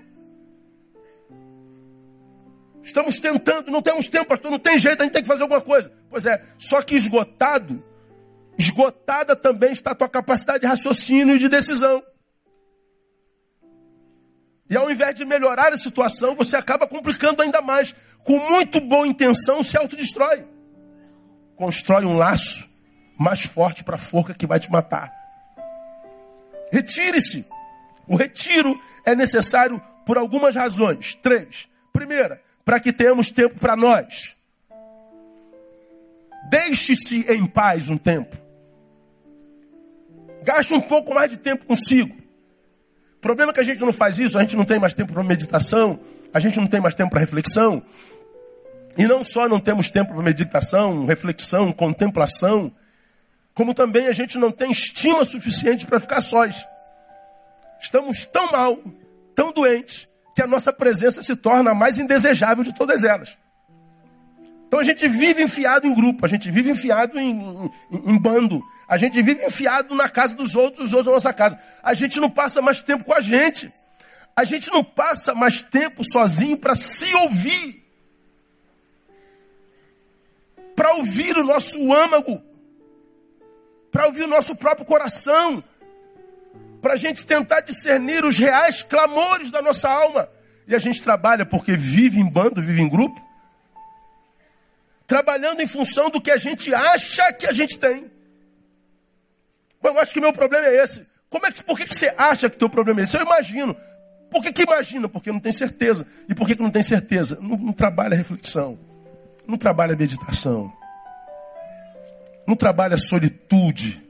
Estamos 2.90 3.20
tentando, 3.20 3.70
não 3.70 3.80
temos 3.80 4.08
tempo, 4.08 4.26
pastor, 4.26 4.50
não 4.50 4.58
tem 4.58 4.76
jeito, 4.76 5.00
a 5.00 5.04
gente 5.04 5.12
tem 5.12 5.22
que 5.22 5.28
fazer 5.28 5.42
alguma 5.42 5.60
coisa. 5.60 5.92
Pois 6.10 6.26
é, 6.26 6.44
só 6.58 6.82
que 6.82 6.96
esgotado, 6.96 7.84
esgotada 8.58 9.36
também 9.36 9.70
está 9.70 9.92
a 9.92 9.94
tua 9.94 10.08
capacidade 10.08 10.62
de 10.62 10.66
raciocínio 10.66 11.36
e 11.36 11.38
de 11.38 11.48
decisão. 11.48 12.02
E 14.68 14.76
ao 14.76 14.90
invés 14.90 15.14
de 15.14 15.24
melhorar 15.24 15.72
a 15.72 15.76
situação, 15.76 16.34
você 16.34 16.56
acaba 16.56 16.84
complicando 16.84 17.42
ainda 17.42 17.62
mais. 17.62 17.94
Com 18.24 18.40
muito 18.40 18.80
boa 18.80 19.06
intenção, 19.06 19.62
se 19.62 19.76
autodestrói. 19.76 20.44
Constrói 21.54 22.04
um 22.04 22.16
laço 22.16 22.68
mais 23.16 23.42
forte 23.42 23.84
para 23.84 23.94
a 23.94 23.98
forca 23.98 24.34
que 24.34 24.48
vai 24.48 24.58
te 24.58 24.68
matar. 24.68 25.12
Retire-se. 26.72 27.46
O 28.08 28.16
retiro 28.16 28.76
é 29.06 29.14
necessário 29.14 29.80
por 30.04 30.18
algumas 30.18 30.56
razões. 30.56 31.14
Três. 31.14 31.68
Primeira, 31.92 32.42
para 32.70 32.78
que 32.78 32.92
tenhamos 32.92 33.32
tempo 33.32 33.58
para 33.58 33.74
nós. 33.74 34.36
Deixe-se 36.48 37.26
em 37.28 37.44
paz 37.44 37.88
um 37.88 37.96
tempo. 37.98 38.36
Gaste 40.44 40.72
um 40.72 40.80
pouco 40.80 41.12
mais 41.12 41.28
de 41.28 41.36
tempo 41.36 41.64
consigo. 41.64 42.16
O 43.16 43.20
problema 43.20 43.50
é 43.50 43.54
que 43.54 43.58
a 43.58 43.64
gente 43.64 43.80
não 43.80 43.92
faz 43.92 44.20
isso, 44.20 44.38
a 44.38 44.42
gente 44.42 44.54
não 44.54 44.64
tem 44.64 44.78
mais 44.78 44.94
tempo 44.94 45.12
para 45.12 45.24
meditação, 45.24 45.98
a 46.32 46.38
gente 46.38 46.60
não 46.60 46.68
tem 46.68 46.80
mais 46.80 46.94
tempo 46.94 47.10
para 47.10 47.18
reflexão. 47.18 47.82
E 48.96 49.04
não 49.04 49.24
só 49.24 49.48
não 49.48 49.58
temos 49.58 49.90
tempo 49.90 50.14
para 50.14 50.22
meditação, 50.22 51.06
reflexão, 51.06 51.72
contemplação, 51.72 52.70
como 53.52 53.74
também 53.74 54.06
a 54.06 54.12
gente 54.12 54.38
não 54.38 54.52
tem 54.52 54.70
estima 54.70 55.24
suficiente 55.24 55.88
para 55.88 55.98
ficar 55.98 56.20
sós. 56.20 56.64
Estamos 57.80 58.26
tão 58.26 58.52
mal, 58.52 58.78
tão 59.34 59.50
doentes, 59.50 60.08
que 60.40 60.44
a 60.44 60.46
nossa 60.46 60.72
presença 60.72 61.22
se 61.22 61.36
torna 61.36 61.72
a 61.72 61.74
mais 61.74 61.98
indesejável 61.98 62.64
de 62.64 62.74
todas 62.74 63.04
elas. 63.04 63.38
Então 64.66 64.80
a 64.80 64.82
gente 64.82 65.06
vive 65.06 65.42
enfiado 65.42 65.86
em 65.86 65.92
grupo, 65.92 66.24
a 66.24 66.28
gente 66.28 66.50
vive 66.50 66.70
enfiado 66.70 67.20
em, 67.20 67.70
em, 67.90 68.10
em, 68.10 68.18
bando, 68.18 68.62
a 68.88 68.96
gente 68.96 69.20
vive 69.20 69.44
enfiado 69.44 69.94
na 69.94 70.08
casa 70.08 70.34
dos 70.34 70.56
outros, 70.56 70.88
os 70.88 70.94
outros 70.94 71.08
na 71.08 71.12
nossa 71.12 71.32
casa. 71.34 71.60
A 71.82 71.92
gente 71.92 72.18
não 72.18 72.30
passa 72.30 72.62
mais 72.62 72.80
tempo 72.80 73.04
com 73.04 73.12
a 73.12 73.20
gente. 73.20 73.70
A 74.34 74.44
gente 74.44 74.70
não 74.70 74.82
passa 74.82 75.34
mais 75.34 75.60
tempo 75.60 76.02
sozinho 76.10 76.56
para 76.56 76.74
se 76.74 77.14
ouvir. 77.16 77.84
Para 80.74 80.94
ouvir 80.94 81.36
o 81.36 81.44
nosso 81.44 81.92
âmago. 81.92 82.40
Para 83.92 84.06
ouvir 84.06 84.22
o 84.22 84.28
nosso 84.28 84.56
próprio 84.56 84.86
coração. 84.86 85.62
Para 86.80 86.94
a 86.94 86.96
gente 86.96 87.26
tentar 87.26 87.60
discernir 87.60 88.24
os 88.24 88.38
reais 88.38 88.82
clamores 88.82 89.50
da 89.50 89.60
nossa 89.60 89.88
alma. 89.88 90.28
E 90.66 90.74
a 90.74 90.78
gente 90.78 91.02
trabalha 91.02 91.44
porque 91.44 91.76
vive 91.76 92.20
em 92.20 92.28
bando, 92.28 92.62
vive 92.62 92.80
em 92.80 92.88
grupo 92.88 93.30
trabalhando 95.10 95.60
em 95.60 95.66
função 95.66 96.08
do 96.08 96.20
que 96.20 96.30
a 96.30 96.36
gente 96.36 96.72
acha 96.72 97.32
que 97.32 97.44
a 97.44 97.52
gente 97.52 97.76
tem. 97.76 98.08
Bom, 99.82 99.88
eu 99.88 99.98
acho 99.98 100.12
que 100.12 100.20
meu 100.20 100.32
problema 100.32 100.68
é 100.68 100.84
esse. 100.84 101.04
Como 101.28 101.44
é 101.44 101.50
que, 101.50 101.64
por 101.64 101.76
que, 101.76 101.84
que 101.84 101.94
você 101.96 102.14
acha 102.16 102.48
que 102.48 102.56
teu 102.56 102.70
problema 102.70 103.00
é 103.00 103.02
esse? 103.02 103.16
Eu 103.16 103.22
imagino. 103.22 103.74
Por 104.30 104.40
que, 104.40 104.52
que 104.52 104.62
imagina? 104.62 105.08
Porque 105.08 105.32
não 105.32 105.40
tem 105.40 105.50
certeza. 105.50 106.06
E 106.28 106.34
por 106.34 106.46
que, 106.46 106.54
que 106.54 106.62
não 106.62 106.70
tem 106.70 106.84
certeza? 106.84 107.40
Não, 107.40 107.56
não 107.56 107.72
trabalha 107.72 108.16
reflexão. 108.16 108.78
Não 109.48 109.58
trabalha 109.58 109.96
meditação. 109.96 110.72
Não 112.46 112.54
trabalha 112.54 112.96
solitude. 112.96 114.00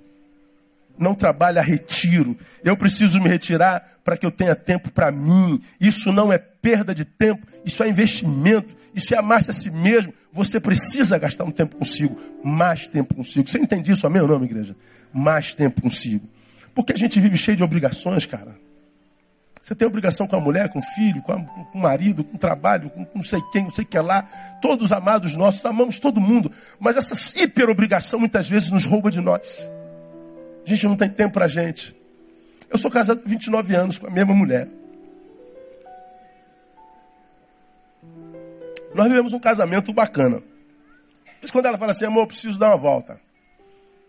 Não 1.01 1.15
trabalha 1.15 1.63
retiro. 1.63 2.37
Eu 2.63 2.77
preciso 2.77 3.19
me 3.19 3.27
retirar 3.27 4.01
para 4.05 4.19
que 4.19 4.27
eu 4.27 4.31
tenha 4.31 4.55
tempo 4.55 4.91
para 4.91 5.11
mim. 5.11 5.59
Isso 5.81 6.13
não 6.13 6.31
é 6.31 6.37
perda 6.37 6.95
de 6.95 7.07
tempo, 7.07 7.47
isso 7.65 7.83
é 7.83 7.89
investimento, 7.89 8.77
isso 8.95 9.15
é 9.15 9.17
amar-se 9.17 9.51
a 9.51 9.55
si 9.55 9.71
mesmo. 9.71 10.13
Você 10.31 10.61
precisa 10.61 11.19
gastar 11.19 11.45
um 11.45 11.51
tempo 11.51 11.77
consigo, 11.77 12.21
mais 12.45 12.87
tempo 12.87 13.15
consigo. 13.15 13.49
Você 13.49 13.59
entende 13.59 13.91
isso, 13.91 14.07
amém 14.07 14.21
ou 14.21 14.29
não, 14.29 14.45
igreja? 14.45 14.77
Mais 15.11 15.55
tempo 15.55 15.81
consigo. 15.81 16.29
Porque 16.75 16.93
a 16.93 16.99
gente 16.99 17.19
vive 17.19 17.39
cheio 17.39 17.57
de 17.57 17.65
obrigações, 17.65 18.27
cara. 18.27 18.55
Você 19.63 19.75
tem 19.75 19.89
obrigação 19.89 20.27
com 20.27 20.37
a 20.37 20.41
mulher, 20.41 20.69
com 20.69 20.81
o 20.81 20.83
filho, 20.83 21.23
com, 21.23 21.33
a, 21.33 21.43
com 21.43 21.79
o 21.79 21.81
marido, 21.81 22.25
com 22.25 22.37
o 22.37 22.39
trabalho, 22.39 22.91
com, 22.91 23.07
não 23.15 23.25
sei 23.25 23.41
quem, 23.51 23.65
não 23.65 23.71
sei 23.71 23.85
o 23.85 23.87
que 23.87 23.99
lá. 23.99 24.23
Todos 24.61 24.93
amados 24.93 25.35
nossos, 25.35 25.65
amamos 25.65 25.99
todo 25.99 26.21
mundo. 26.21 26.53
Mas 26.79 26.99
essa 26.99 27.15
hiper-obrigação 27.43 28.21
muitas 28.21 28.49
vezes 28.49 28.71
nos 28.71 28.85
rouba 28.85 29.11
de 29.11 29.21
nós. 29.21 29.67
Gente 30.71 30.87
não 30.87 30.95
tem 30.95 31.11
tempo 31.11 31.35
para 31.35 31.49
gente. 31.49 31.97
Eu 32.71 32.79
sou 32.79 32.89
casado 32.93 33.23
há 33.25 33.29
29 33.29 33.75
anos 33.75 33.99
com 33.99 34.07
a 34.07 34.11
mesma 34.11 34.33
mulher. 34.33 34.69
Nós 38.95 39.09
vivemos 39.09 39.33
um 39.33 39.41
casamento 39.41 39.93
bacana. 39.93 40.41
Mas 41.43 41.51
quando 41.51 41.67
ela 41.67 41.77
fala 41.77 41.91
assim, 41.91 42.05
amor, 42.05 42.23
eu 42.23 42.27
preciso 42.29 42.57
dar 42.57 42.69
uma 42.69 42.77
volta. 42.77 43.21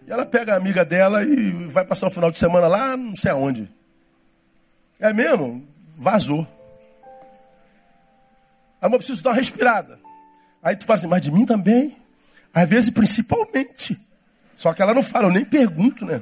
E 0.06 0.12
ela 0.12 0.24
pega 0.24 0.54
a 0.54 0.58
amiga 0.58 0.86
dela 0.86 1.24
e 1.24 1.50
vai 1.68 1.84
passar 1.84 2.06
o 2.06 2.12
final 2.12 2.30
de 2.30 2.38
semana 2.38 2.68
lá, 2.68 2.96
não 2.96 3.16
sei 3.16 3.32
aonde. 3.32 3.68
É 5.00 5.12
mesmo? 5.12 5.68
Vazou. 5.98 6.48
Amor, 8.80 8.98
eu 8.98 9.00
preciso 9.00 9.24
dar 9.24 9.32
uma 9.32 9.36
respirada. 9.38 10.00
Aí 10.62 10.76
tu 10.76 10.86
fala 10.86 11.00
assim, 11.00 11.08
mas 11.08 11.24
de 11.24 11.32
mim 11.32 11.44
também? 11.44 11.98
Às 12.54 12.70
vezes, 12.70 12.92
principalmente. 12.92 14.00
Só 14.56 14.76
que 14.76 14.82
ela 14.84 14.94
não 14.94 15.02
fala, 15.02 15.26
eu 15.26 15.32
nem 15.32 15.44
pergunto, 15.44 16.06
né? 16.06 16.22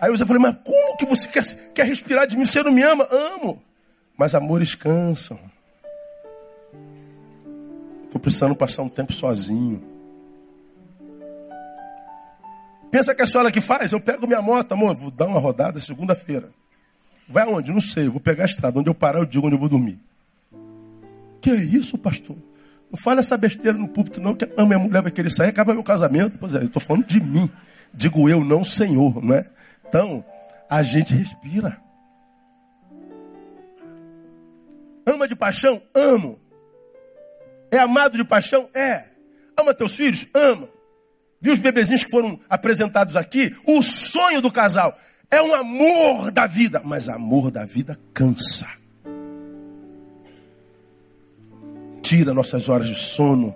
Aí 0.00 0.10
você 0.10 0.24
falou, 0.24 0.40
mas 0.40 0.56
como 0.64 0.96
que 0.96 1.04
você 1.04 1.28
quer, 1.28 1.42
quer 1.74 1.86
respirar 1.86 2.26
de 2.26 2.36
mim? 2.36 2.46
Você 2.46 2.62
não 2.62 2.70
me 2.70 2.82
ama? 2.82 3.06
Amo. 3.10 3.62
Mas 4.16 4.34
amores 4.34 4.74
cansam. 4.74 5.38
Estou 8.04 8.20
precisando 8.20 8.54
passar 8.54 8.82
um 8.82 8.88
tempo 8.88 9.12
sozinho. 9.12 9.82
Pensa 12.90 13.14
que 13.14 13.22
a 13.22 13.26
senhora 13.26 13.52
que 13.52 13.60
faz? 13.60 13.92
Eu 13.92 14.00
pego 14.00 14.26
minha 14.26 14.40
moto, 14.40 14.72
amor, 14.72 14.96
vou 14.96 15.10
dar 15.10 15.26
uma 15.26 15.38
rodada 15.38 15.78
segunda-feira. 15.78 16.48
Vai 17.28 17.44
aonde? 17.44 17.70
Não 17.70 17.80
sei. 17.80 18.06
Eu 18.06 18.12
vou 18.12 18.20
pegar 18.20 18.44
a 18.44 18.46
estrada. 18.46 18.78
Onde 18.78 18.88
eu 18.88 18.94
parar, 18.94 19.18
eu 19.18 19.26
digo 19.26 19.46
onde 19.46 19.56
eu 19.56 19.60
vou 19.60 19.68
dormir. 19.68 19.98
Que 21.40 21.50
é 21.50 21.56
isso, 21.56 21.98
pastor? 21.98 22.36
Não 22.90 22.98
fala 22.98 23.20
essa 23.20 23.36
besteira 23.36 23.76
no 23.76 23.86
púlpito, 23.86 24.20
não, 24.20 24.34
que 24.34 24.48
a 24.56 24.64
minha 24.64 24.78
mulher 24.78 25.02
vai 25.02 25.12
querer 25.12 25.30
sair, 25.30 25.48
acaba 25.48 25.74
meu 25.74 25.82
casamento. 25.82 26.38
Pois 26.38 26.54
é, 26.54 26.58
eu 26.58 26.66
estou 26.66 26.80
falando 26.80 27.04
de 27.04 27.20
mim. 27.20 27.50
Digo 27.92 28.28
eu, 28.28 28.42
não 28.42 28.64
Senhor, 28.64 29.22
não 29.22 29.34
é? 29.34 29.46
Então, 29.88 30.24
a 30.68 30.82
gente 30.82 31.14
respira. 31.14 31.80
Ama 35.06 35.26
de 35.26 35.34
paixão? 35.34 35.80
Amo. 35.94 36.38
É 37.70 37.78
amado 37.78 38.16
de 38.16 38.24
paixão? 38.24 38.68
É. 38.74 39.04
Ama 39.56 39.72
teus 39.72 39.96
filhos? 39.96 40.26
Ama. 40.34 40.68
Viu 41.40 41.54
os 41.54 41.58
bebezinhos 41.58 42.04
que 42.04 42.10
foram 42.10 42.38
apresentados 42.50 43.16
aqui? 43.16 43.56
O 43.66 43.82
sonho 43.82 44.42
do 44.42 44.52
casal 44.52 44.96
é 45.30 45.40
um 45.40 45.54
amor 45.54 46.30
da 46.30 46.46
vida, 46.46 46.82
mas 46.84 47.08
amor 47.08 47.50
da 47.50 47.64
vida 47.64 47.96
cansa. 48.12 48.66
Tira 52.02 52.34
nossas 52.34 52.68
horas 52.68 52.88
de 52.88 52.94
sono. 52.94 53.54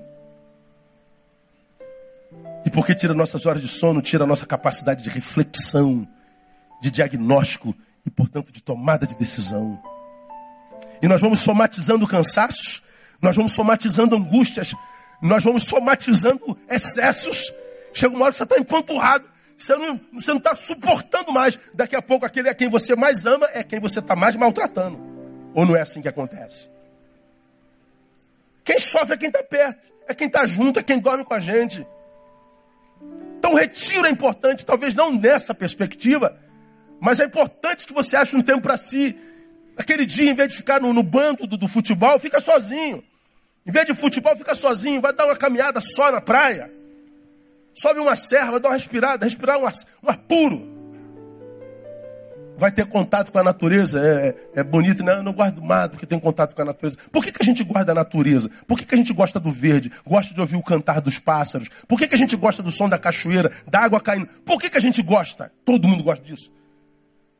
E 2.64 2.70
porque 2.70 2.94
tira 2.94 3.12
nossas 3.12 3.44
horas 3.44 3.60
de 3.60 3.68
sono, 3.68 4.00
tira 4.00 4.24
nossa 4.24 4.46
capacidade 4.46 5.02
de 5.02 5.10
reflexão, 5.10 6.06
de 6.82 6.90
diagnóstico 6.90 7.74
e, 8.04 8.10
portanto, 8.10 8.52
de 8.52 8.62
tomada 8.62 9.06
de 9.06 9.14
decisão. 9.14 9.80
E 11.00 11.08
nós 11.08 11.20
vamos 11.20 11.40
somatizando 11.40 12.06
cansaços 12.06 12.82
nós 13.22 13.36
vamos 13.36 13.52
somatizando 13.52 14.16
angústias, 14.16 14.74
nós 15.22 15.44
vamos 15.44 15.62
somatizando 15.62 16.58
excessos. 16.68 17.54
Chega 17.94 18.14
uma 18.14 18.24
hora 18.24 18.32
que 18.32 18.38
você 18.38 18.42
está 18.42 18.58
empanturrado, 18.58 19.28
você 19.56 19.76
não 19.76 20.38
está 20.38 20.52
suportando 20.52 21.32
mais. 21.32 21.56
Daqui 21.72 21.94
a 21.94 22.02
pouco, 22.02 22.26
aquele 22.26 22.48
a 22.48 22.54
quem 22.54 22.68
você 22.68 22.96
mais 22.96 23.24
ama 23.24 23.48
é 23.54 23.62
quem 23.62 23.78
você 23.78 24.00
está 24.00 24.16
mais 24.16 24.34
maltratando. 24.34 24.98
Ou 25.54 25.64
não 25.64 25.76
é 25.76 25.82
assim 25.82 26.02
que 26.02 26.08
acontece? 26.08 26.68
Quem 28.64 28.80
sofre 28.80 29.14
é 29.14 29.16
quem 29.16 29.28
está 29.28 29.42
perto, 29.44 29.92
é 30.08 30.14
quem 30.14 30.26
está 30.26 30.44
junto, 30.44 30.80
é 30.80 30.82
quem 30.82 30.98
dorme 30.98 31.24
com 31.24 31.34
a 31.34 31.38
gente. 31.38 31.86
Então, 33.38 33.52
o 33.52 33.56
retiro 33.56 34.06
é 34.06 34.10
importante, 34.10 34.66
talvez 34.66 34.94
não 34.94 35.12
nessa 35.12 35.54
perspectiva, 35.54 36.36
mas 37.02 37.18
é 37.18 37.24
importante 37.24 37.84
que 37.84 37.92
você 37.92 38.14
ache 38.14 38.36
um 38.36 38.42
tempo 38.42 38.60
para 38.60 38.76
si. 38.76 39.18
Aquele 39.76 40.06
dia, 40.06 40.30
em 40.30 40.34
vez 40.34 40.50
de 40.50 40.56
ficar 40.56 40.80
no, 40.80 40.92
no 40.92 41.02
bando 41.02 41.48
do, 41.48 41.56
do 41.56 41.66
futebol, 41.66 42.16
fica 42.20 42.38
sozinho. 42.40 43.02
Em 43.66 43.72
vez 43.72 43.86
de 43.86 43.92
futebol, 43.92 44.36
fica 44.36 44.54
sozinho, 44.54 45.00
vai 45.00 45.12
dar 45.12 45.26
uma 45.26 45.34
caminhada 45.34 45.80
só 45.80 46.12
na 46.12 46.20
praia. 46.20 46.70
Sobe 47.74 47.98
uma 47.98 48.14
serra, 48.14 48.52
vai 48.52 48.60
dar 48.60 48.68
uma 48.68 48.76
respirada, 48.76 49.24
respirar 49.24 49.58
um 49.58 49.66
ar, 49.66 49.72
um 50.00 50.10
ar 50.10 50.16
puro. 50.16 50.62
Vai 52.56 52.70
ter 52.70 52.86
contato 52.86 53.32
com 53.32 53.38
a 53.38 53.42
natureza. 53.42 53.98
É, 53.98 54.60
é 54.60 54.62
bonito, 54.62 55.02
né? 55.02 55.14
Eu 55.14 55.24
não 55.24 55.32
guardo 55.32 55.60
mato 55.60 55.92
porque 55.92 56.06
tem 56.06 56.20
contato 56.20 56.54
com 56.54 56.62
a 56.62 56.66
natureza. 56.66 56.96
Por 57.10 57.24
que, 57.24 57.32
que 57.32 57.42
a 57.42 57.44
gente 57.44 57.64
guarda 57.64 57.90
a 57.90 57.96
natureza? 57.96 58.48
Por 58.64 58.78
que, 58.78 58.84
que 58.84 58.94
a 58.94 58.98
gente 58.98 59.12
gosta 59.12 59.40
do 59.40 59.50
verde? 59.50 59.90
Gosta 60.06 60.32
de 60.32 60.40
ouvir 60.40 60.54
o 60.54 60.62
cantar 60.62 61.00
dos 61.00 61.18
pássaros? 61.18 61.68
Por 61.88 61.98
que, 61.98 62.06
que 62.06 62.14
a 62.14 62.18
gente 62.18 62.36
gosta 62.36 62.62
do 62.62 62.70
som 62.70 62.88
da 62.88 62.96
cachoeira, 62.96 63.50
da 63.66 63.80
água 63.80 64.00
caindo? 64.00 64.28
Por 64.44 64.60
que, 64.60 64.70
que 64.70 64.78
a 64.78 64.80
gente 64.80 65.02
gosta? 65.02 65.50
Todo 65.64 65.88
mundo 65.88 66.04
gosta 66.04 66.24
disso. 66.24 66.61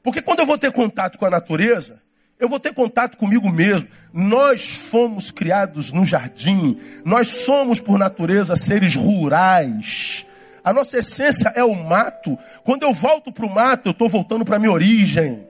Porque 0.03 0.21
quando 0.21 0.41
eu 0.41 0.47
vou 0.47 0.59
ter 0.59 0.73
contato 0.73 1.19
com 1.19 1.27
a 1.27 1.31
natureza, 1.31 2.03
eu 2.39 2.49
vou 2.49 2.59
ter 2.59 2.75
contato 2.75 3.17
comigo 3.17 3.49
mesmo. 3.49 3.89
Nós 4.13 4.77
fomos 4.77 5.31
criados 5.31 5.93
no 5.93 6.05
jardim. 6.05 6.77
Nós 7.05 7.29
somos, 7.29 7.79
por 7.79 7.99
natureza, 7.99 8.57
seres 8.57 8.97
rurais. 8.97 10.27
A 10.65 10.73
nossa 10.73 10.99
essência 10.99 11.53
é 11.55 11.63
o 11.63 11.75
mato. 11.75 12.37
Quando 12.65 12.83
eu 12.83 12.93
volto 12.93 13.31
para 13.31 13.47
o 13.47 13.51
mato, 13.51 13.89
eu 13.89 13.93
estou 13.93 14.09
voltando 14.09 14.45
para 14.45 14.57
a 14.57 14.59
minha 14.59 14.73
origem. 14.73 15.47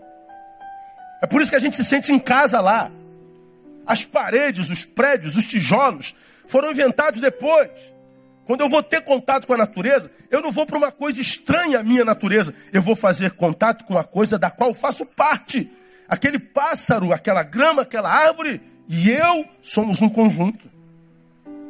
É 1.23 1.27
por 1.27 1.41
isso 1.41 1.51
que 1.51 1.57
a 1.57 1.61
gente 1.61 1.77
se 1.77 1.85
sente 1.85 2.13
em 2.13 2.19
casa 2.19 2.61
lá. 2.61 2.91
As 3.87 4.05
paredes, 4.05 4.71
os 4.71 4.85
prédios, 4.85 5.37
os 5.37 5.47
tijolos 5.47 6.15
foram 6.47 6.71
inventados 6.71 7.21
depois. 7.21 7.71
Quando 8.45 8.63
eu 8.63 8.69
vou 8.69 8.83
ter 8.83 9.03
contato 9.03 9.47
com 9.47 9.55
a 9.55 9.59
natureza, 9.59 10.11
eu 10.31 10.43
não 10.43 10.51
vou 10.51 10.67
para 10.67 10.77
uma 10.77 10.91
coisa 10.91 11.21
estranha 11.21 11.79
à 11.79 11.83
minha 11.83 12.05
natureza. 12.05 12.55
Eu 12.73 12.83
vou 12.83 12.97
fazer 12.97 13.33
contato 13.33 13.85
com 13.85 13.97
a 13.97 14.05
coisa 14.05 14.39
da 14.39 14.51
qual 14.51 14.75
faço 14.75 15.07
parte. 15.07 15.71
Aquele 16.09 16.39
pássaro, 16.39 17.13
aquela 17.13 17.43
grama, 17.43 17.83
aquela 17.83 18.11
árvore 18.11 18.61
e 18.89 19.11
eu 19.11 19.47
somos 19.63 20.03
um 20.03 20.09
conjunto. 20.09 20.71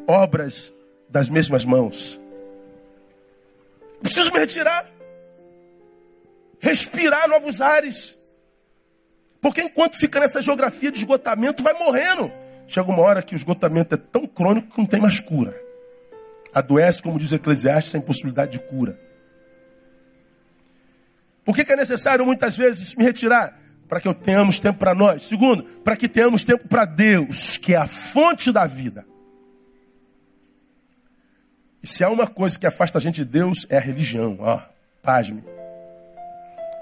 Obras 0.07 0.73
das 1.09 1.29
mesmas 1.29 1.64
mãos. 1.64 2.18
Preciso 4.03 4.33
me 4.33 4.39
retirar. 4.39 4.91
Respirar 6.59 7.29
novos 7.29 7.61
ares. 7.61 8.18
Porque 9.41 9.61
enquanto 9.61 9.99
fica 9.99 10.20
nessa 10.20 10.41
geografia 10.41 10.91
de 10.91 10.99
esgotamento, 10.99 11.62
vai 11.62 11.75
morrendo. 11.75 12.33
Chega 12.66 12.91
uma 12.91 13.03
hora 13.03 13.23
que 13.23 13.35
o 13.35 13.37
esgotamento 13.37 13.95
é 13.95 13.99
tão 13.99 14.27
crônico 14.27 14.73
que 14.73 14.79
não 14.79 14.87
tem 14.87 15.01
mais 15.01 15.20
cura 15.20 15.72
adoece, 16.55 17.03
como 17.03 17.18
diz 17.18 17.32
o 17.32 17.34
Eclesiastes, 17.34 17.92
sem 17.92 18.00
possibilidade 18.00 18.53
de 18.53 18.59
cura. 18.59 18.98
Por 21.44 21.57
que, 21.57 21.64
que 21.64 21.72
é 21.72 21.76
necessário 21.76 22.24
muitas 22.24 22.57
vezes 22.57 22.94
me 22.94 23.05
retirar? 23.05 23.59
Para 23.88 24.00
que 24.00 24.09
eu 24.09 24.14
tenhamos 24.14 24.59
tempo 24.59 24.78
para 24.78 24.94
nós. 24.94 25.24
Segundo, 25.24 25.64
para 25.64 25.96
que 25.96 26.09
tenhamos 26.09 26.44
tempo 26.44 26.66
para 26.68 26.84
Deus, 26.84 27.57
que 27.57 27.74
é 27.74 27.76
a 27.76 27.86
fonte 27.86 28.50
da 28.53 28.66
vida. 28.66 29.05
E 31.82 31.86
se 31.86 32.05
há 32.05 32.09
uma 32.09 32.26
coisa 32.26 32.59
que 32.59 32.66
afasta 32.66 32.98
a 32.98 33.00
gente 33.00 33.16
de 33.16 33.24
Deus, 33.24 33.66
é 33.68 33.76
a 33.76 33.80
religião. 33.80 34.36
Ó, 34.40 34.61
pasme. 35.03 35.42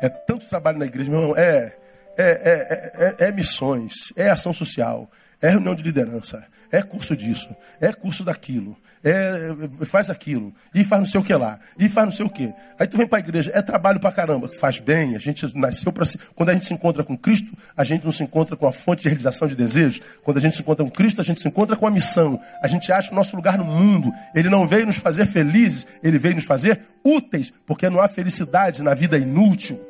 É 0.03 0.09
tanto 0.09 0.47
trabalho 0.47 0.79
na 0.79 0.87
igreja, 0.87 1.11
meu 1.11 1.21
irmão. 1.21 1.37
É, 1.37 1.75
é, 2.17 2.25
é, 2.25 3.17
é, 3.19 3.29
é 3.29 3.33
missões, 3.33 4.13
é 4.15 4.29
ação 4.29 4.53
social, 4.53 5.11
é 5.41 5.49
reunião 5.49 5.75
de 5.75 5.83
liderança, 5.83 6.45
é 6.71 6.83
curso 6.83 7.17
disso, 7.17 7.55
é 7.81 7.93
curso 7.93 8.25
daquilo, 8.25 8.77
é, 9.03 9.55
faz 9.87 10.11
aquilo, 10.11 10.55
e 10.75 10.85
faz 10.85 11.01
não 11.01 11.09
sei 11.09 11.21
o 11.21 11.25
que 11.25 11.35
lá, 11.35 11.59
e 11.79 11.89
faz 11.89 12.07
não 12.07 12.13
sei 12.13 12.27
o 12.27 12.31
que. 12.31 12.53
Aí 12.79 12.87
tu 12.87 12.97
vem 12.97 13.07
para 13.07 13.19
a 13.19 13.21
igreja, 13.21 13.51
é 13.55 13.63
trabalho 13.63 13.99
para 13.99 14.13
caramba, 14.13 14.49
que 14.49 14.59
faz 14.59 14.79
bem, 14.79 15.17
a 15.17 15.19
gente 15.19 15.57
nasceu 15.57 15.93
para. 15.93 16.05
Quando 16.35 16.51
a 16.51 16.53
gente 16.53 16.67
se 16.67 16.75
encontra 16.75 17.03
com 17.03 17.17
Cristo, 17.17 17.57
a 17.77 17.83
gente 17.83 18.05
não 18.05 18.13
se 18.13 18.23
encontra 18.23 18.57
com 18.57 18.67
a 18.67 18.73
fonte 18.73 19.03
de 19.03 19.09
realização 19.09 19.49
de 19.49 19.57
desejos. 19.57 20.01
Quando 20.23 20.37
a 20.37 20.41
gente 20.41 20.57
se 20.57 20.63
encontra 20.63 20.85
com 20.85 20.91
Cristo, 20.91 21.21
a 21.21 21.25
gente 21.25 21.41
se 21.41 21.49
encontra 21.49 21.77
com 21.77 21.87
a 21.87 21.91
missão. 21.91 22.41
A 22.63 22.69
gente 22.69 22.93
acha 22.93 23.11
o 23.11 23.15
nosso 23.15 23.35
lugar 23.35 23.57
no 23.57 23.65
mundo. 23.65 24.13
Ele 24.35 24.49
não 24.49 24.67
veio 24.67 24.87
nos 24.87 24.97
fazer 24.97 25.27
felizes, 25.27 25.87
ele 26.03 26.19
veio 26.19 26.35
nos 26.35 26.45
fazer 26.45 26.81
úteis, 27.03 27.53
porque 27.67 27.89
não 27.89 28.01
há 28.01 28.09
felicidade 28.09 28.83
na 28.83 28.95
vida 28.95 29.17
inútil. 29.17 29.81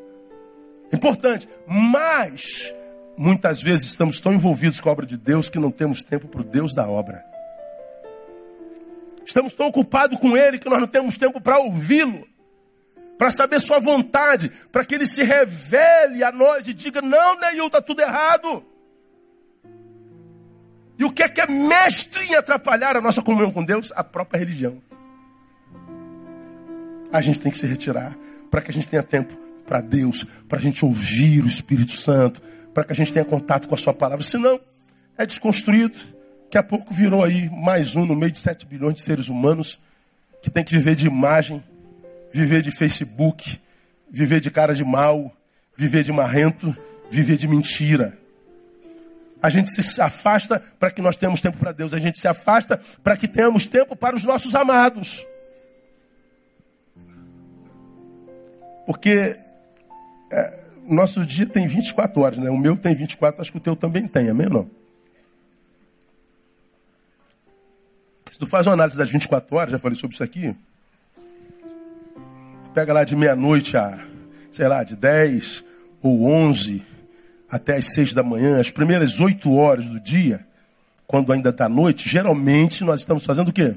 Importante, 0.92 1.48
mas 1.66 2.72
muitas 3.20 3.60
vezes 3.60 3.88
estamos 3.88 4.18
tão 4.18 4.32
envolvidos 4.32 4.80
com 4.80 4.88
a 4.88 4.92
obra 4.92 5.04
de 5.04 5.18
Deus 5.18 5.50
que 5.50 5.58
não 5.58 5.70
temos 5.70 6.02
tempo 6.02 6.26
para 6.26 6.40
o 6.40 6.44
Deus 6.44 6.74
da 6.74 6.88
obra. 6.88 7.22
Estamos 9.26 9.52
tão 9.52 9.66
ocupados 9.66 10.18
com 10.18 10.34
Ele 10.34 10.58
que 10.58 10.70
nós 10.70 10.80
não 10.80 10.86
temos 10.86 11.18
tempo 11.18 11.38
para 11.38 11.58
ouvi-lo, 11.58 12.26
para 13.18 13.30
saber 13.30 13.60
Sua 13.60 13.78
vontade, 13.78 14.50
para 14.72 14.86
que 14.86 14.94
Ele 14.94 15.06
se 15.06 15.22
revele 15.22 16.24
a 16.24 16.32
nós 16.32 16.66
e 16.66 16.72
diga: 16.72 17.02
não, 17.02 17.38
Neil, 17.38 17.66
está 17.66 17.82
tudo 17.82 18.00
errado. 18.00 18.64
E 20.98 21.04
o 21.04 21.12
que 21.12 21.22
é 21.22 21.28
que 21.28 21.42
é 21.42 21.46
mestre 21.46 22.24
em 22.24 22.34
atrapalhar 22.34 22.96
a 22.96 23.02
nossa 23.02 23.20
comunhão 23.20 23.52
com 23.52 23.62
Deus? 23.62 23.92
A 23.94 24.02
própria 24.02 24.38
religião. 24.38 24.82
A 27.12 27.20
gente 27.20 27.38
tem 27.38 27.52
que 27.52 27.58
se 27.58 27.66
retirar 27.66 28.16
para 28.50 28.62
que 28.62 28.70
a 28.70 28.74
gente 28.74 28.88
tenha 28.88 29.02
tempo 29.02 29.38
para 29.66 29.82
Deus, 29.82 30.24
para 30.48 30.58
a 30.58 30.62
gente 30.62 30.86
ouvir 30.86 31.44
o 31.44 31.46
Espírito 31.46 31.92
Santo, 31.92 32.42
para 32.72 32.84
que 32.84 32.92
a 32.92 32.96
gente 32.96 33.12
tenha 33.12 33.24
contato 33.24 33.68
com 33.68 33.74
a 33.74 33.78
Sua 33.78 33.94
palavra. 33.94 34.24
Senão, 34.24 34.60
é 35.16 35.26
desconstruído 35.26 35.98
Daqui 36.50 36.58
a 36.58 36.64
pouco 36.64 36.92
virou 36.92 37.22
aí 37.22 37.48
mais 37.48 37.94
um 37.94 38.04
no 38.04 38.16
meio 38.16 38.32
de 38.32 38.40
7 38.40 38.66
bilhões 38.66 38.96
de 38.96 39.02
seres 39.02 39.28
humanos 39.28 39.78
que 40.42 40.50
tem 40.50 40.64
que 40.64 40.76
viver 40.76 40.96
de 40.96 41.06
imagem, 41.06 41.62
viver 42.32 42.60
de 42.60 42.72
Facebook, 42.72 43.60
viver 44.10 44.40
de 44.40 44.50
cara 44.50 44.74
de 44.74 44.82
mal, 44.82 45.32
viver 45.76 46.02
de 46.02 46.10
marrento, 46.10 46.76
viver 47.08 47.36
de 47.36 47.46
mentira. 47.46 48.18
A 49.40 49.48
gente 49.48 49.70
se 49.70 50.02
afasta 50.02 50.58
para 50.76 50.90
que 50.90 51.00
nós 51.00 51.14
tenhamos 51.14 51.40
tempo 51.40 51.56
para 51.56 51.70
Deus, 51.70 51.94
a 51.94 52.00
gente 52.00 52.18
se 52.18 52.26
afasta 52.26 52.80
para 53.00 53.16
que 53.16 53.28
tenhamos 53.28 53.68
tempo 53.68 53.94
para 53.94 54.16
os 54.16 54.24
nossos 54.24 54.56
amados. 54.56 55.24
Porque 58.84 59.38
é, 60.32 60.58
nosso 60.94 61.24
dia 61.24 61.46
tem 61.46 61.66
24 61.66 62.20
horas, 62.20 62.38
né? 62.38 62.50
O 62.50 62.58
meu 62.58 62.76
tem 62.76 62.94
24, 62.94 63.40
acho 63.40 63.52
que 63.52 63.58
o 63.58 63.60
teu 63.60 63.76
também 63.76 64.06
tem, 64.06 64.28
amém 64.28 64.46
ou 64.46 64.52
não? 64.52 64.80
tu 68.40 68.46
faz 68.46 68.66
uma 68.66 68.72
análise 68.72 68.96
das 68.96 69.10
24 69.10 69.54
horas, 69.54 69.72
já 69.72 69.78
falei 69.78 69.96
sobre 69.96 70.14
isso 70.14 70.24
aqui. 70.24 70.56
Pega 72.72 72.92
lá 72.94 73.04
de 73.04 73.14
meia-noite 73.14 73.76
a, 73.76 73.98
sei 74.50 74.66
lá, 74.66 74.82
de 74.82 74.96
10 74.96 75.62
ou 76.02 76.24
11 76.24 76.82
até 77.50 77.76
as 77.76 77.92
6 77.92 78.14
da 78.14 78.22
manhã, 78.22 78.58
as 78.58 78.70
primeiras 78.70 79.20
8 79.20 79.54
horas 79.54 79.84
do 79.84 80.00
dia, 80.00 80.46
quando 81.06 81.32
ainda 81.32 81.50
está 81.50 81.68
noite, 81.68 82.08
geralmente 82.08 82.82
nós 82.82 83.00
estamos 83.00 83.26
fazendo 83.26 83.48
o 83.48 83.52
quê? 83.52 83.74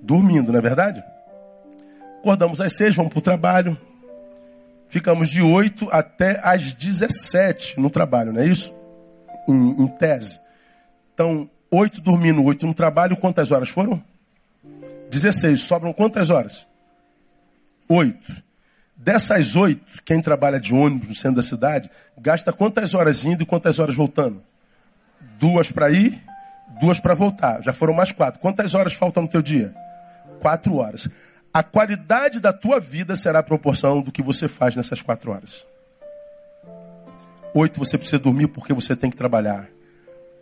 Dormindo, 0.00 0.50
não 0.50 0.58
é 0.58 0.62
verdade? 0.62 1.04
Acordamos 2.20 2.62
às 2.62 2.74
6, 2.76 2.94
vamos 2.94 3.12
para 3.12 3.18
o 3.18 3.22
trabalho. 3.22 3.76
Ficamos 4.94 5.28
de 5.28 5.42
8 5.42 5.88
até 5.90 6.40
às 6.42 6.72
17 6.72 7.80
no 7.80 7.90
trabalho, 7.90 8.32
não 8.32 8.40
é 8.40 8.46
isso? 8.46 8.72
Em, 9.48 9.82
em 9.82 9.86
tese. 9.88 10.38
Então, 11.12 11.50
Oito 11.74 12.00
dormindo, 12.00 12.44
oito 12.44 12.68
no 12.68 12.72
trabalho. 12.72 13.16
Quantas 13.16 13.50
horas 13.50 13.68
foram? 13.68 14.00
Dezesseis. 15.10 15.62
Sobram 15.62 15.92
quantas 15.92 16.30
horas? 16.30 16.68
Oito. 17.88 18.44
Dessas 18.94 19.56
oito, 19.56 19.84
quem 20.04 20.20
trabalha 20.20 20.60
de 20.60 20.72
ônibus 20.72 21.08
no 21.08 21.14
centro 21.16 21.36
da 21.36 21.42
cidade, 21.42 21.90
gasta 22.16 22.52
quantas 22.52 22.94
horas 22.94 23.24
indo 23.24 23.42
e 23.42 23.46
quantas 23.46 23.80
horas 23.80 23.96
voltando? 23.96 24.40
Duas 25.36 25.72
para 25.72 25.90
ir, 25.90 26.22
duas 26.80 27.00
para 27.00 27.12
voltar. 27.12 27.60
Já 27.60 27.72
foram 27.72 27.92
mais 27.92 28.12
quatro. 28.12 28.38
Quantas 28.38 28.72
horas 28.72 28.94
faltam 28.94 29.24
no 29.24 29.28
teu 29.28 29.42
dia? 29.42 29.74
Quatro 30.38 30.76
horas. 30.76 31.08
A 31.54 31.62
qualidade 31.62 32.40
da 32.40 32.52
tua 32.52 32.80
vida 32.80 33.14
será 33.14 33.38
a 33.38 33.42
proporção 33.42 34.02
do 34.02 34.10
que 34.10 34.20
você 34.20 34.48
faz 34.48 34.74
nessas 34.74 35.00
quatro 35.00 35.30
horas. 35.30 35.64
Oito, 37.54 37.78
você 37.78 37.96
precisa 37.96 38.18
dormir 38.20 38.48
porque 38.48 38.72
você 38.72 38.96
tem 38.96 39.08
que 39.08 39.16
trabalhar. 39.16 39.68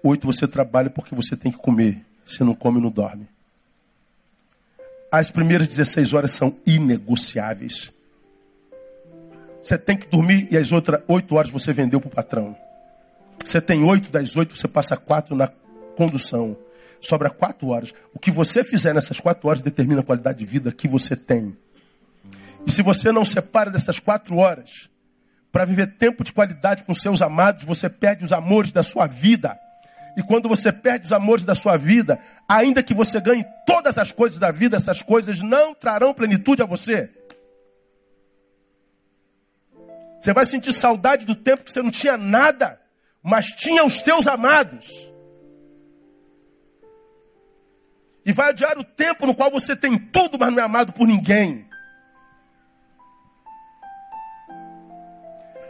Oito, 0.02 0.26
você 0.26 0.48
trabalha 0.48 0.88
porque 0.88 1.14
você 1.14 1.36
tem 1.36 1.52
que 1.52 1.58
comer. 1.58 2.02
Se 2.24 2.42
não 2.42 2.54
come, 2.54 2.80
não 2.80 2.90
dorme. 2.90 3.28
As 5.10 5.30
primeiras 5.30 5.68
16 5.68 6.14
horas 6.14 6.32
são 6.32 6.56
inegociáveis. 6.64 7.92
Você 9.62 9.76
tem 9.76 9.98
que 9.98 10.08
dormir 10.08 10.48
e 10.50 10.56
as 10.56 10.72
outras 10.72 11.02
oito 11.06 11.34
horas 11.34 11.50
você 11.50 11.74
vendeu 11.74 12.00
para 12.00 12.08
o 12.08 12.10
patrão. 12.10 12.56
Você 13.44 13.60
tem 13.60 13.84
oito, 13.84 14.10
das 14.10 14.34
oito, 14.34 14.56
você 14.56 14.66
passa 14.66 14.96
quatro 14.96 15.36
na 15.36 15.48
condução. 15.94 16.56
Sobra 17.02 17.28
quatro 17.28 17.68
horas. 17.68 17.92
O 18.14 18.18
que 18.18 18.30
você 18.30 18.62
fizer 18.62 18.94
nessas 18.94 19.18
quatro 19.18 19.48
horas 19.48 19.60
determina 19.60 20.00
a 20.00 20.04
qualidade 20.04 20.38
de 20.38 20.44
vida 20.44 20.70
que 20.70 20.86
você 20.86 21.16
tem. 21.16 21.54
E 22.64 22.70
se 22.70 22.80
você 22.80 23.10
não 23.10 23.24
separa 23.24 23.70
dessas 23.70 23.98
quatro 23.98 24.36
horas 24.36 24.88
para 25.50 25.64
viver 25.64 25.96
tempo 25.98 26.22
de 26.22 26.32
qualidade 26.32 26.84
com 26.84 26.94
seus 26.94 27.20
amados, 27.20 27.64
você 27.64 27.90
perde 27.90 28.24
os 28.24 28.32
amores 28.32 28.70
da 28.70 28.84
sua 28.84 29.08
vida. 29.08 29.58
E 30.16 30.22
quando 30.22 30.48
você 30.48 30.70
perde 30.70 31.06
os 31.06 31.12
amores 31.12 31.44
da 31.44 31.56
sua 31.56 31.76
vida, 31.76 32.20
ainda 32.48 32.84
que 32.84 32.94
você 32.94 33.20
ganhe 33.20 33.44
todas 33.66 33.98
as 33.98 34.12
coisas 34.12 34.38
da 34.38 34.52
vida, 34.52 34.76
essas 34.76 35.02
coisas 35.02 35.42
não 35.42 35.74
trarão 35.74 36.14
plenitude 36.14 36.62
a 36.62 36.66
você. 36.66 37.10
Você 40.20 40.32
vai 40.32 40.46
sentir 40.46 40.72
saudade 40.72 41.26
do 41.26 41.34
tempo 41.34 41.64
que 41.64 41.72
você 41.72 41.82
não 41.82 41.90
tinha 41.90 42.16
nada, 42.16 42.80
mas 43.20 43.46
tinha 43.46 43.84
os 43.84 44.02
teus 44.02 44.28
amados. 44.28 45.11
E 48.24 48.32
vai 48.32 48.50
adiar 48.50 48.78
o 48.78 48.84
tempo 48.84 49.26
no 49.26 49.34
qual 49.34 49.50
você 49.50 49.74
tem 49.74 49.98
tudo, 49.98 50.38
mas 50.38 50.52
não 50.52 50.60
é 50.60 50.62
amado 50.64 50.92
por 50.92 51.06
ninguém. 51.06 51.66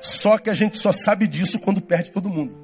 Só 0.01 0.37
que 0.37 0.51
a 0.51 0.55
gente 0.55 0.79
só 0.79 0.93
sabe 0.93 1.27
disso 1.27 1.61
quando 1.61 1.81
perde 1.81 2.11
todo 2.11 2.29
mundo. 2.29 2.61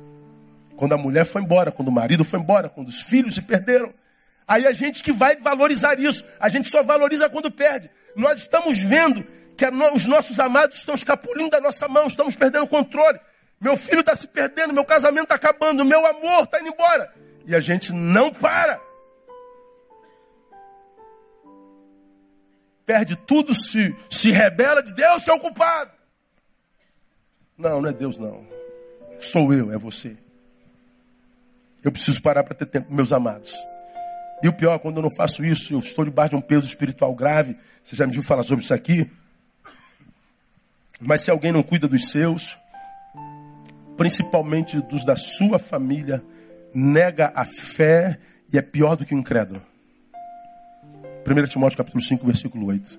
Quando 0.77 0.93
a 0.93 0.99
mulher 0.99 1.25
foi 1.25 1.41
embora, 1.41 1.73
quando 1.73 1.89
o 1.89 1.93
marido 1.93 2.25
foi 2.25 2.39
embora, 2.41 2.69
quando 2.69 2.89
os 2.89 3.01
filhos 3.01 3.35
se 3.35 3.43
perderam. 3.43 3.95
Aí 4.47 4.67
a 4.67 4.73
gente 4.73 5.03
que 5.03 5.13
vai 5.13 5.37
valorizar 5.37 5.99
isso. 6.01 6.25
A 6.41 6.49
gente 6.49 6.69
só 6.69 6.83
valoriza 6.83 7.29
quando 7.29 7.51
perde. 7.51 7.91
Nós 8.17 8.41
estamos 8.41 8.81
vendo 8.81 9.25
que 9.57 9.67
os 9.95 10.07
nossos 10.07 10.39
amados 10.41 10.79
estão 10.79 10.95
escapulindo 10.95 11.51
da 11.51 11.61
nossa 11.61 11.89
mão, 11.89 12.07
estamos 12.07 12.37
perdendo 12.37 12.65
o 12.65 12.69
controle. 12.69 13.19
Meu 13.61 13.77
filho 13.77 14.01
está 14.01 14.15
se 14.15 14.27
perdendo, 14.29 14.73
meu 14.73 14.85
casamento 14.85 15.25
está 15.25 15.35
acabando, 15.35 15.85
meu 15.85 16.07
amor 16.07 16.45
está 16.45 16.61
indo 16.61 16.69
embora. 16.69 17.13
E 17.47 17.55
a 17.55 17.61
gente 17.61 17.93
não 17.93 18.33
para. 18.33 18.81
Perde 22.89 23.17
tudo, 23.17 23.55
se, 23.55 23.95
se 24.09 24.31
rebela 24.31 24.83
de 24.83 24.95
Deus 24.95 25.23
que 25.23 25.31
é 25.31 25.35
o 25.35 25.39
culpado. 25.39 25.91
Não, 27.59 27.83
não 27.83 27.91
é 27.91 27.93
Deus, 27.93 28.17
não. 28.17 28.47
Sou 29.21 29.53
eu, 29.53 29.71
é 29.71 29.77
você. 29.77 30.17
Eu 31.85 31.93
preciso 31.93 32.23
parar 32.23 32.45
para 32.45 32.55
ter 32.55 32.65
tempo, 32.65 32.91
meus 32.91 33.13
amados. 33.13 33.53
E 34.43 34.49
o 34.49 34.55
pior, 34.55 34.79
quando 34.79 34.97
eu 34.97 35.03
não 35.03 35.11
faço 35.11 35.45
isso, 35.45 35.75
eu 35.75 35.81
estou 35.81 36.03
debaixo 36.03 36.31
de 36.31 36.37
um 36.37 36.41
peso 36.41 36.65
espiritual 36.65 37.15
grave. 37.15 37.59
Você 37.85 37.95
já 37.95 38.07
me 38.07 38.13
viu 38.15 38.23
falar 38.23 38.43
sobre 38.43 38.65
isso 38.65 38.73
aqui? 38.73 39.11
Mas 40.99 41.21
se 41.21 41.31
alguém 41.31 41.53
não 41.53 41.63
cuida 41.63 41.87
dos 41.87 42.09
seus, 42.09 42.57
principalmente 43.99 44.81
dos 44.81 45.05
da 45.05 45.15
sua 45.15 45.59
família, 45.59 46.25
nega 46.73 47.33
a 47.35 47.45
fé 47.45 48.19
e 48.51 48.57
é 48.57 48.63
pior 48.63 48.97
do 48.97 49.05
que 49.05 49.15
o 49.15 49.19
incrédulo. 49.19 49.68
1 51.29 51.47
Timóteo 51.47 51.79
capítulo 51.79 52.03
5, 52.03 52.27
versículo 52.27 52.67
8. 52.67 52.99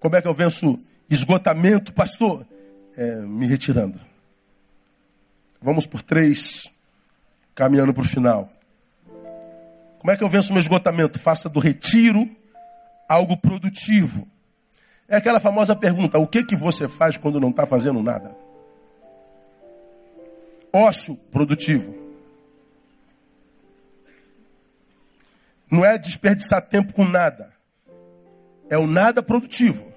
Como 0.00 0.16
é 0.16 0.22
que 0.22 0.28
eu 0.28 0.34
venço 0.34 0.78
esgotamento, 1.08 1.92
pastor? 1.92 2.44
é, 2.98 3.14
me 3.14 3.46
retirando. 3.46 4.00
Vamos 5.62 5.86
por 5.86 6.02
três, 6.02 6.68
caminhando 7.54 7.94
para 7.94 8.02
o 8.02 8.06
final. 8.06 8.50
Como 10.00 10.10
é 10.10 10.16
que 10.16 10.24
eu 10.24 10.28
venço 10.28 10.52
meu 10.52 10.60
esgotamento? 10.60 11.18
Faça 11.18 11.48
do 11.48 11.60
retiro 11.60 12.28
algo 13.08 13.36
produtivo. 13.36 14.26
É 15.08 15.16
aquela 15.16 15.38
famosa 15.38 15.76
pergunta: 15.76 16.18
o 16.18 16.26
que, 16.26 16.42
que 16.42 16.56
você 16.56 16.88
faz 16.88 17.16
quando 17.16 17.40
não 17.40 17.50
está 17.50 17.64
fazendo 17.64 18.02
nada? 18.02 18.34
Ócio 20.72 21.14
produtivo. 21.30 21.94
Não 25.70 25.84
é 25.84 25.98
desperdiçar 25.98 26.62
tempo 26.62 26.92
com 26.92 27.04
nada. 27.04 27.52
É 28.70 28.78
o 28.78 28.86
nada 28.86 29.22
produtivo. 29.22 29.92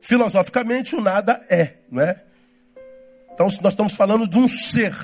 Filosoficamente, 0.00 0.96
o 0.96 1.00
nada 1.00 1.44
é, 1.48 1.74
não 1.90 2.02
é? 2.02 2.22
Então, 3.32 3.46
nós 3.46 3.72
estamos 3.72 3.94
falando 3.94 4.26
de 4.26 4.36
um 4.36 4.48
ser, 4.48 4.94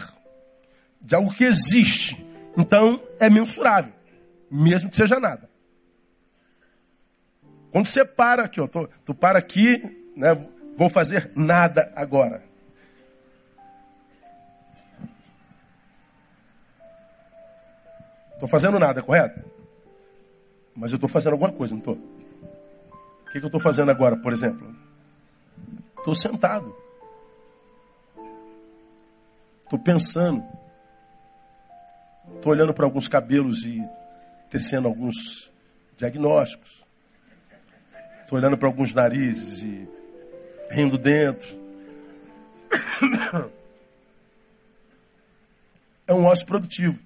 de 1.01 1.14
algo 1.14 1.33
que 1.33 1.45
existe. 1.45 2.26
Então, 2.57 3.01
é 3.20 3.31
mensurável, 3.31 3.93
mesmo 4.51 4.91
que 4.91 4.97
seja 4.97 5.20
nada. 5.20 5.49
Quando 7.70 7.87
você 7.87 8.05
para 8.05 8.45
aqui, 8.45 8.61
ó, 8.61 8.66
tô, 8.66 8.89
tu 9.05 9.14
para 9.14 9.39
aqui, 9.39 10.11
né, 10.16 10.35
vou 10.76 10.89
fazer 10.89 11.31
nada 11.37 11.93
agora. 11.95 12.43
Estou 18.35 18.49
fazendo 18.49 18.79
nada, 18.79 19.03
correto? 19.03 19.58
Mas 20.79 20.93
eu 20.93 20.97
estou 20.97 21.09
fazendo 21.09 21.33
alguma 21.33 21.51
coisa, 21.51 21.74
não 21.74 21.81
estou? 21.81 21.95
O 21.97 23.31
que, 23.33 23.41
que 23.41 23.45
eu 23.45 23.49
estou 23.49 23.61
fazendo 23.61 23.91
agora, 23.91 24.16
por 24.16 24.33
exemplo? 24.33 24.74
Estou 25.99 26.14
sentado. 26.14 26.74
Estou 29.64 29.79
pensando. 29.79 30.43
Estou 32.37 32.53
olhando 32.53 32.72
para 32.72 32.85
alguns 32.85 33.09
cabelos 33.09 33.64
e 33.64 33.83
tecendo 34.49 34.87
alguns 34.87 35.51
diagnósticos. 35.97 36.81
Estou 38.22 38.39
olhando 38.39 38.57
para 38.57 38.68
alguns 38.68 38.95
narizes 38.95 39.62
e 39.62 39.89
rindo 40.70 40.97
dentro. 40.97 41.59
É 46.07 46.14
um 46.14 46.24
ócio 46.24 46.47
produtivo. 46.47 46.99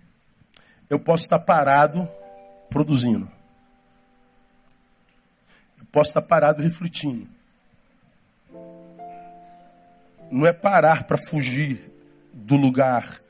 Eu 0.89 0.97
posso 0.97 1.25
estar 1.25 1.41
parado 1.41 2.09
produzindo. 2.71 3.29
Posso 5.93 6.11
estar 6.11 6.23
parado 6.23 6.63
refletindo 6.63 7.29
não 10.33 10.47
é 10.47 10.53
parar 10.53 11.05
para 11.05 11.19
fugir 11.19 11.93
do 12.33 12.57
lugar 12.57 13.21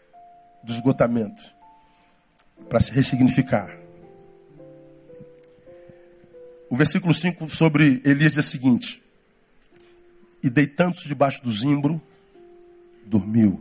do 0.62 0.70
esgotamento, 0.70 1.42
para 2.68 2.78
se 2.78 2.92
ressignificar. 2.92 3.76
O 6.70 6.76
versículo 6.76 7.12
5 7.12 7.50
sobre 7.50 8.00
Elias 8.04 8.32
diz 8.32 8.46
o 8.46 8.48
seguinte: 8.48 9.02
E 10.40 10.48
deitando-se 10.48 11.08
debaixo 11.08 11.42
do 11.42 11.52
zimbro, 11.52 12.00
dormiu. 13.04 13.60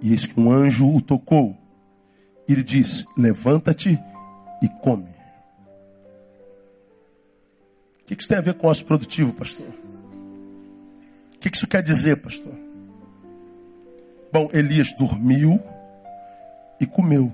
E 0.00 0.12
eis 0.12 0.26
que 0.26 0.38
um 0.38 0.52
anjo 0.52 0.88
o 0.88 1.00
tocou. 1.00 1.58
E 2.46 2.52
ele 2.52 2.62
diz: 2.62 3.04
Levanta-te 3.18 3.98
e 4.62 4.68
come. 4.80 5.15
O 8.06 8.08
que 8.08 8.14
isso 8.14 8.28
tem 8.28 8.38
a 8.38 8.40
ver 8.40 8.54
com 8.54 8.68
ócio 8.68 8.86
produtivo, 8.86 9.32
pastor? 9.32 9.66
O 9.66 11.38
que 11.40 11.50
isso 11.52 11.66
quer 11.66 11.82
dizer, 11.82 12.22
pastor? 12.22 12.54
Bom, 14.32 14.48
Elias 14.52 14.92
dormiu 14.96 15.60
e 16.78 16.86
comeu. 16.86 17.32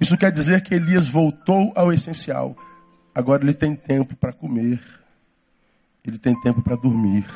Isso 0.00 0.16
quer 0.16 0.32
dizer 0.32 0.62
que 0.62 0.74
Elias 0.74 1.10
voltou 1.10 1.74
ao 1.76 1.92
essencial. 1.92 2.56
Agora 3.14 3.44
ele 3.44 3.52
tem 3.52 3.76
tempo 3.76 4.16
para 4.16 4.32
comer, 4.32 4.80
ele 6.06 6.16
tem 6.16 6.40
tempo 6.40 6.62
para 6.62 6.76
dormir, 6.76 7.26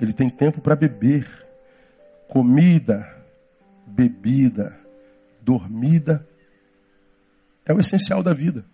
ele 0.00 0.12
tem 0.12 0.30
tempo 0.30 0.60
para 0.60 0.76
beber. 0.76 1.28
Comida, 2.28 3.12
bebida, 3.84 4.78
dormida 5.42 6.24
é 7.66 7.74
o 7.74 7.80
essencial 7.80 8.22
da 8.22 8.32
vida. 8.32 8.64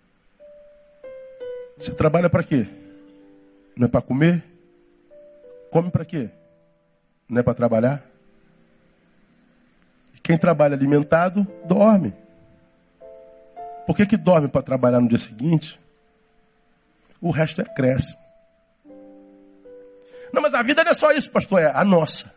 Você 1.81 1.93
trabalha 1.93 2.29
para 2.29 2.45
quê? 2.45 2.69
Não 3.75 3.87
é 3.87 3.89
para 3.89 4.03
comer? 4.03 4.45
Come 5.71 5.91
para 5.91 6.05
quê? 6.05 6.29
Não 7.27 7.41
é 7.41 7.43
para 7.43 7.55
trabalhar? 7.55 8.05
Quem 10.23 10.37
trabalha 10.37 10.75
alimentado, 10.75 11.47
dorme. 11.65 12.13
Por 13.87 13.97
que, 13.97 14.05
que 14.05 14.19
dorme 14.19 14.47
para 14.47 14.61
trabalhar 14.61 15.01
no 15.01 15.09
dia 15.09 15.19
seguinte? 15.19 15.81
O 17.19 17.31
resto 17.31 17.63
é 17.63 17.65
cresce. 17.65 18.15
Não, 20.33 20.43
mas 20.43 20.53
a 20.53 20.63
vida 20.63 20.85
não 20.85 20.91
é 20.91 20.95
só 20.95 21.11
isso, 21.13 21.31
pastor, 21.31 21.61
é 21.61 21.73
a 21.75 21.83
nossa. 21.83 22.35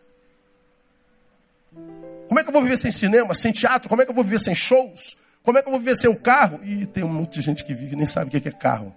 Como 2.27 2.39
é 2.39 2.43
que 2.43 2.49
eu 2.49 2.53
vou 2.53 2.63
viver 2.63 2.77
sem 2.77 2.91
cinema, 2.91 3.33
sem 3.33 3.51
teatro? 3.51 3.89
Como 3.89 4.01
é 4.01 4.05
que 4.05 4.11
eu 4.11 4.15
vou 4.15 4.23
viver 4.23 4.39
sem 4.39 4.55
shows? 4.55 5.17
Como 5.43 5.57
é 5.57 5.61
que 5.61 5.67
eu 5.67 5.71
vou 5.71 5.79
viver 5.79 5.95
sem 5.95 6.09
o 6.09 6.17
carro? 6.17 6.61
E 6.63 6.85
tem 6.85 7.03
um 7.03 7.09
monte 7.09 7.33
de 7.33 7.41
gente 7.41 7.65
que 7.65 7.73
vive 7.73 7.93
e 7.93 7.97
nem 7.97 8.05
sabe 8.05 8.35
o 8.35 8.41
que 8.41 8.47
é 8.47 8.51
carro. 8.51 8.95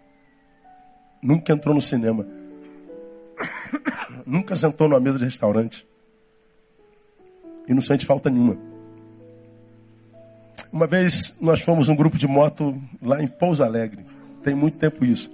Nunca 1.27 1.53
entrou 1.53 1.75
no 1.75 1.83
cinema. 1.83 2.25
Nunca 4.25 4.55
sentou 4.55 4.89
numa 4.89 5.01
mesa 5.01 5.19
de 5.19 5.25
restaurante. 5.25 5.85
E 7.67 7.75
não 7.75 7.83
sente 7.83 8.07
falta 8.07 8.31
nenhuma. 8.31 8.57
Uma 10.73 10.87
vez 10.87 11.35
nós 11.41 11.61
fomos 11.61 11.89
um 11.89 11.97
grupo 11.97 12.17
de 12.17 12.29
moto 12.29 12.81
lá 13.03 13.21
em 13.21 13.27
Pouso 13.27 13.65
Alegre. 13.65 14.07
Tem 14.45 14.55
muito 14.55 14.79
tempo 14.79 15.05
isso. 15.05 15.29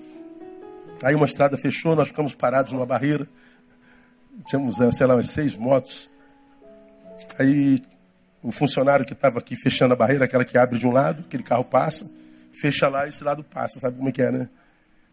Aí 1.03 1.15
uma 1.15 1.27
estrada 1.27 1.59
fechou, 1.59 1.95
nós 1.95 2.09
ficamos 2.09 2.35
parados 2.35 2.73
numa 2.73 2.87
barreira. 2.87 3.29
Tínhamos, 4.47 4.81
eh, 4.81 4.91
sei 4.93 5.07
lá, 5.07 5.15
umas 5.15 5.29
seis 5.29 5.59
motos. 5.59 6.09
Aí 7.39 7.83
o 8.43 8.51
funcionário 8.51 9.05
que 9.05 9.13
estava 9.13 9.41
aqui 9.41 9.57
fechando 9.57 9.93
a 9.93 9.97
barreira, 9.97 10.25
aquela 10.25 10.45
que 10.45 10.57
abre 10.57 10.79
de 10.79 10.87
um 10.87 10.91
lado, 10.91 11.23
aquele 11.27 11.43
carro 11.43 11.65
passa, 11.65 12.11
fecha 12.51 12.89
lá 12.89 13.05
e 13.05 13.11
esse 13.11 13.23
lado 13.23 13.45
passa, 13.45 13.79
sabe 13.79 13.99
como 13.99 14.09
é 14.09 14.13
que 14.13 14.23
é, 14.23 14.33
né? 14.33 14.49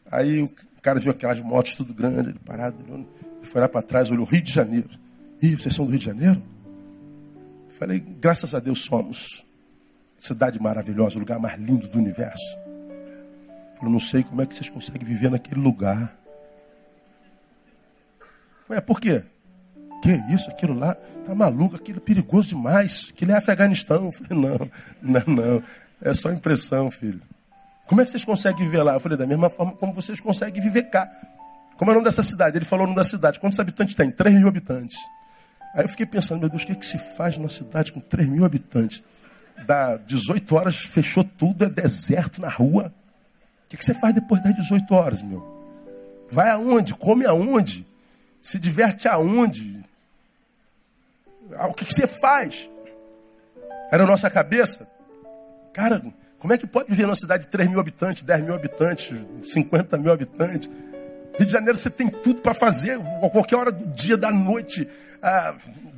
Aí 0.09 0.49
cara 0.81 0.99
viu 0.99 1.11
aquelas 1.11 1.39
motos 1.39 1.75
tudo 1.75 1.93
grande, 1.93 2.29
ele 2.29 2.39
parado, 2.39 2.77
ele 2.87 3.07
foi 3.43 3.61
lá 3.61 3.67
para 3.67 3.81
trás, 3.81 4.09
olhou 4.09 4.25
Rio 4.25 4.41
de 4.41 4.51
Janeiro. 4.51 4.89
Ih, 5.41 5.55
vocês 5.55 5.73
são 5.73 5.85
do 5.85 5.91
Rio 5.91 5.99
de 5.99 6.05
Janeiro? 6.05 6.41
Falei, 7.69 7.99
graças 7.99 8.53
a 8.53 8.59
Deus 8.59 8.83
somos. 8.83 9.45
Cidade 10.17 10.61
maravilhosa, 10.61 11.15
o 11.15 11.19
lugar 11.19 11.39
mais 11.39 11.59
lindo 11.59 11.87
do 11.87 11.97
universo. 11.97 12.57
Falei, 13.77 13.93
não 13.93 13.99
sei 13.99 14.23
como 14.23 14.41
é 14.41 14.45
que 14.45 14.53
vocês 14.53 14.69
conseguem 14.69 15.07
viver 15.07 15.31
naquele 15.31 15.61
lugar. 15.61 16.13
Ué, 18.69 18.81
por 18.81 18.99
quê? 18.99 19.23
Que 20.03 20.11
isso, 20.33 20.49
aquilo 20.49 20.73
lá, 20.73 20.95
tá 21.25 21.33
maluco, 21.33 21.75
aquilo 21.75 21.99
é 21.99 22.01
perigoso 22.01 22.49
demais. 22.49 23.11
Aquilo 23.13 23.31
é 23.31 23.35
Afeganistão. 23.35 24.05
Eu 24.05 24.11
falei, 24.11 24.37
não, 24.37 24.71
não, 25.01 25.35
não. 25.35 25.63
É 26.01 26.13
só 26.13 26.31
impressão, 26.31 26.91
filho. 26.91 27.21
Como 27.89 28.01
é 28.01 28.03
que 28.03 28.11
vocês 28.11 28.23
conseguem 28.23 28.65
viver 28.65 28.83
lá? 28.83 28.93
Eu 28.93 28.99
falei, 28.99 29.17
da 29.17 29.25
mesma 29.25 29.49
forma 29.49 29.71
como 29.71 29.91
vocês 29.91 30.19
conseguem 30.19 30.61
viver 30.61 30.83
cá. 30.91 31.11
Como 31.75 31.89
é 31.89 31.91
o 31.91 31.95
nome 31.95 32.05
dessa 32.05 32.21
cidade? 32.21 32.55
Ele 32.55 32.63
falou 32.63 32.83
o 32.83 32.87
nome 32.87 32.95
da 32.95 33.03
cidade. 33.03 33.39
Quantos 33.39 33.59
habitantes 33.59 33.95
tem? 33.95 34.11
3 34.11 34.35
mil 34.35 34.47
habitantes. 34.47 34.99
Aí 35.73 35.85
eu 35.85 35.89
fiquei 35.89 36.05
pensando, 36.05 36.39
meu 36.39 36.49
Deus, 36.49 36.61
o 36.61 36.65
que, 36.67 36.73
é 36.73 36.75
que 36.75 36.85
se 36.85 36.99
faz 36.99 37.35
numa 37.35 37.49
cidade 37.49 37.91
com 37.91 37.99
3 37.99 38.29
mil 38.29 38.45
habitantes? 38.45 39.01
Dá 39.65 39.97
18 39.97 40.55
horas, 40.55 40.75
fechou 40.75 41.23
tudo, 41.23 41.65
é 41.65 41.69
deserto 41.69 42.39
na 42.39 42.47
rua. 42.47 42.93
O 43.65 43.69
que, 43.69 43.77
que 43.77 43.83
você 43.83 43.95
faz 43.95 44.13
depois 44.13 44.43
das 44.43 44.55
18 44.55 44.93
horas, 44.93 45.23
meu? 45.23 45.43
Vai 46.29 46.51
aonde? 46.51 46.93
Come 46.93 47.25
aonde? 47.25 47.87
Se 48.39 48.59
diverte 48.59 49.07
aonde? 49.07 49.83
Ah, 51.57 51.65
o 51.65 51.73
que, 51.73 51.85
que 51.85 51.93
você 51.93 52.05
faz? 52.05 52.69
Era 53.91 54.03
a 54.03 54.07
nossa 54.07 54.29
cabeça. 54.29 54.87
Cara, 55.73 56.03
como 56.39 56.53
é 56.53 56.57
que 56.57 56.65
pode 56.65 56.89
viver 56.89 57.03
numa 57.03 57.15
cidade 57.15 57.43
de 57.43 57.49
3 57.49 57.69
mil 57.69 57.79
habitantes, 57.81 58.23
10 58.23 58.41
mil 58.45 58.55
habitantes, 58.55 59.13
50 59.43 59.97
mil 59.97 60.11
habitantes? 60.11 60.69
Rio 61.37 61.45
de 61.45 61.51
Janeiro 61.51 61.77
você 61.77 61.89
tem 61.89 62.07
tudo 62.07 62.41
para 62.41 62.53
fazer, 62.53 62.97
a 62.97 63.29
qualquer 63.29 63.57
hora 63.57 63.71
do 63.71 63.85
dia, 63.87 64.15
da 64.15 64.31
noite, 64.31 64.87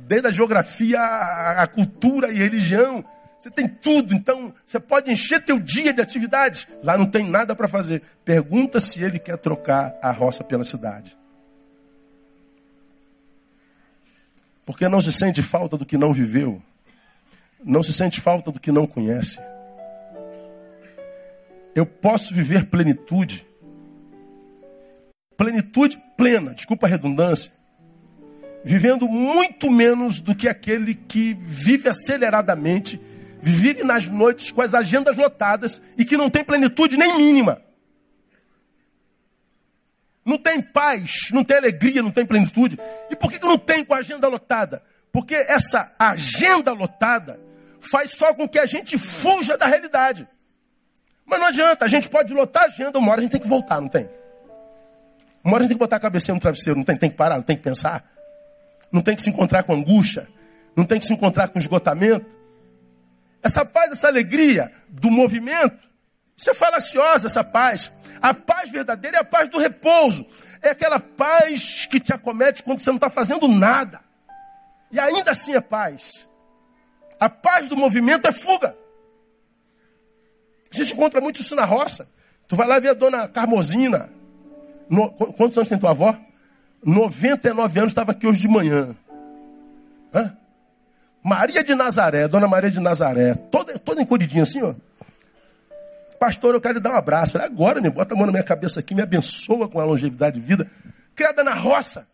desde 0.06 0.28
a 0.28 0.32
geografia, 0.32 1.00
a, 1.00 1.62
a 1.62 1.66
cultura 1.68 2.30
e 2.30 2.36
religião. 2.36 3.04
Você 3.38 3.50
tem 3.50 3.68
tudo, 3.68 4.14
então 4.14 4.52
você 4.66 4.78
pode 4.78 5.10
encher 5.10 5.42
teu 5.42 5.58
dia 5.58 5.92
de 5.92 6.00
atividades. 6.00 6.66
Lá 6.82 6.98
não 6.98 7.06
tem 7.06 7.28
nada 7.28 7.54
para 7.54 7.68
fazer. 7.68 8.02
Pergunta 8.24 8.80
se 8.80 9.02
ele 9.02 9.18
quer 9.18 9.36
trocar 9.38 9.96
a 10.02 10.10
roça 10.10 10.42
pela 10.42 10.64
cidade. 10.64 11.16
Porque 14.64 14.88
não 14.88 15.00
se 15.00 15.12
sente 15.12 15.42
falta 15.42 15.76
do 15.76 15.86
que 15.86 15.98
não 15.98 16.12
viveu. 16.12 16.62
Não 17.64 17.82
se 17.82 17.92
sente 17.92 18.20
falta 18.20 18.50
do 18.50 18.60
que 18.60 18.70
não 18.70 18.86
conhece. 18.86 19.38
Eu 21.74 21.86
posso 21.86 22.34
viver 22.34 22.66
plenitude. 22.66 23.46
Plenitude 25.36 26.00
plena, 26.16 26.54
desculpa 26.54 26.86
a 26.86 26.90
redundância. 26.90 27.52
Vivendo 28.64 29.08
muito 29.08 29.70
menos 29.70 30.20
do 30.20 30.34
que 30.34 30.48
aquele 30.48 30.94
que 30.94 31.34
vive 31.34 31.88
aceleradamente, 31.88 33.00
vive 33.40 33.82
nas 33.82 34.06
noites 34.06 34.52
com 34.52 34.62
as 34.62 34.74
agendas 34.74 35.16
lotadas 35.16 35.82
e 35.98 36.04
que 36.04 36.16
não 36.16 36.30
tem 36.30 36.44
plenitude 36.44 36.96
nem 36.96 37.16
mínima. 37.16 37.60
Não 40.24 40.38
tem 40.38 40.62
paz, 40.62 41.30
não 41.32 41.42
tem 41.42 41.56
alegria, 41.56 42.02
não 42.02 42.12
tem 42.12 42.24
plenitude. 42.24 42.78
E 43.10 43.16
por 43.16 43.32
que, 43.32 43.40
não 43.40 43.58
tem 43.58 43.84
com 43.84 43.94
a 43.94 43.98
agenda 43.98 44.28
lotada? 44.28 44.82
Porque 45.10 45.34
essa 45.34 45.94
agenda 45.98 46.72
lotada 46.72 47.40
faz 47.80 48.12
só 48.12 48.32
com 48.32 48.48
que 48.48 48.58
a 48.58 48.66
gente 48.66 48.96
fuja 48.96 49.58
da 49.58 49.66
realidade. 49.66 50.28
Mas 51.24 51.40
não 51.40 51.46
adianta, 51.46 51.84
a 51.84 51.88
gente 51.88 52.08
pode 52.08 52.32
lotar 52.34 52.64
a 52.64 52.66
agenda, 52.66 52.98
uma 52.98 53.10
hora 53.10 53.20
a 53.20 53.22
gente 53.22 53.32
tem 53.32 53.40
que 53.40 53.48
voltar, 53.48 53.80
não 53.80 53.88
tem? 53.88 54.08
Uma 55.44 55.54
hora 55.54 55.62
a 55.62 55.66
gente 55.66 55.70
tem 55.70 55.76
que 55.76 55.84
botar 55.84 55.96
a 55.96 56.00
cabeça 56.00 56.32
no 56.32 56.40
travesseiro, 56.40 56.78
não 56.78 56.84
tem? 56.84 56.96
Tem 56.96 57.10
que 57.10 57.16
parar, 57.16 57.36
não 57.36 57.42
tem 57.42 57.56
que 57.56 57.62
pensar. 57.62 58.04
Não 58.92 59.00
tem 59.00 59.16
que 59.16 59.22
se 59.22 59.30
encontrar 59.30 59.62
com 59.62 59.72
angústia, 59.72 60.28
não 60.76 60.84
tem 60.84 60.98
que 60.98 61.06
se 61.06 61.12
encontrar 61.12 61.48
com 61.48 61.58
esgotamento. 61.58 62.26
Essa 63.42 63.64
paz, 63.64 63.90
essa 63.90 64.06
alegria 64.06 64.70
do 64.88 65.10
movimento, 65.10 65.78
isso 66.36 66.50
é 66.50 66.54
falaciosa, 66.54 67.26
essa 67.26 67.42
paz. 67.42 67.90
A 68.20 68.34
paz 68.34 68.70
verdadeira 68.70 69.16
é 69.16 69.20
a 69.20 69.24
paz 69.24 69.48
do 69.48 69.58
repouso. 69.58 70.26
É 70.60 70.70
aquela 70.70 71.00
paz 71.00 71.86
que 71.86 71.98
te 71.98 72.12
acomete 72.12 72.62
quando 72.62 72.78
você 72.78 72.90
não 72.90 72.96
está 72.96 73.10
fazendo 73.10 73.48
nada. 73.48 74.00
E 74.92 75.00
ainda 75.00 75.32
assim 75.32 75.54
é 75.54 75.60
paz. 75.60 76.28
A 77.18 77.28
paz 77.28 77.66
do 77.66 77.76
movimento 77.76 78.28
é 78.28 78.32
fuga. 78.32 78.76
A 80.72 80.76
gente 80.76 80.94
encontra 80.94 81.20
muito 81.20 81.40
isso 81.40 81.54
na 81.54 81.64
roça. 81.64 82.08
Tu 82.48 82.56
vai 82.56 82.66
lá 82.66 82.78
ver 82.78 82.88
a 82.88 82.94
dona 82.94 83.28
Carmosina. 83.28 84.08
No, 84.88 85.10
quantos 85.10 85.56
anos 85.56 85.68
tem 85.68 85.78
tua 85.78 85.90
avó? 85.90 86.16
99 86.84 87.78
anos, 87.78 87.92
estava 87.92 88.12
aqui 88.12 88.26
hoje 88.26 88.40
de 88.40 88.48
manhã. 88.48 88.96
Hã? 90.14 90.36
Maria 91.22 91.62
de 91.62 91.74
Nazaré, 91.74 92.26
Dona 92.26 92.48
Maria 92.48 92.70
de 92.70 92.80
Nazaré, 92.80 93.34
toda, 93.34 93.78
toda 93.78 94.02
encolhidinha 94.02 94.42
assim, 94.42 94.60
ó. 94.62 94.74
Pastor, 96.18 96.54
eu 96.54 96.60
quero 96.60 96.74
lhe 96.74 96.80
dar 96.80 96.92
um 96.92 96.96
abraço. 96.96 97.32
Falei, 97.32 97.46
agora, 97.46 97.80
me 97.80 97.90
bota 97.90 98.14
a 98.14 98.16
mão 98.16 98.26
na 98.26 98.32
minha 98.32 98.44
cabeça 98.44 98.80
aqui, 98.80 98.94
me 98.94 99.02
abençoa 99.02 99.68
com 99.68 99.78
a 99.78 99.84
longevidade 99.84 100.40
de 100.40 100.46
vida. 100.46 100.68
Criada 101.14 101.44
na 101.44 101.54
roça. 101.54 102.06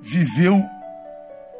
Viveu 0.00 0.64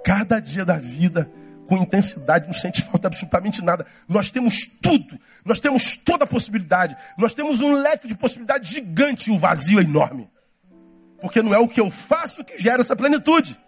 cada 0.05 0.39
dia 0.41 0.65
da 0.65 0.77
vida 0.77 1.29
com 1.67 1.77
intensidade, 1.77 2.47
não 2.47 2.55
sente 2.55 2.83
falta 2.83 3.09
absolutamente 3.09 3.63
nada. 3.63 3.87
Nós 4.09 4.31
temos 4.31 4.67
tudo, 4.67 5.19
nós 5.45 5.61
temos 5.61 5.97
toda 5.97 6.25
a 6.25 6.27
possibilidade, 6.27 6.97
nós 7.19 7.35
temos 7.35 7.61
um 7.61 7.75
leque 7.75 8.07
de 8.07 8.15
possibilidades 8.15 8.71
gigante 8.71 9.31
e 9.31 9.35
o 9.35 9.39
vazio 9.39 9.81
enorme. 9.81 10.31
Porque 11.21 11.43
não 11.43 11.55
é 11.55 11.59
o 11.59 11.69
que 11.69 11.81
eu 11.81 11.91
faço 11.91 12.45
que 12.45 12.59
gera 12.59 12.81
essa 12.81 12.95
plenitude, 12.95 13.59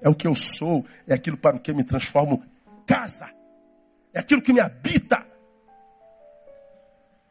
é 0.00 0.08
o 0.08 0.14
que 0.14 0.26
eu 0.26 0.34
sou, 0.34 0.84
é 1.06 1.14
aquilo 1.14 1.36
para 1.36 1.56
o 1.56 1.60
que 1.60 1.72
me 1.72 1.84
transformo 1.84 2.42
casa, 2.86 3.28
é 4.12 4.18
aquilo 4.18 4.42
que 4.42 4.52
me 4.52 4.60
habita. 4.60 5.24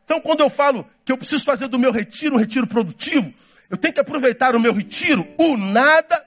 Então, 0.03 0.21
quando 0.21 0.41
eu 0.41 0.49
falo 0.49 0.87
que 1.03 1.11
eu 1.11 1.17
preciso 1.17 1.43
fazer 1.43 1.67
do 1.67 1.79
meu 1.79 1.91
retiro 1.91 2.35
um 2.35 2.39
retiro 2.39 2.67
produtivo, 2.67 3.33
eu 3.69 3.77
tenho 3.77 3.93
que 3.93 3.99
aproveitar 3.99 4.55
o 4.55 4.59
meu 4.59 4.71
retiro, 4.71 5.27
o 5.37 5.57
nada, 5.57 6.24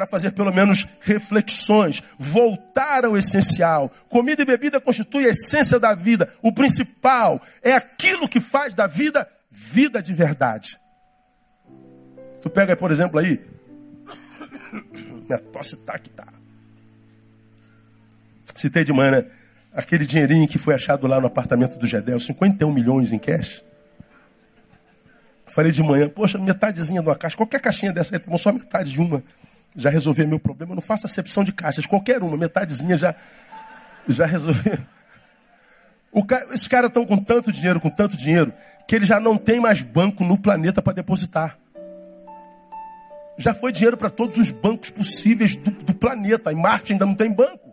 para 0.00 0.06
fazer 0.06 0.30
pelo 0.30 0.50
menos 0.50 0.86
reflexões, 1.02 2.02
voltar 2.18 3.04
ao 3.04 3.18
essencial. 3.18 3.92
Comida 4.08 4.40
e 4.40 4.46
bebida 4.46 4.80
constituem 4.80 5.26
a 5.26 5.28
essência 5.28 5.78
da 5.78 5.94
vida. 5.94 6.32
O 6.40 6.50
principal 6.50 7.38
é 7.62 7.72
aquilo 7.74 8.26
que 8.26 8.40
faz 8.40 8.74
da 8.74 8.86
vida 8.86 9.28
vida 9.50 10.02
de 10.02 10.14
verdade. 10.14 10.80
Tu 12.40 12.48
pega, 12.48 12.74
por 12.74 12.90
exemplo, 12.90 13.18
aí. 13.18 13.44
Minha 15.28 15.38
tosse 15.38 15.76
tá 15.76 15.98
que 15.98 16.08
tá. 16.08 16.28
Citei 18.56 18.84
de 18.84 18.92
manhã, 18.94 19.10
né? 19.10 19.26
aquele 19.70 20.06
dinheirinho 20.06 20.48
que 20.48 20.56
foi 20.56 20.74
achado 20.74 21.06
lá 21.06 21.20
no 21.20 21.26
apartamento 21.26 21.78
do 21.78 21.86
Gedel, 21.86 22.18
51 22.18 22.72
milhões 22.72 23.12
em 23.12 23.18
cash. 23.18 23.62
Falei 25.50 25.72
de 25.72 25.82
manhã, 25.82 26.08
poxa, 26.08 26.38
metadezinha 26.38 27.02
de 27.02 27.08
uma 27.08 27.16
caixa, 27.16 27.36
qualquer 27.36 27.60
caixinha 27.60 27.92
dessa 27.92 28.16
aí, 28.16 28.38
só 28.38 28.52
metade 28.52 28.92
de 28.92 29.00
uma, 29.00 29.22
já 29.74 29.90
resolveu 29.90 30.26
meu 30.26 30.38
problema. 30.38 30.72
Eu 30.72 30.76
não 30.76 30.82
faço 30.82 31.06
acepção 31.06 31.44
de 31.44 31.52
caixas, 31.52 31.86
qualquer 31.86 32.22
uma, 32.22 32.36
metadezinha 32.36 32.96
já, 32.96 33.14
já 34.08 34.26
resolveu. 34.26 34.78
Cara, 36.26 36.46
esses 36.52 36.66
caras 36.66 36.88
estão 36.88 37.06
com 37.06 37.16
tanto 37.16 37.52
dinheiro, 37.52 37.80
com 37.80 37.88
tanto 37.88 38.16
dinheiro, 38.16 38.52
que 38.86 38.96
ele 38.96 39.04
já 39.04 39.20
não 39.20 39.36
tem 39.36 39.60
mais 39.60 39.82
banco 39.82 40.24
no 40.24 40.36
planeta 40.36 40.82
para 40.82 40.92
depositar. 40.92 41.56
Já 43.38 43.54
foi 43.54 43.72
dinheiro 43.72 43.96
para 43.96 44.10
todos 44.10 44.36
os 44.36 44.50
bancos 44.50 44.90
possíveis 44.90 45.56
do, 45.56 45.70
do 45.70 45.94
planeta. 45.94 46.52
Em 46.52 46.56
Marte 46.56 46.92
ainda 46.92 47.06
não 47.06 47.14
tem 47.14 47.32
banco. 47.32 47.72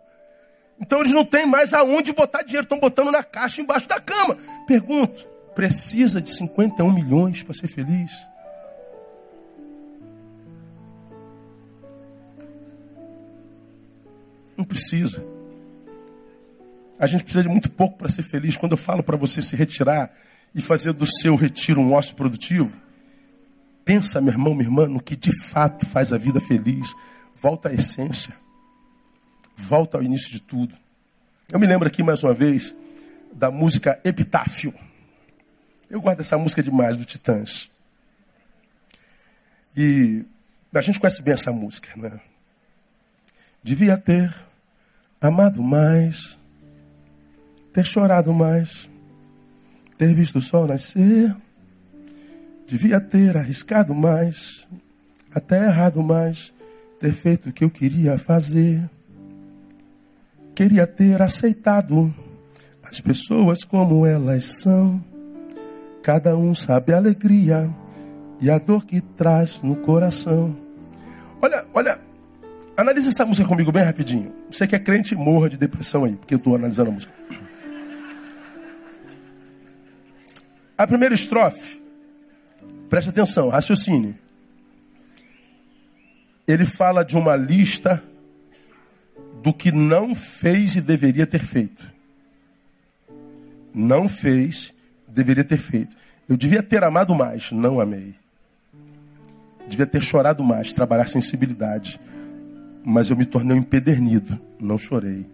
Então 0.80 1.00
eles 1.00 1.12
não 1.12 1.24
têm 1.24 1.44
mais 1.44 1.74
aonde 1.74 2.12
botar 2.12 2.42
dinheiro, 2.42 2.62
estão 2.62 2.78
botando 2.78 3.10
na 3.10 3.22
caixa 3.22 3.60
embaixo 3.60 3.88
da 3.88 4.00
cama. 4.00 4.38
Pergunto, 4.66 5.26
precisa 5.54 6.22
de 6.22 6.30
51 6.30 6.92
milhões 6.92 7.42
para 7.42 7.54
ser 7.54 7.68
feliz? 7.68 8.12
Não 14.58 14.64
precisa. 14.64 15.24
A 16.98 17.06
gente 17.06 17.22
precisa 17.22 17.44
de 17.44 17.48
muito 17.48 17.70
pouco 17.70 17.96
para 17.96 18.10
ser 18.10 18.24
feliz. 18.24 18.58
Quando 18.58 18.72
eu 18.72 18.78
falo 18.78 19.02
para 19.02 19.16
você 19.16 19.40
se 19.40 19.56
retirar 19.56 20.12
e 20.54 20.60
fazer 20.60 20.92
do 20.92 21.06
seu 21.06 21.34
retiro 21.34 21.80
um 21.80 21.94
ócio 21.94 22.14
produtivo, 22.14 22.76
pensa, 23.84 24.20
meu 24.20 24.34
irmão, 24.34 24.52
minha 24.54 24.66
irmã, 24.66 24.86
no 24.86 25.00
que 25.00 25.16
de 25.16 25.32
fato 25.46 25.86
faz 25.86 26.12
a 26.12 26.18
vida 26.18 26.40
feliz. 26.40 26.92
Volta 27.34 27.70
à 27.70 27.72
essência 27.72 28.34
volta 29.58 29.98
ao 29.98 30.02
início 30.02 30.30
de 30.30 30.40
tudo. 30.40 30.76
Eu 31.50 31.58
me 31.58 31.66
lembro 31.66 31.88
aqui 31.88 32.02
mais 32.02 32.22
uma 32.22 32.32
vez 32.32 32.74
da 33.32 33.50
música 33.50 34.00
Epitáfio. 34.04 34.72
Eu 35.90 36.00
gosto 36.00 36.18
dessa 36.18 36.38
música 36.38 36.62
demais, 36.62 36.96
do 36.96 37.04
Titãs. 37.04 37.70
E 39.76 40.24
a 40.72 40.80
gente 40.80 41.00
conhece 41.00 41.22
bem 41.22 41.34
essa 41.34 41.50
música, 41.50 41.88
né? 41.96 42.20
Devia 43.62 43.98
ter 43.98 44.32
amado 45.20 45.62
mais, 45.62 46.38
ter 47.72 47.84
chorado 47.84 48.32
mais, 48.32 48.88
ter 49.96 50.14
visto 50.14 50.38
o 50.38 50.42
sol 50.42 50.66
nascer. 50.66 51.34
Devia 52.66 53.00
ter 53.00 53.36
arriscado 53.36 53.94
mais, 53.94 54.66
até 55.34 55.66
errado 55.66 56.02
mais, 56.02 56.52
ter 57.00 57.12
feito 57.12 57.48
o 57.48 57.52
que 57.52 57.64
eu 57.64 57.70
queria 57.70 58.18
fazer. 58.18 58.88
Queria 60.54 60.86
ter 60.86 61.22
aceitado 61.22 62.12
as 62.82 63.00
pessoas 63.00 63.64
como 63.64 64.04
elas 64.04 64.60
são. 64.60 65.02
Cada 66.02 66.36
um 66.36 66.54
sabe 66.54 66.92
a 66.92 66.96
alegria 66.96 67.70
e 68.40 68.50
a 68.50 68.58
dor 68.58 68.84
que 68.84 69.00
traz 69.00 69.60
no 69.62 69.76
coração. 69.76 70.56
Olha, 71.40 71.64
olha, 71.72 72.00
analisa 72.78 73.08
essa 73.08 73.26
música 73.26 73.48
comigo 73.48 73.72
bem 73.72 73.82
rapidinho. 73.82 74.32
Você 74.48 74.64
que 74.64 74.76
é 74.76 74.78
crente, 74.78 75.16
morra 75.16 75.50
de 75.50 75.58
depressão 75.58 76.04
aí, 76.04 76.14
porque 76.14 76.32
eu 76.32 76.38
estou 76.38 76.54
analisando 76.54 76.90
a 76.90 76.92
música. 76.92 77.12
A 80.78 80.86
primeira 80.86 81.12
estrofe, 81.12 81.82
preste 82.88 83.10
atenção, 83.10 83.48
raciocine. 83.48 84.14
Ele 86.46 86.64
fala 86.64 87.04
de 87.04 87.16
uma 87.16 87.34
lista 87.34 88.02
do 89.42 89.52
que 89.52 89.72
não 89.72 90.14
fez 90.14 90.76
e 90.76 90.80
deveria 90.80 91.26
ter 91.26 91.40
feito. 91.40 91.92
Não 93.74 94.08
fez, 94.08 94.72
deveria 95.08 95.42
ter 95.42 95.58
feito. 95.58 95.96
Eu 96.28 96.36
devia 96.36 96.62
ter 96.62 96.84
amado 96.84 97.12
mais, 97.12 97.50
não 97.50 97.80
amei. 97.80 98.14
Devia 99.66 99.86
ter 99.86 100.00
chorado 100.00 100.44
mais, 100.44 100.72
trabalhar 100.72 101.08
sensibilidade. 101.08 102.00
Mas 102.84 103.10
eu 103.10 103.16
me 103.16 103.26
tornei 103.26 103.56
um 103.56 103.60
empedernido, 103.60 104.38
não 104.58 104.78
chorei. 104.78 105.26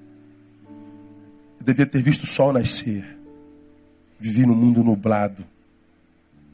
Eu 1.58 1.64
devia 1.64 1.86
ter 1.86 2.02
visto 2.02 2.24
o 2.24 2.26
sol 2.26 2.52
nascer. 2.52 3.18
Vivi 4.18 4.46
no 4.46 4.54
mundo 4.54 4.82
nublado, 4.82 5.44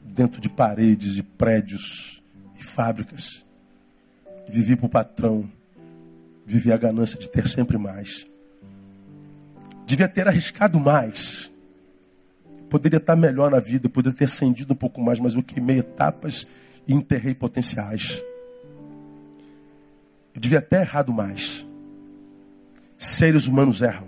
dentro 0.03 0.41
de 0.41 0.49
paredes 0.49 1.17
e 1.17 1.23
prédios 1.23 2.21
e 2.59 2.63
fábricas. 2.63 3.45
Vivi 4.49 4.75
para 4.75 4.85
o 4.85 4.89
patrão. 4.89 5.49
Vivi 6.45 6.71
a 6.71 6.77
ganância 6.77 7.17
de 7.17 7.29
ter 7.29 7.47
sempre 7.47 7.77
mais. 7.77 8.27
Devia 9.85 10.07
ter 10.07 10.27
arriscado 10.27 10.79
mais. 10.79 11.49
Poderia 12.69 12.97
estar 12.97 13.15
melhor 13.15 13.51
na 13.51 13.59
vida, 13.59 13.89
poderia 13.89 14.17
ter 14.17 14.25
acendido 14.25 14.73
um 14.73 14.77
pouco 14.77 15.01
mais, 15.01 15.19
mas 15.19 15.33
eu 15.35 15.43
queimei 15.43 15.79
etapas 15.79 16.47
e 16.87 16.93
enterrei 16.93 17.33
potenciais. 17.33 18.21
Eu 20.33 20.41
devia 20.41 20.61
ter 20.61 20.81
errado 20.81 21.13
mais. 21.13 21.65
Seres 22.97 23.47
humanos 23.47 23.81
erram. 23.81 24.07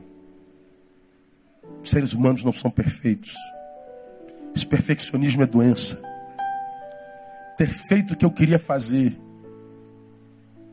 Seres 1.83 2.13
humanos 2.13 2.43
não 2.43 2.53
são 2.53 2.71
perfeitos. 2.71 3.35
Esse 4.55 4.65
perfeccionismo 4.65 5.43
é 5.43 5.47
doença. 5.47 6.01
Ter 7.57 7.67
feito 7.67 8.13
o 8.13 8.17
que 8.17 8.25
eu 8.25 8.31
queria 8.31 8.59
fazer. 8.59 9.17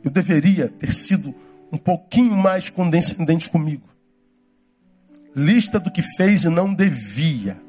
Eu 0.05 0.11
deveria 0.11 0.69
ter 0.69 0.93
sido 0.93 1.35
um 1.73 1.79
pouquinho 1.79 2.35
mais 2.35 2.71
condescendente 2.71 3.49
comigo. 3.51 3.89
Lista 5.35 5.79
do 5.79 5.91
que 5.91 6.03
fez 6.03 6.45
e 6.45 6.49
não 6.49 6.75
devia. 6.75 7.61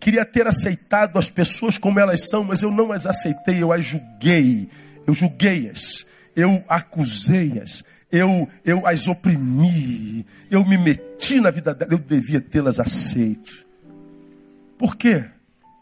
Queria 0.00 0.24
ter 0.24 0.46
aceitado 0.46 1.18
as 1.18 1.30
pessoas 1.30 1.78
como 1.78 2.00
elas 2.00 2.28
são, 2.28 2.42
mas 2.42 2.62
eu 2.62 2.72
não 2.72 2.90
as 2.90 3.06
aceitei, 3.06 3.62
eu 3.62 3.72
as 3.72 3.84
julguei, 3.84 4.68
eu 5.06 5.14
julguei-as, 5.14 6.04
eu 6.34 6.64
acusei-as, 6.68 7.84
eu, 8.10 8.48
eu 8.64 8.86
as 8.86 9.08
oprimi, 9.08 10.26
eu 10.50 10.64
me 10.64 10.76
meti 10.78 11.40
na 11.40 11.50
vida 11.50 11.74
dela, 11.74 11.92
eu 11.92 11.98
devia 11.98 12.40
tê-las 12.40 12.80
aceito. 12.80 13.66
Por 14.78 14.96
quê? 14.96 15.24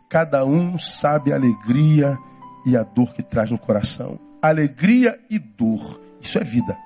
Cada 0.08 0.44
um 0.44 0.78
sabe 0.78 1.32
a 1.32 1.36
alegria 1.36 2.18
e 2.66 2.76
a 2.76 2.82
dor 2.82 3.14
que 3.14 3.22
traz 3.22 3.50
no 3.50 3.58
coração. 3.58 4.18
Alegria 4.42 5.18
e 5.30 5.38
dor, 5.38 6.00
isso 6.20 6.38
é 6.38 6.44
vida. 6.44 6.76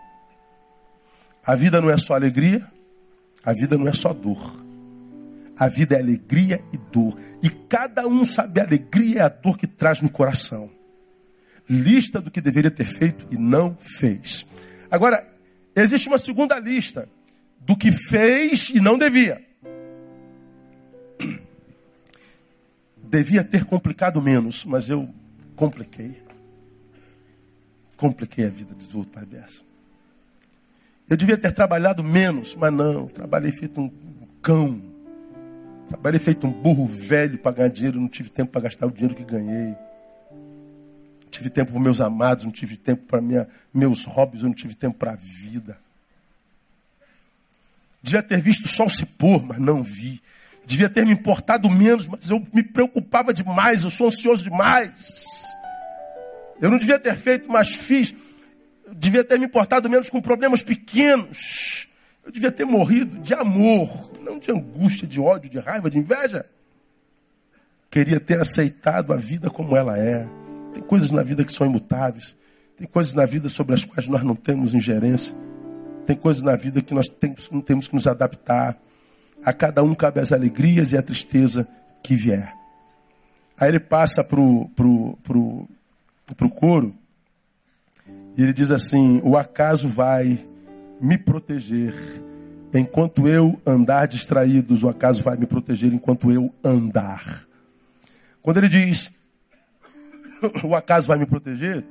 A 1.45 1.55
vida 1.55 1.81
não 1.81 1.91
é 1.91 1.99
só 1.99 2.15
alegria, 2.15 2.67
a 3.45 3.53
vida 3.53 3.77
não 3.77 3.87
é 3.87 3.93
só 3.93 4.13
dor. 4.13 4.63
A 5.57 5.69
vida 5.69 5.95
é 5.95 6.01
alegria 6.01 6.63
e 6.73 6.77
dor. 6.77 7.17
E 7.43 7.49
cada 7.49 8.07
um 8.07 8.25
sabe 8.25 8.61
a 8.61 8.65
alegria 8.65 9.17
e 9.17 9.21
a 9.21 9.29
dor 9.29 9.57
que 9.57 9.67
traz 9.67 10.01
no 10.01 10.09
coração. 10.09 10.71
Lista 11.69 12.21
do 12.21 12.31
que 12.31 12.41
deveria 12.41 12.71
ter 12.71 12.85
feito 12.85 13.27
e 13.31 13.37
não 13.37 13.77
fez. 13.81 14.47
Agora, 14.91 15.27
existe 15.75 16.09
uma 16.09 16.19
segunda 16.19 16.59
lista 16.59 17.09
do 17.61 17.77
que 17.77 17.91
fez 17.91 18.71
e 18.71 18.81
não 18.81 18.99
devia. 18.99 19.43
Devia 23.03 23.45
ter 23.45 23.65
complicado 23.65 24.21
menos, 24.21 24.65
mas 24.65 24.89
eu 24.89 25.09
compliquei. 25.55 26.21
Compliquei 27.97 28.47
a 28.47 28.51
vida 28.51 28.75
dos 28.75 28.95
outros, 28.95 29.15
Pai. 29.15 29.25
Eu 31.09 31.17
devia 31.17 31.39
ter 31.39 31.53
trabalhado 31.53 32.03
menos, 32.03 32.57
mas 32.57 32.73
não, 32.73 33.07
trabalhei 33.07 33.53
feito 33.53 33.81
um 33.81 33.89
cão 34.43 34.95
Trabalhei 35.89 36.19
feito 36.19 36.47
um 36.47 36.51
burro 36.51 36.87
velho 36.87 37.39
para 37.39 37.57
ganhar 37.57 37.69
dinheiro, 37.69 38.01
não 38.01 38.09
tive 38.09 38.31
tempo 38.31 38.53
para 38.53 38.63
gastar 38.63 38.87
o 38.87 38.91
dinheiro 38.91 39.15
que 39.15 39.25
ganhei. 39.25 39.77
Tive 41.35 41.51
tempo 41.51 41.73
para 41.73 41.81
meus 41.81 42.01
amados, 42.01 42.45
não 42.45 42.53
tive 42.53 42.77
tempo 42.77 43.03
para 43.09 43.21
meus 43.75 44.05
hobbies, 44.05 44.45
eu 44.45 44.49
não 44.49 44.55
tive 44.55 44.73
tempo 44.73 44.97
para 44.97 45.15
a 45.15 45.17
vida. 45.17 45.77
Devia 48.01 48.23
ter 48.23 48.41
visto 48.41 48.67
o 48.67 48.69
sol 48.69 48.89
se 48.89 49.05
pôr, 49.05 49.45
mas 49.45 49.59
não 49.59 49.83
vi. 49.83 50.23
Devia 50.65 50.89
ter 50.89 51.05
me 51.05 51.11
importado 51.13 51.69
menos, 51.69 52.07
mas 52.07 52.31
eu 52.31 52.41
me 52.53 52.63
preocupava 52.63 53.35
demais, 53.35 53.83
eu 53.83 53.91
sou 53.91 54.07
ansioso 54.07 54.45
demais. 54.45 55.25
Eu 56.61 56.71
não 56.71 56.79
devia 56.79 57.01
ter 57.01 57.17
feito, 57.17 57.51
mas 57.51 57.75
fiz. 57.75 58.15
Eu 58.87 58.95
devia 58.95 59.25
ter 59.25 59.37
me 59.37 59.47
importado 59.47 59.91
menos 59.91 60.09
com 60.09 60.23
problemas 60.23 60.63
pequenos. 60.63 61.89
Eu 62.25 62.31
devia 62.31 62.53
ter 62.53 62.65
morrido 62.65 63.19
de 63.19 63.35
amor, 63.35 64.13
não 64.21 64.39
de 64.39 64.53
angústia, 64.53 65.05
de 65.05 65.19
ódio, 65.19 65.51
de 65.51 65.59
raiva, 65.59 65.91
de 65.91 65.99
inveja. 65.99 66.47
Queria 67.91 68.21
ter 68.21 68.41
aceitado 68.41 69.13
a 69.13 69.17
vida 69.17 69.51
como 69.51 69.77
ela 69.77 69.99
é. 69.99 70.29
Tem 70.75 70.83
coisas 70.83 71.11
na 71.11 71.23
vida 71.23 71.45
que 71.45 71.53
são 71.53 71.67
imutáveis. 71.67 72.37
Tem 72.77 72.87
coisas 72.87 73.15
na 73.15 73.25
vida 73.25 73.49
sobre 73.49 73.75
as 73.75 73.85
quais 73.85 74.09
nós 74.09 74.23
não 74.23 74.35
temos 74.35 74.75
ingerência. 74.75 75.35
Tem 76.05 76.17
coisas 76.17 76.43
na 76.43 76.57
vida 76.57 76.83
que 76.83 76.93
nós 76.93 77.09
temos, 77.09 77.49
não 77.51 77.61
temos 77.61 77.89
que 77.89 77.95
nos 77.95 78.07
adaptar. 78.07 78.77
A 79.43 79.53
cada 79.53 79.83
um 79.83 79.95
cabe 79.95 80.21
as 80.21 80.33
alegrias 80.33 80.93
e 80.93 80.99
a 80.99 81.03
tristeza 81.03 81.67
que 82.03 82.15
vier. 82.15 82.53
Aí 83.57 83.69
ele 83.69 83.81
passa 83.81 84.25
para 84.25 84.41
o 84.41 84.69
pro, 84.71 85.17
pro, 85.23 85.69
pro 86.37 86.51
coro 86.51 86.95
e 88.37 88.43
ele 88.43 88.53
diz 88.53 88.71
assim: 88.71 89.21
O 89.23 89.37
acaso 89.37 89.89
vai 89.89 90.45
me 91.01 91.17
proteger 91.17 91.95
enquanto 92.73 93.29
eu 93.29 93.61
andar 93.65 94.07
distraídos, 94.07 94.83
o 94.83 94.89
acaso 94.89 95.23
vai 95.23 95.37
me 95.37 95.47
proteger 95.47 95.93
enquanto 95.93 96.33
eu 96.33 96.53
andar. 96.63 97.47
Quando 98.43 98.57
ele 98.59 98.69
diz 98.69 99.13
o 100.65 100.75
acaso 100.75 101.09
vai 101.09 101.19
me 101.19 101.27
proteger, 101.27 101.85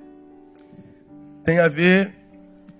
tem 1.43 1.59
a 1.59 1.67
ver 1.67 2.13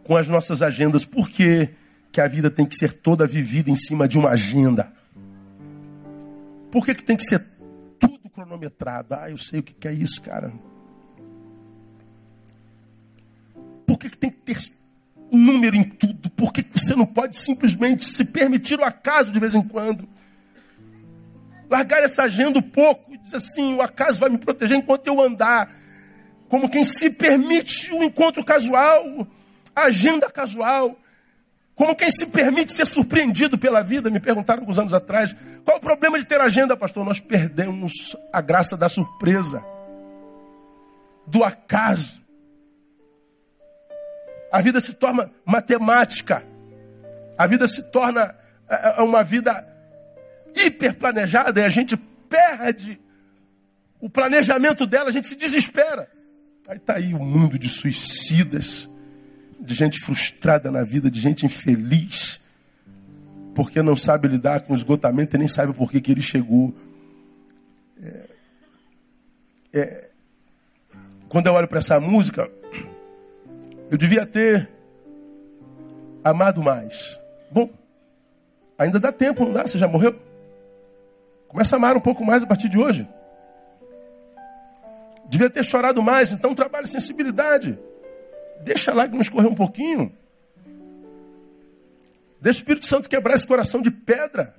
com 0.03 0.15
as 0.15 0.27
nossas 0.27 0.61
agendas. 0.61 1.05
Por 1.05 1.29
que, 1.29 1.69
que 2.11 2.21
a 2.21 2.27
vida 2.27 2.49
tem 2.49 2.65
que 2.65 2.75
ser 2.75 2.93
toda 2.93 3.27
vivida 3.27 3.69
em 3.69 3.75
cima 3.75 4.07
de 4.07 4.17
uma 4.17 4.29
agenda? 4.29 4.91
Por 6.71 6.85
que, 6.85 6.95
que 6.95 7.03
tem 7.03 7.15
que 7.15 7.23
ser 7.23 7.43
tudo 7.99 8.29
cronometrado? 8.29 9.13
Ah, 9.13 9.29
eu 9.29 9.37
sei 9.37 9.59
o 9.59 9.63
que 9.63 9.87
é 9.87 9.93
isso, 9.93 10.21
cara. 10.21 10.51
Por 13.85 13.97
que, 13.99 14.09
que 14.09 14.17
tem 14.17 14.31
que 14.31 14.37
ter 14.37 14.57
número 15.37 15.75
em 15.75 15.83
tudo. 15.83 16.29
Por 16.29 16.53
que 16.53 16.63
você 16.71 16.95
não 16.95 17.05
pode 17.05 17.37
simplesmente 17.37 18.05
se 18.05 18.23
permitir 18.25 18.79
o 18.79 18.83
acaso 18.83 19.31
de 19.31 19.39
vez 19.39 19.55
em 19.55 19.63
quando? 19.63 20.07
Largar 21.69 22.03
essa 22.03 22.23
agenda 22.23 22.59
um 22.59 22.63
pouco 22.63 23.12
dizer 23.23 23.37
assim: 23.37 23.75
o 23.75 23.81
acaso 23.81 24.19
vai 24.19 24.29
me 24.29 24.37
proteger 24.37 24.77
enquanto 24.77 25.07
eu 25.07 25.21
andar. 25.21 25.69
Como 26.47 26.69
quem 26.69 26.83
se 26.83 27.09
permite 27.09 27.91
um 27.93 28.03
encontro 28.03 28.43
casual, 28.43 29.27
agenda 29.75 30.29
casual. 30.29 30.95
Como 31.75 31.95
quem 31.95 32.11
se 32.11 32.27
permite 32.27 32.71
ser 32.71 32.85
surpreendido 32.85 33.57
pela 33.57 33.81
vida. 33.81 34.11
Me 34.11 34.19
perguntaram 34.19 34.61
alguns 34.61 34.77
anos 34.77 34.93
atrás: 34.93 35.35
qual 35.65 35.77
o 35.77 35.81
problema 35.81 36.19
de 36.19 36.25
ter 36.25 36.39
agenda, 36.39 36.77
pastor? 36.77 37.05
Nós 37.05 37.19
perdemos 37.19 38.15
a 38.31 38.41
graça 38.41 38.77
da 38.77 38.87
surpresa, 38.87 39.63
do 41.25 41.43
acaso. 41.43 42.21
A 44.51 44.61
vida 44.61 44.79
se 44.79 44.93
torna 44.93 45.31
matemática. 45.43 46.45
A 47.35 47.47
vida 47.47 47.67
se 47.67 47.81
torna 47.91 48.35
é, 48.69 48.99
é, 48.99 49.01
uma 49.01 49.23
vida 49.23 49.67
hiperplanejada 50.55 51.59
e 51.59 51.63
a 51.63 51.69
gente 51.69 51.97
perde 51.97 53.01
o 54.03 54.09
planejamento 54.09 54.85
dela, 54.85 55.07
a 55.07 55.11
gente 55.13 55.29
se 55.29 55.35
desespera. 55.37 56.09
Aí 56.67 56.75
está 56.75 56.95
aí 56.95 57.13
o 57.13 57.17
um 57.19 57.25
mundo 57.25 57.57
de 57.57 57.69
suicidas, 57.69 58.89
de 59.57 59.73
gente 59.73 59.97
frustrada 59.97 60.69
na 60.69 60.83
vida, 60.83 61.09
de 61.09 61.21
gente 61.21 61.45
infeliz, 61.45 62.41
porque 63.55 63.81
não 63.81 63.95
sabe 63.95 64.27
lidar 64.27 64.63
com 64.63 64.73
o 64.73 64.75
esgotamento 64.75 65.37
e 65.37 65.39
nem 65.39 65.47
sabe 65.47 65.71
por 65.71 65.89
que, 65.89 66.01
que 66.01 66.11
ele 66.11 66.21
chegou. 66.21 66.75
É, 68.01 68.29
é, 69.71 70.09
quando 71.29 71.47
eu 71.47 71.53
olho 71.53 71.69
para 71.69 71.77
essa 71.77 71.97
música, 71.97 72.51
eu 73.89 73.97
devia 73.97 74.25
ter 74.25 74.69
amado 76.21 76.61
mais. 76.61 77.17
Bom, 77.49 77.69
ainda 78.77 78.99
dá 78.99 79.13
tempo, 79.13 79.45
não 79.45 79.53
dá? 79.53 79.65
Você 79.65 79.77
já 79.77 79.87
morreu? 79.87 80.21
Começa 81.47 81.77
a 81.77 81.77
amar 81.77 81.95
um 81.95 82.01
pouco 82.01 82.25
mais 82.25 82.43
a 82.43 82.45
partir 82.45 82.67
de 82.67 82.77
hoje. 82.77 83.07
Devia 85.33 85.49
ter 85.49 85.63
chorado 85.63 85.99
mais, 86.03 86.31
então 86.31 86.53
trabalhe 86.53 86.85
sensibilidade. 86.85 87.75
Deixa 88.61 88.93
lá 88.93 89.07
que 89.07 89.17
nos 89.17 89.29
correr 89.29 89.47
um 89.47 89.55
pouquinho. 89.55 90.15
Deixa 92.39 92.59
o 92.59 92.61
Espírito 92.61 92.85
Santo 92.85 93.09
quebrar 93.09 93.33
esse 93.33 93.47
coração 93.47 93.81
de 93.81 93.89
pedra. 93.89 94.55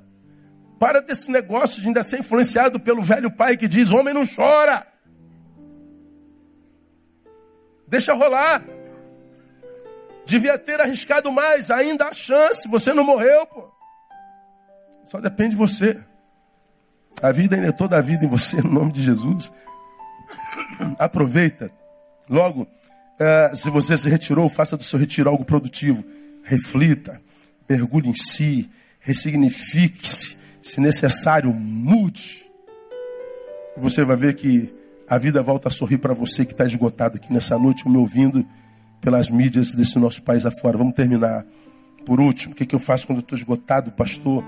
Para 0.77 1.01
desse 1.01 1.31
negócio 1.31 1.81
de 1.81 1.87
ainda 1.87 2.03
ser 2.03 2.19
influenciado 2.19 2.81
pelo 2.81 3.03
velho 3.03 3.31
pai 3.31 3.57
que 3.57 3.69
diz: 3.69 3.93
homem 3.93 4.13
não 4.13 4.27
chora. 4.27 4.85
Deixa 7.87 8.13
rolar. 8.13 8.65
Devia 10.27 10.59
ter 10.59 10.81
arriscado 10.81 11.31
mais, 11.31 11.71
ainda 11.71 12.07
há 12.07 12.13
chance. 12.13 12.67
Você 12.67 12.93
não 12.93 13.05
morreu, 13.05 13.47
pô. 13.47 13.71
Só 15.05 15.21
depende 15.21 15.51
de 15.51 15.57
você. 15.57 16.03
A 17.23 17.31
vida 17.31 17.55
ainda 17.55 17.69
é 17.69 17.73
toda 17.73 17.97
a 17.97 18.01
vida 18.01 18.25
em 18.25 18.29
você, 18.29 18.61
no 18.61 18.73
nome 18.73 18.91
de 18.91 19.05
Jesus. 19.05 19.53
Aproveita. 20.99 21.71
Logo, 22.29 22.63
uh, 22.63 23.57
se 23.57 23.71
você 23.71 23.97
se 23.97 24.09
retirou, 24.09 24.49
faça 24.49 24.77
do 24.77 24.85
seu 24.85 24.99
retiro 24.99 25.29
algo 25.29 25.45
produtivo. 25.45 26.05
Reflita, 26.43 27.21
mergulhe 27.69 28.09
em 28.09 28.15
si, 28.15 28.69
ressignifique-se. 29.01 30.37
Se 30.63 30.81
necessário, 30.81 31.53
mude. 31.53 32.45
Você 33.77 34.05
vai 34.05 34.17
ver 34.17 34.35
que 34.35 34.73
a 35.07 35.19
vida 35.19 35.43
volta 35.43 35.69
a 35.69 35.71
sorrir 35.71 35.99
para 35.99 36.15
você 36.15 36.45
que 36.45 36.53
está 36.53 36.65
esgotado 36.65 37.17
aqui 37.17 37.33
nessa 37.33 37.59
noite, 37.59 37.89
me 37.89 37.97
ouvindo 37.97 38.47
pelas 39.01 39.29
mídias 39.29 39.75
desse 39.75 39.99
nosso 39.99 40.23
país 40.23 40.47
afora. 40.47 40.79
Vamos 40.79 40.95
terminar. 40.95 41.45
Por 42.07 42.21
último, 42.21 42.55
o 42.55 42.57
que, 42.57 42.65
que 42.65 42.75
eu 42.75 42.79
faço 42.79 43.07
quando 43.07 43.21
estou 43.21 43.37
esgotado, 43.37 43.93
pastor? 43.93 44.45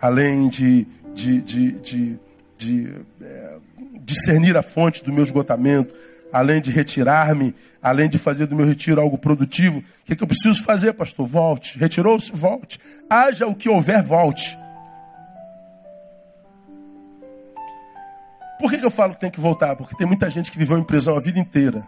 Além 0.00 0.48
de, 0.48 0.86
de, 1.14 1.40
de, 1.40 1.72
de, 1.72 2.18
de 2.58 2.94
é, 3.20 3.58
discernir 4.00 4.56
a 4.56 4.62
fonte 4.62 5.04
do 5.04 5.12
meu 5.12 5.24
esgotamento, 5.24 5.94
além 6.32 6.60
de 6.60 6.70
retirar-me, 6.70 7.54
além 7.82 8.08
de 8.08 8.18
fazer 8.18 8.46
do 8.46 8.56
meu 8.56 8.66
retiro 8.66 9.00
algo 9.00 9.18
produtivo, 9.18 9.78
o 9.78 9.84
que, 10.04 10.16
que 10.16 10.22
eu 10.22 10.28
preciso 10.28 10.62
fazer, 10.62 10.92
pastor? 10.92 11.26
Volte. 11.26 11.78
Retirou-se? 11.78 12.32
Volte. 12.32 12.80
Haja 13.08 13.46
o 13.46 13.54
que 13.54 13.68
houver, 13.68 14.02
volte. 14.02 14.56
Por 18.58 18.70
que, 18.70 18.78
que 18.78 18.84
eu 18.84 18.90
falo 18.90 19.14
que 19.14 19.20
tem 19.20 19.30
que 19.30 19.40
voltar? 19.40 19.74
Porque 19.74 19.96
tem 19.96 20.06
muita 20.06 20.28
gente 20.28 20.52
que 20.52 20.58
viveu 20.58 20.78
em 20.78 20.84
prisão 20.84 21.16
a 21.16 21.20
vida 21.20 21.38
inteira. 21.38 21.82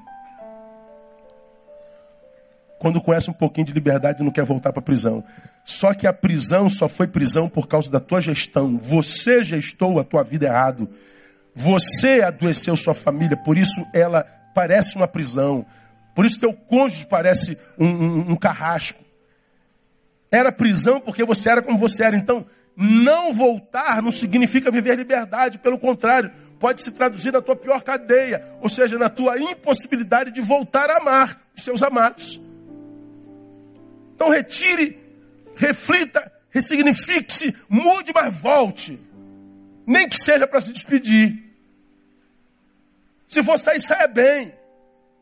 Quando 2.79 3.01
conhece 3.01 3.31
um 3.31 3.35
pouquinho 3.35 3.67
de 3.67 3.73
liberdade, 3.73 4.25
não 4.25 4.33
quer 4.33 4.45
voltar 4.45 4.73
para 4.73 4.81
a 4.81 4.83
prisão. 4.85 5.23
Só 5.65 5.95
que 5.95 6.07
a 6.07 6.13
prisão 6.13 6.69
só 6.69 6.89
foi 6.89 7.07
prisão 7.07 7.49
por 7.49 7.69
causa 7.69 7.91
da 7.91 8.01
tua 8.01 8.21
gestão. 8.21 8.77
Você 8.77 9.45
gestou 9.45 10.01
a 10.01 10.05
tua 10.05 10.25
vida 10.25 10.47
errado. 10.47 10.89
Você 11.55 12.23
adoeceu 12.23 12.77
sua 12.77 12.95
família, 12.95 13.37
por 13.37 13.59
isso 13.59 13.85
ela 13.93 14.25
parece 14.55 14.97
uma 14.97 15.07
prisão. 15.07 15.67
Por 16.15 16.25
isso 16.25 16.41
teu 16.41 16.53
cônjuge 16.53 17.07
parece 17.07 17.59
um, 17.79 17.87
um, 17.87 18.33
um 18.33 18.37
carrasco. 18.37 19.03
Era 20.31 20.51
prisão 20.51 21.01
porque 21.01 21.25
você 21.25 21.51
era 21.51 21.63
como 21.63 21.79
você 21.79 22.05
era. 22.05 22.17
Então, 22.17 22.47
não 22.77 23.35
voltar 23.35 24.01
não 24.03 24.11
significa 24.11 24.71
viver 24.71 24.97
liberdade, 24.97 25.59
pelo 25.59 25.79
contrário, 25.79 26.31
pode 26.59 26.81
se 26.81 26.91
traduzir 26.91 27.33
na 27.33 27.43
tua 27.43 27.57
pior 27.57 27.83
cadeia, 27.83 28.43
ou 28.61 28.69
seja, 28.69 28.99
na 28.99 29.11
tua 29.11 29.39
impossibilidade 29.39 30.31
de 30.31 30.41
voltar 30.41 30.89
a 30.89 30.99
amar 30.99 31.41
os 31.57 31.65
seus 31.65 31.83
amados. 31.83 32.41
Então 34.15 34.31
retire, 34.31 34.99
reflita, 35.57 36.31
ressignifique-se, 36.51 37.55
mude, 37.69 38.13
mas 38.15 38.33
volte. 38.33 38.99
Nem 39.87 40.09
que 40.09 40.16
seja 40.16 40.47
para 40.47 40.61
se 40.61 40.72
despedir. 40.72 41.43
Se 43.28 43.43
for 43.43 43.59
sair, 43.59 43.80
saia 43.80 44.07
bem. 44.07 44.53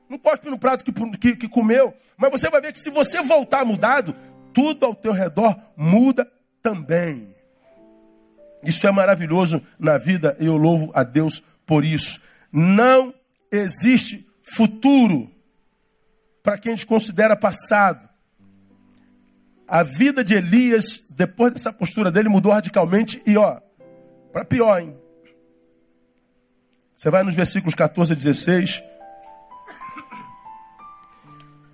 Não 0.09 0.19
cospe 0.19 0.51
no 0.51 0.59
prato 0.59 0.85
que, 0.85 0.93
que, 1.19 1.37
que 1.37 1.49
comeu. 1.49 1.95
Mas 2.17 2.31
você 2.31 2.51
vai 2.51 2.61
ver 2.61 2.73
que 2.73 2.81
se 2.81 2.91
você 2.91 3.23
voltar 3.23 3.65
mudado, 3.65 4.15
tudo 4.53 4.85
ao 4.85 4.95
teu 4.95 5.13
redor 5.13 5.57
muda 5.77 6.31
também. 6.61 7.35
Isso 8.63 8.87
é 8.87 8.91
maravilhoso 8.91 9.65
na 9.79 9.97
vida 9.97 10.37
e 10.39 10.47
eu 10.47 10.57
louvo 10.57 10.91
a 10.95 11.03
Deus 11.03 11.43
por 11.65 11.85
isso. 11.85 12.21
Não 12.53 13.15
existe 13.51 14.27
futuro 14.43 15.31
para 16.43 16.59
quem 16.59 16.75
desconsidera 16.75 17.37
passado. 17.37 18.09
A 19.67 19.83
vida 19.85 20.25
de 20.25 20.35
Elias, 20.35 21.01
depois 21.09 21.53
dessa 21.53 21.73
postura 21.73 22.11
dele, 22.11 22.29
mudou 22.29 22.53
radicalmente 22.53 23.23
e, 23.25 23.37
ó, 23.37 23.61
para 24.33 24.45
pior, 24.45 24.81
hein? 24.81 24.97
Você 26.97 27.11
vai 27.11 27.23
nos 27.23 27.35
versículos 27.35 27.75
14 27.75 28.13
a 28.13 28.15
16. 28.15 28.83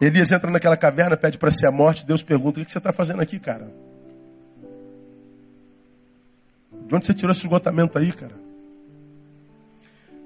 Elias 0.01 0.31
entra 0.31 0.51
naquela 0.51 0.77
caverna, 0.77 1.17
pede 1.17 1.39
para 1.39 1.51
ser 1.51 1.67
a 1.67 1.73
morte. 1.73 2.07
Deus 2.07 2.23
pergunta: 2.23 2.61
O 2.61 2.65
que 2.65 2.71
você 2.71 2.79
está 2.79 2.93
fazendo 2.93 3.21
aqui, 3.21 3.39
cara? 3.39 3.69
De 6.87 6.95
onde 6.95 7.07
você 7.07 7.15
tirou 7.15 7.33
esse 7.33 7.41
esgotamento 7.41 7.99
aí, 7.99 8.13
cara? 8.13 8.35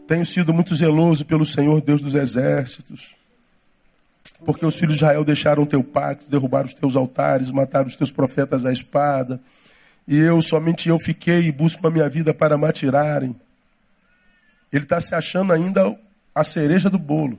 Tenho 0.07 0.27
sido 0.27 0.53
muito 0.53 0.75
zeloso 0.75 1.25
pelo 1.25 1.47
Senhor 1.47 1.81
Deus 1.81 2.03
dos 2.03 2.15
exércitos, 2.15 3.15
porque 4.45 4.67
os 4.67 4.75
filhos 4.75 4.97
de 4.97 5.05
Israel 5.05 5.25
deixaram 5.25 5.63
o 5.63 5.67
teu 5.67 5.83
pacto, 5.83 6.29
derrubaram 6.29 6.67
os 6.67 6.75
teus 6.75 6.97
altares, 6.97 7.51
mataram 7.51 7.87
os 7.87 7.97
teus 7.97 8.11
profetas 8.11 8.67
à 8.67 8.73
espada, 8.73 9.41
e 10.11 10.19
eu, 10.19 10.43
somente 10.43 10.89
eu 10.89 10.99
fiquei 10.99 11.47
e 11.47 11.53
busco 11.53 11.87
a 11.87 11.91
minha 11.91 12.09
vida 12.09 12.35
para 12.35 12.59
me 12.59 12.67
atirarem. 12.67 13.37
Ele 14.73 14.83
está 14.83 15.01
se 15.01 15.15
achando 15.15 15.53
ainda 15.53 15.97
a 16.35 16.43
cereja 16.43 16.91
do 16.91 16.99
bolo. 16.99 17.39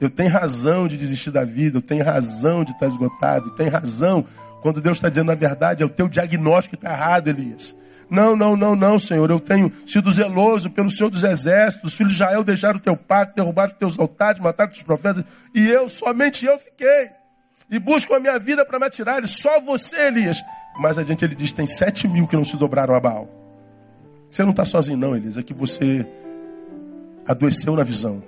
Eu 0.00 0.08
tenho 0.08 0.30
razão 0.30 0.86
de 0.86 0.96
desistir 0.96 1.32
da 1.32 1.44
vida, 1.44 1.78
eu 1.78 1.82
tenho 1.82 2.04
razão 2.04 2.62
de 2.62 2.70
estar 2.70 2.86
esgotado, 2.86 3.48
eu 3.48 3.54
tenho 3.56 3.72
razão 3.72 4.24
quando 4.62 4.80
Deus 4.80 4.98
está 4.98 5.08
dizendo 5.08 5.32
a 5.32 5.34
verdade, 5.34 5.82
é 5.82 5.86
o 5.86 5.88
teu 5.88 6.08
diagnóstico 6.08 6.76
que 6.76 6.84
está 6.86 6.96
errado, 6.96 7.26
Elias. 7.26 7.74
Não, 8.08 8.36
não, 8.36 8.56
não, 8.56 8.76
não, 8.76 8.96
Senhor. 8.96 9.28
Eu 9.28 9.40
tenho 9.40 9.72
sido 9.84 10.12
zeloso 10.12 10.70
pelo 10.70 10.88
Senhor 10.88 11.10
dos 11.10 11.24
Exércitos. 11.24 11.90
Os 11.90 11.96
filhos 11.96 12.12
de 12.12 12.22
Israel 12.22 12.44
deixaram 12.44 12.76
o 12.76 12.80
teu 12.80 12.96
pacto, 12.96 13.34
derrubaram 13.34 13.72
os 13.72 13.78
teus 13.78 13.98
altares, 13.98 14.40
mataram 14.40 14.70
os 14.70 14.82
profetas. 14.84 15.24
E 15.52 15.68
eu, 15.68 15.88
somente 15.88 16.46
eu 16.46 16.56
fiquei. 16.60 17.10
E 17.68 17.80
busco 17.80 18.14
a 18.14 18.20
minha 18.20 18.38
vida 18.38 18.64
para 18.64 18.78
me 18.78 18.86
atirar. 18.86 19.24
E 19.24 19.26
só 19.26 19.60
você, 19.60 20.06
Elias. 20.06 20.40
Mas 20.78 20.98
a 20.98 21.02
gente 21.02 21.24
ele 21.24 21.34
diz: 21.34 21.52
tem 21.52 21.66
sete 21.66 22.06
mil 22.06 22.26
que 22.26 22.36
não 22.36 22.44
se 22.44 22.56
dobraram 22.56 22.94
a 22.94 23.00
Baal. 23.00 23.28
Você 24.28 24.42
não 24.42 24.50
está 24.50 24.64
sozinho, 24.64 24.96
não, 24.96 25.16
Elias. 25.16 25.36
É 25.36 25.42
que 25.42 25.54
você 25.54 26.06
adoeceu 27.26 27.74
na 27.74 27.82
visão. 27.82 28.22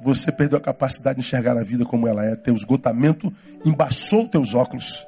Você 0.00 0.30
perdeu 0.32 0.58
a 0.58 0.60
capacidade 0.60 1.18
de 1.18 1.26
enxergar 1.26 1.56
a 1.56 1.62
vida 1.62 1.84
como 1.84 2.06
ela 2.06 2.24
é. 2.24 2.34
Teu 2.36 2.54
esgotamento 2.54 3.32
embaçou 3.64 4.28
teus 4.28 4.54
óculos. 4.54 5.06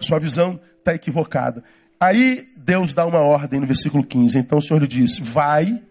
Sua 0.00 0.18
visão 0.18 0.58
está 0.78 0.94
equivocada. 0.94 1.62
Aí 2.00 2.48
Deus 2.56 2.94
dá 2.94 3.06
uma 3.06 3.20
ordem 3.20 3.60
no 3.60 3.66
versículo 3.66 4.04
15. 4.04 4.38
Então 4.38 4.58
o 4.58 4.62
Senhor 4.62 4.80
lhe 4.80 4.88
diz: 4.88 5.18
Vai, 5.18 5.82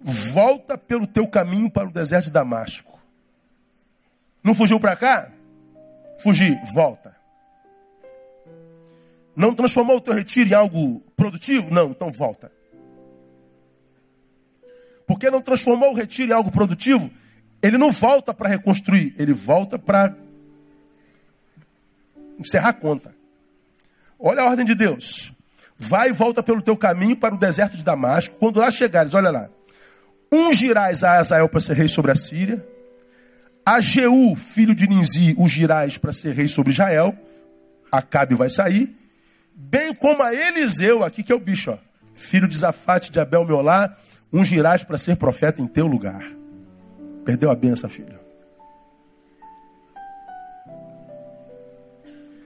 volta 0.00 0.78
pelo 0.78 1.06
teu 1.06 1.26
caminho 1.26 1.70
para 1.70 1.88
o 1.88 1.92
deserto 1.92 2.26
de 2.26 2.30
Damasco. 2.32 3.00
Não 4.42 4.54
fugiu 4.54 4.78
para 4.78 4.94
cá? 4.94 5.30
Fugir, 6.18 6.58
volta. 6.74 7.14
Não 9.34 9.54
transformou 9.54 9.96
o 9.96 10.00
teu 10.00 10.14
retiro 10.14 10.50
em 10.50 10.54
algo 10.54 11.00
produtivo? 11.14 11.70
Não, 11.70 11.90
então 11.90 12.10
volta. 12.10 12.50
Porque 15.06 15.30
não 15.30 15.42
transformou 15.42 15.92
o 15.92 15.94
retiro 15.94 16.30
em 16.32 16.34
algo 16.34 16.50
produtivo? 16.50 17.10
Ele 17.62 17.78
não 17.78 17.90
volta 17.90 18.32
para 18.34 18.48
reconstruir, 18.48 19.14
ele 19.18 19.32
volta 19.32 19.78
para 19.78 20.14
encerrar 22.38 22.70
a 22.70 22.72
conta. 22.72 23.14
Olha 24.18 24.42
a 24.42 24.46
ordem 24.46 24.64
de 24.64 24.74
Deus. 24.74 25.32
Vai 25.78 26.08
e 26.08 26.12
volta 26.12 26.42
pelo 26.42 26.62
teu 26.62 26.76
caminho 26.76 27.16
para 27.16 27.34
o 27.34 27.38
deserto 27.38 27.76
de 27.76 27.82
Damasco. 27.82 28.34
Quando 28.38 28.60
lá 28.60 28.70
chegares, 28.70 29.12
olha 29.14 29.30
lá. 29.30 29.50
Ungirás 30.32 31.04
a 31.04 31.18
Azael 31.18 31.48
para 31.48 31.60
ser 31.60 31.76
rei 31.76 31.88
sobre 31.88 32.10
a 32.10 32.16
Síria. 32.16 32.66
A 33.66 33.80
Jeú, 33.80 34.36
filho 34.36 34.76
de 34.76 34.86
Ninzi, 34.86 35.34
ungirás 35.36 35.98
para 35.98 36.12
ser 36.12 36.32
rei 36.32 36.46
sobre 36.46 36.70
Israel. 36.70 37.12
Acabe 37.90 38.36
vai 38.36 38.48
sair. 38.48 38.96
Bem 39.52 39.92
como 39.92 40.22
a 40.22 40.32
Eliseu, 40.32 41.02
aqui 41.02 41.24
que 41.24 41.32
é 41.32 41.34
o 41.34 41.40
bicho, 41.40 41.72
ó, 41.72 41.78
filho 42.14 42.46
de 42.46 42.56
Zafate 42.56 43.10
de 43.10 43.18
Abel 43.18 43.44
Meolá, 43.44 43.96
ungirás 44.32 44.84
para 44.84 44.96
ser 44.96 45.16
profeta 45.16 45.60
em 45.60 45.66
teu 45.66 45.88
lugar. 45.88 46.22
Perdeu 47.24 47.50
a 47.50 47.56
benção, 47.56 47.90
filho. 47.90 48.20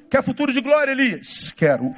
Quer 0.08 0.22
futuro 0.22 0.54
de 0.54 0.60
glória, 0.62 0.92
Elias? 0.92 1.52
Quero. 1.52 1.90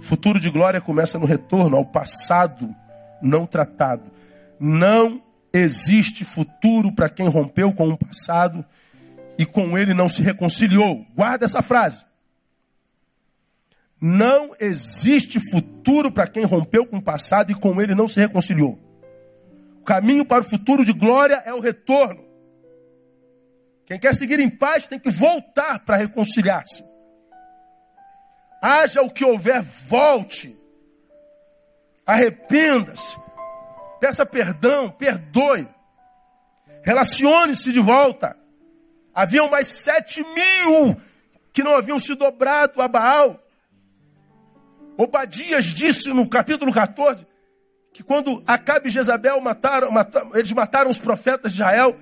Futuro 0.00 0.40
de 0.40 0.48
glória 0.48 0.80
começa 0.80 1.18
no 1.18 1.26
retorno 1.26 1.76
ao 1.76 1.84
passado 1.84 2.74
não 3.22 3.46
tratado. 3.46 4.10
Não 4.58 5.22
existe 5.52 6.24
futuro 6.24 6.92
para 6.92 7.08
quem 7.08 7.28
rompeu 7.28 7.72
com 7.72 7.88
o 7.88 7.98
passado 7.98 8.64
e 9.38 9.44
com 9.44 9.76
ele 9.76 9.94
não 9.94 10.08
se 10.08 10.22
reconciliou. 10.22 11.06
Guarda 11.14 11.44
essa 11.44 11.62
frase. 11.62 12.04
Não 14.00 14.54
existe 14.58 15.38
futuro 15.38 16.10
para 16.10 16.26
quem 16.26 16.44
rompeu 16.44 16.84
com 16.86 16.96
o 16.96 17.02
passado 17.02 17.52
e 17.52 17.54
com 17.54 17.80
ele 17.80 17.94
não 17.94 18.08
se 18.08 18.18
reconciliou. 18.18 18.78
O 19.80 19.84
caminho 19.84 20.24
para 20.24 20.42
o 20.42 20.48
futuro 20.48 20.84
de 20.84 20.92
glória 20.92 21.42
é 21.44 21.52
o 21.52 21.60
retorno. 21.60 22.24
Quem 23.86 23.98
quer 23.98 24.14
seguir 24.14 24.40
em 24.40 24.50
paz 24.50 24.88
tem 24.88 24.98
que 24.98 25.10
voltar 25.10 25.80
para 25.80 25.96
reconciliar-se. 25.96 26.82
Haja 28.60 29.02
o 29.02 29.10
que 29.10 29.24
houver, 29.24 29.60
volte. 29.60 30.56
Arrependa-se. 32.06 33.16
Peça 34.02 34.26
perdão, 34.26 34.90
perdoe. 34.90 35.64
Relacione-se 36.82 37.72
de 37.72 37.78
volta. 37.78 38.36
Haviam 39.14 39.48
mais 39.48 39.68
sete 39.68 40.24
mil 40.24 41.00
que 41.52 41.62
não 41.62 41.76
haviam 41.76 42.00
se 42.00 42.16
dobrado 42.16 42.82
a 42.82 42.88
Baal. 42.88 43.40
Obadias 44.98 45.66
disse 45.66 46.08
no 46.08 46.28
capítulo 46.28 46.72
14 46.72 47.24
que 47.92 48.02
quando 48.02 48.42
Acabe 48.44 48.88
e 48.88 48.90
Jezabel 48.90 49.40
mataram, 49.40 49.92
mataram, 49.92 50.32
eles 50.34 50.50
mataram 50.50 50.90
os 50.90 50.98
profetas 50.98 51.52
de 51.52 51.58
Israel, 51.60 51.96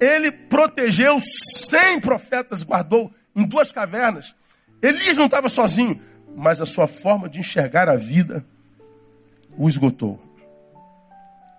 ele 0.00 0.32
protegeu 0.32 1.18
cem 1.20 2.00
profetas, 2.00 2.62
guardou 2.62 3.12
em 3.36 3.44
duas 3.44 3.70
cavernas. 3.70 4.34
Elias 4.80 5.18
não 5.18 5.26
estava 5.26 5.50
sozinho, 5.50 6.00
mas 6.34 6.62
a 6.62 6.64
sua 6.64 6.88
forma 6.88 7.28
de 7.28 7.38
enxergar 7.38 7.86
a 7.86 7.96
vida 7.96 8.42
o 9.58 9.68
esgotou. 9.68 10.33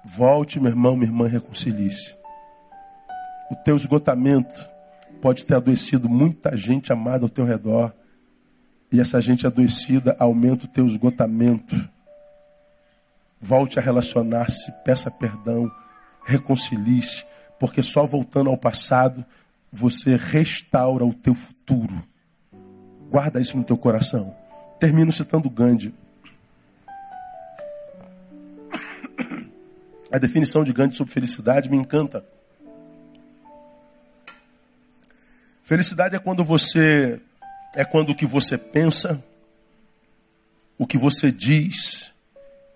Volte, 0.06 0.60
meu 0.60 0.70
irmão, 0.70 0.96
minha 0.96 1.08
irmã, 1.08 1.28
reconcilie-se. 1.28 2.16
O 3.52 3.56
teu 3.56 3.76
esgotamento 3.76 4.70
pode 5.20 5.44
ter 5.46 5.56
adoecido 5.56 6.08
muita 6.08 6.56
gente 6.56 6.94
amada 6.94 7.26
ao 7.26 7.30
teu 7.30 7.44
redor 7.44 7.92
e 8.92 9.00
essa 9.00 9.20
gente 9.20 9.48
adoecida 9.48 10.16
aumenta 10.20 10.66
o 10.66 10.68
teu 10.68 10.86
esgotamento. 10.86 11.76
Volte 13.42 13.80
a 13.80 13.82
relacionar-se, 13.82 14.72
peça 14.84 15.10
perdão, 15.10 15.72
reconcilie-se, 16.24 17.26
porque 17.60 17.82
só 17.82 18.06
voltando 18.06 18.52
ao 18.52 18.58
passado 18.58 19.26
você 19.72 20.16
restaura 20.16 21.04
o 21.04 21.14
teu 21.14 21.34
futuro. 21.34 22.04
Guarda 23.10 23.42
isso 23.42 23.58
no 23.58 23.64
teu 23.64 23.78
coração. 23.78 24.36
Termino 24.80 25.12
citando 25.12 25.50
Gandhi. 25.50 25.94
A 30.16 30.18
definição 30.18 30.64
de 30.64 30.72
Gandhi 30.72 30.96
sobre 30.96 31.12
felicidade 31.12 31.70
me 31.70 31.76
encanta. 31.76 32.26
Felicidade 35.62 36.16
é 36.16 36.20
quando 36.20 36.42
você 36.42 37.20
é 37.76 37.84
quando 37.84 38.12
o 38.12 38.16
que 38.16 38.26
você 38.26 38.58
pensa, 38.58 39.22
o 40.78 40.88
que 40.88 40.98
você 40.98 41.30
diz 41.30 42.14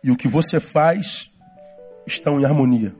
e 0.04 0.12
o 0.12 0.18
que 0.18 0.28
você 0.28 0.60
faz 0.60 1.32
estão 2.06 2.42
em 2.42 2.44
harmonia. 2.44 2.94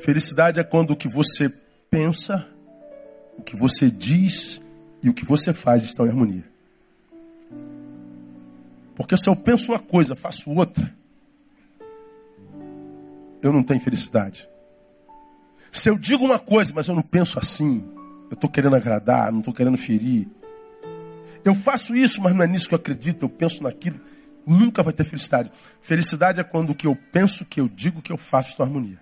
Felicidade 0.00 0.58
é 0.58 0.64
quando 0.64 0.90
o 0.90 0.96
que 0.96 1.06
você 1.06 1.48
pensa, 1.88 2.48
o 3.36 3.42
que 3.42 3.54
você 3.54 3.88
diz 3.88 4.60
e 5.04 5.08
o 5.08 5.14
que 5.14 5.24
você 5.24 5.52
faz 5.54 5.84
estão 5.84 6.04
em 6.04 6.08
harmonia. 6.08 6.44
Porque 8.96 9.16
se 9.16 9.30
eu 9.30 9.36
penso 9.36 9.70
uma 9.70 9.78
coisa, 9.78 10.16
faço 10.16 10.50
outra, 10.50 10.97
eu 13.42 13.52
não 13.52 13.62
tenho 13.62 13.80
felicidade. 13.80 14.48
Se 15.70 15.88
eu 15.88 15.98
digo 15.98 16.24
uma 16.24 16.38
coisa, 16.38 16.72
mas 16.74 16.88
eu 16.88 16.94
não 16.94 17.02
penso 17.02 17.38
assim, 17.38 17.84
eu 18.30 18.34
estou 18.34 18.48
querendo 18.48 18.76
agradar, 18.76 19.30
não 19.30 19.40
estou 19.40 19.54
querendo 19.54 19.76
ferir. 19.76 20.26
Eu 21.44 21.54
faço 21.54 21.94
isso, 21.94 22.20
mas 22.20 22.34
não 22.34 22.42
é 22.42 22.46
nisso 22.46 22.68
que 22.68 22.74
eu 22.74 22.78
acredito, 22.78 23.22
eu 23.22 23.28
penso 23.28 23.62
naquilo. 23.62 24.00
Nunca 24.46 24.82
vai 24.82 24.92
ter 24.92 25.04
felicidade. 25.04 25.52
Felicidade 25.80 26.40
é 26.40 26.44
quando 26.44 26.70
o 26.70 26.74
que 26.74 26.86
eu 26.86 26.96
penso, 27.12 27.44
o 27.44 27.46
que 27.46 27.60
eu 27.60 27.68
digo, 27.68 28.00
o 28.00 28.02
que 28.02 28.12
eu 28.12 28.16
faço 28.16 28.50
está 28.50 28.64
em 28.64 28.66
harmonia. 28.66 28.98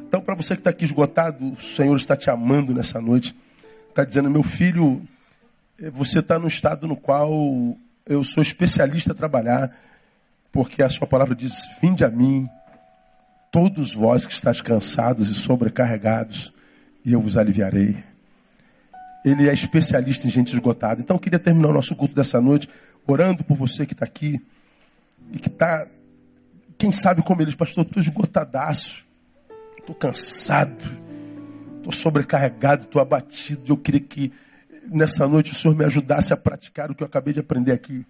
Então, 0.00 0.20
para 0.20 0.34
você 0.34 0.54
que 0.54 0.60
está 0.60 0.70
aqui 0.70 0.84
esgotado, 0.84 1.52
o 1.52 1.56
Senhor 1.56 1.96
está 1.96 2.16
te 2.16 2.30
amando 2.30 2.74
nessa 2.74 3.00
noite. 3.00 3.34
Está 3.88 4.04
dizendo, 4.04 4.30
meu 4.30 4.42
filho, 4.42 5.02
você 5.92 6.20
está 6.20 6.38
no 6.38 6.48
estado 6.48 6.88
no 6.88 6.96
qual 6.96 7.30
eu 8.06 8.24
sou 8.24 8.42
especialista 8.42 9.12
a 9.12 9.14
trabalhar, 9.14 9.76
porque 10.52 10.82
a 10.82 10.88
sua 10.88 11.06
palavra 11.06 11.34
diz: 11.34 11.68
Vinde 11.80 12.04
a 12.04 12.10
mim, 12.10 12.48
todos 13.50 13.94
vós 13.94 14.26
que 14.26 14.32
estáis 14.32 14.60
cansados 14.60 15.30
e 15.30 15.34
sobrecarregados, 15.34 16.52
e 17.04 17.12
eu 17.12 17.20
vos 17.20 17.36
aliviarei. 17.36 18.02
Ele 19.24 19.48
é 19.48 19.52
especialista 19.52 20.26
em 20.26 20.30
gente 20.30 20.54
esgotada. 20.54 21.00
Então 21.00 21.16
eu 21.16 21.20
queria 21.20 21.38
terminar 21.38 21.68
o 21.68 21.72
nosso 21.72 21.94
culto 21.96 22.14
dessa 22.14 22.40
noite 22.40 22.68
orando 23.06 23.42
por 23.42 23.56
você 23.56 23.86
que 23.86 23.92
está 23.92 24.04
aqui 24.04 24.40
e 25.32 25.38
que 25.38 25.48
está, 25.48 25.86
quem 26.76 26.92
sabe 26.92 27.22
como 27.22 27.42
eles, 27.42 27.54
pastor, 27.54 27.84
estou 27.84 28.02
esgotadaço, 28.02 29.04
estou 29.78 29.94
cansado, 29.94 30.84
estou 31.78 31.92
sobrecarregado, 31.92 32.84
estou 32.84 33.00
abatido. 33.00 33.72
Eu 33.72 33.76
queria 33.76 34.00
que 34.00 34.32
nessa 34.86 35.26
noite 35.26 35.52
o 35.52 35.54
Senhor 35.54 35.74
me 35.74 35.84
ajudasse 35.84 36.32
a 36.32 36.36
praticar 36.36 36.90
o 36.90 36.94
que 36.94 37.02
eu 37.02 37.06
acabei 37.06 37.34
de 37.34 37.40
aprender 37.40 37.72
aqui. 37.72 38.06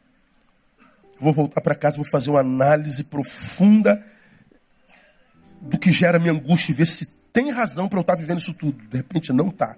Vou 1.21 1.33
voltar 1.33 1.61
para 1.61 1.75
casa, 1.75 1.97
vou 1.97 2.05
fazer 2.05 2.31
uma 2.31 2.41
análise 2.41 3.03
profunda 3.05 4.05
do 5.61 5.79
que 5.79 5.91
gera 5.91 6.19
minha 6.19 6.33
angústia 6.33 6.73
e 6.73 6.75
ver 6.75 6.87
se 6.87 7.07
tem 7.33 7.51
razão 7.51 7.89
para 7.89 7.99
eu 7.99 8.03
estar 8.03 8.15
tá 8.15 8.21
vivendo 8.21 8.39
isso 8.39 8.55
tudo. 8.55 8.83
De 8.89 8.97
repente 8.97 9.33
não 9.33 9.49
está. 9.49 9.77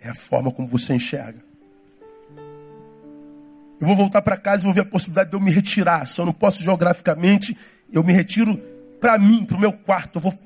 É 0.00 0.10
a 0.10 0.14
forma 0.14 0.50
como 0.50 0.68
você 0.68 0.94
enxerga. 0.94 1.40
Eu 3.80 3.86
vou 3.86 3.96
voltar 3.96 4.20
para 4.20 4.36
casa 4.36 4.62
e 4.62 4.66
vou 4.66 4.74
ver 4.74 4.82
a 4.82 4.84
possibilidade 4.84 5.30
de 5.30 5.36
eu 5.36 5.40
me 5.40 5.50
retirar. 5.50 6.06
Se 6.06 6.20
eu 6.20 6.26
não 6.26 6.32
posso 6.32 6.62
geograficamente, 6.62 7.56
eu 7.90 8.04
me 8.04 8.12
retiro 8.12 8.56
para 9.00 9.18
mim, 9.18 9.44
para 9.44 9.56
o 9.56 9.60
meu 9.60 9.72
quarto. 9.72 10.16
Eu 10.16 10.20
vou 10.20 10.38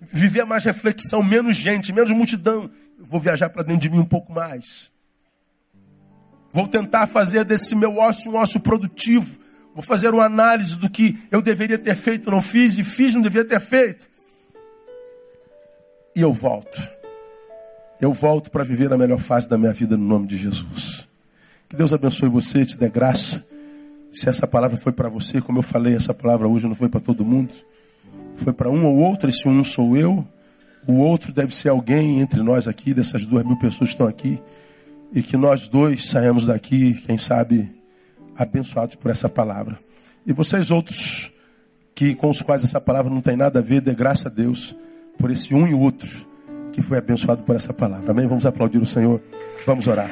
viver 0.00 0.44
mais 0.44 0.64
reflexão, 0.64 1.22
menos 1.22 1.56
gente, 1.56 1.92
menos 1.92 2.10
multidão. 2.10 2.70
Eu 2.98 3.04
vou 3.04 3.20
viajar 3.20 3.50
para 3.50 3.62
dentro 3.62 3.82
de 3.82 3.90
mim 3.90 3.98
um 3.98 4.04
pouco 4.04 4.32
mais. 4.32 4.90
Vou 6.52 6.66
tentar 6.66 7.06
fazer 7.06 7.44
desse 7.44 7.74
meu 7.74 7.98
ócio 7.98 8.32
um 8.32 8.36
ócio 8.36 8.60
produtivo. 8.60 9.43
Vou 9.74 9.82
fazer 9.82 10.10
uma 10.14 10.24
análise 10.24 10.78
do 10.78 10.88
que 10.88 11.18
eu 11.32 11.42
deveria 11.42 11.76
ter 11.76 11.96
feito, 11.96 12.30
não 12.30 12.40
fiz, 12.40 12.78
e 12.78 12.84
fiz, 12.84 13.12
não 13.12 13.20
deveria 13.22 13.48
ter 13.48 13.60
feito. 13.60 14.08
E 16.14 16.20
eu 16.20 16.32
volto. 16.32 16.80
Eu 18.00 18.12
volto 18.12 18.52
para 18.52 18.62
viver 18.62 18.92
a 18.92 18.96
melhor 18.96 19.18
fase 19.18 19.48
da 19.48 19.58
minha 19.58 19.72
vida 19.72 19.96
no 19.96 20.06
nome 20.06 20.28
de 20.28 20.36
Jesus. 20.36 21.08
Que 21.68 21.74
Deus 21.74 21.92
abençoe 21.92 22.28
você, 22.28 22.64
te 22.64 22.78
dê 22.78 22.88
graça. 22.88 23.44
Se 24.12 24.28
essa 24.28 24.46
palavra 24.46 24.76
foi 24.76 24.92
para 24.92 25.08
você, 25.08 25.40
como 25.40 25.58
eu 25.58 25.62
falei, 25.62 25.96
essa 25.96 26.14
palavra 26.14 26.46
hoje 26.46 26.68
não 26.68 26.74
foi 26.76 26.88
para 26.88 27.00
todo 27.00 27.24
mundo. 27.24 27.52
Foi 28.36 28.52
para 28.52 28.70
um 28.70 28.84
ou 28.84 28.96
outro, 28.98 29.28
esse 29.28 29.48
um 29.48 29.64
sou 29.64 29.96
eu. 29.96 30.24
O 30.86 30.98
outro 30.98 31.32
deve 31.32 31.52
ser 31.52 31.70
alguém 31.70 32.20
entre 32.20 32.40
nós 32.42 32.68
aqui, 32.68 32.94
dessas 32.94 33.26
duas 33.26 33.44
mil 33.44 33.58
pessoas 33.58 33.90
que 33.90 33.94
estão 33.94 34.06
aqui. 34.06 34.40
E 35.12 35.20
que 35.20 35.36
nós 35.36 35.66
dois 35.66 36.08
saímos 36.08 36.46
daqui, 36.46 36.94
quem 37.06 37.18
sabe, 37.18 37.68
abençoados 38.36 38.96
por 38.96 39.10
essa 39.10 39.28
palavra. 39.28 39.78
E 40.26 40.32
vocês 40.32 40.70
outros 40.70 41.32
que 41.94 42.14
com 42.14 42.30
os 42.30 42.42
quais 42.42 42.64
essa 42.64 42.80
palavra 42.80 43.12
não 43.12 43.20
tem 43.20 43.36
nada 43.36 43.60
a 43.60 43.62
ver, 43.62 43.80
dê 43.80 43.94
graça 43.94 44.28
a 44.28 44.30
Deus 44.30 44.74
por 45.18 45.30
esse 45.30 45.54
um 45.54 45.66
e 45.66 45.74
outro 45.74 46.26
que 46.72 46.82
foi 46.82 46.98
abençoado 46.98 47.44
por 47.44 47.54
essa 47.54 47.72
palavra. 47.72 48.10
Amém? 48.10 48.26
Vamos 48.26 48.44
aplaudir 48.44 48.78
o 48.78 48.86
Senhor. 48.86 49.20
Vamos 49.64 49.86
orar. 49.86 50.10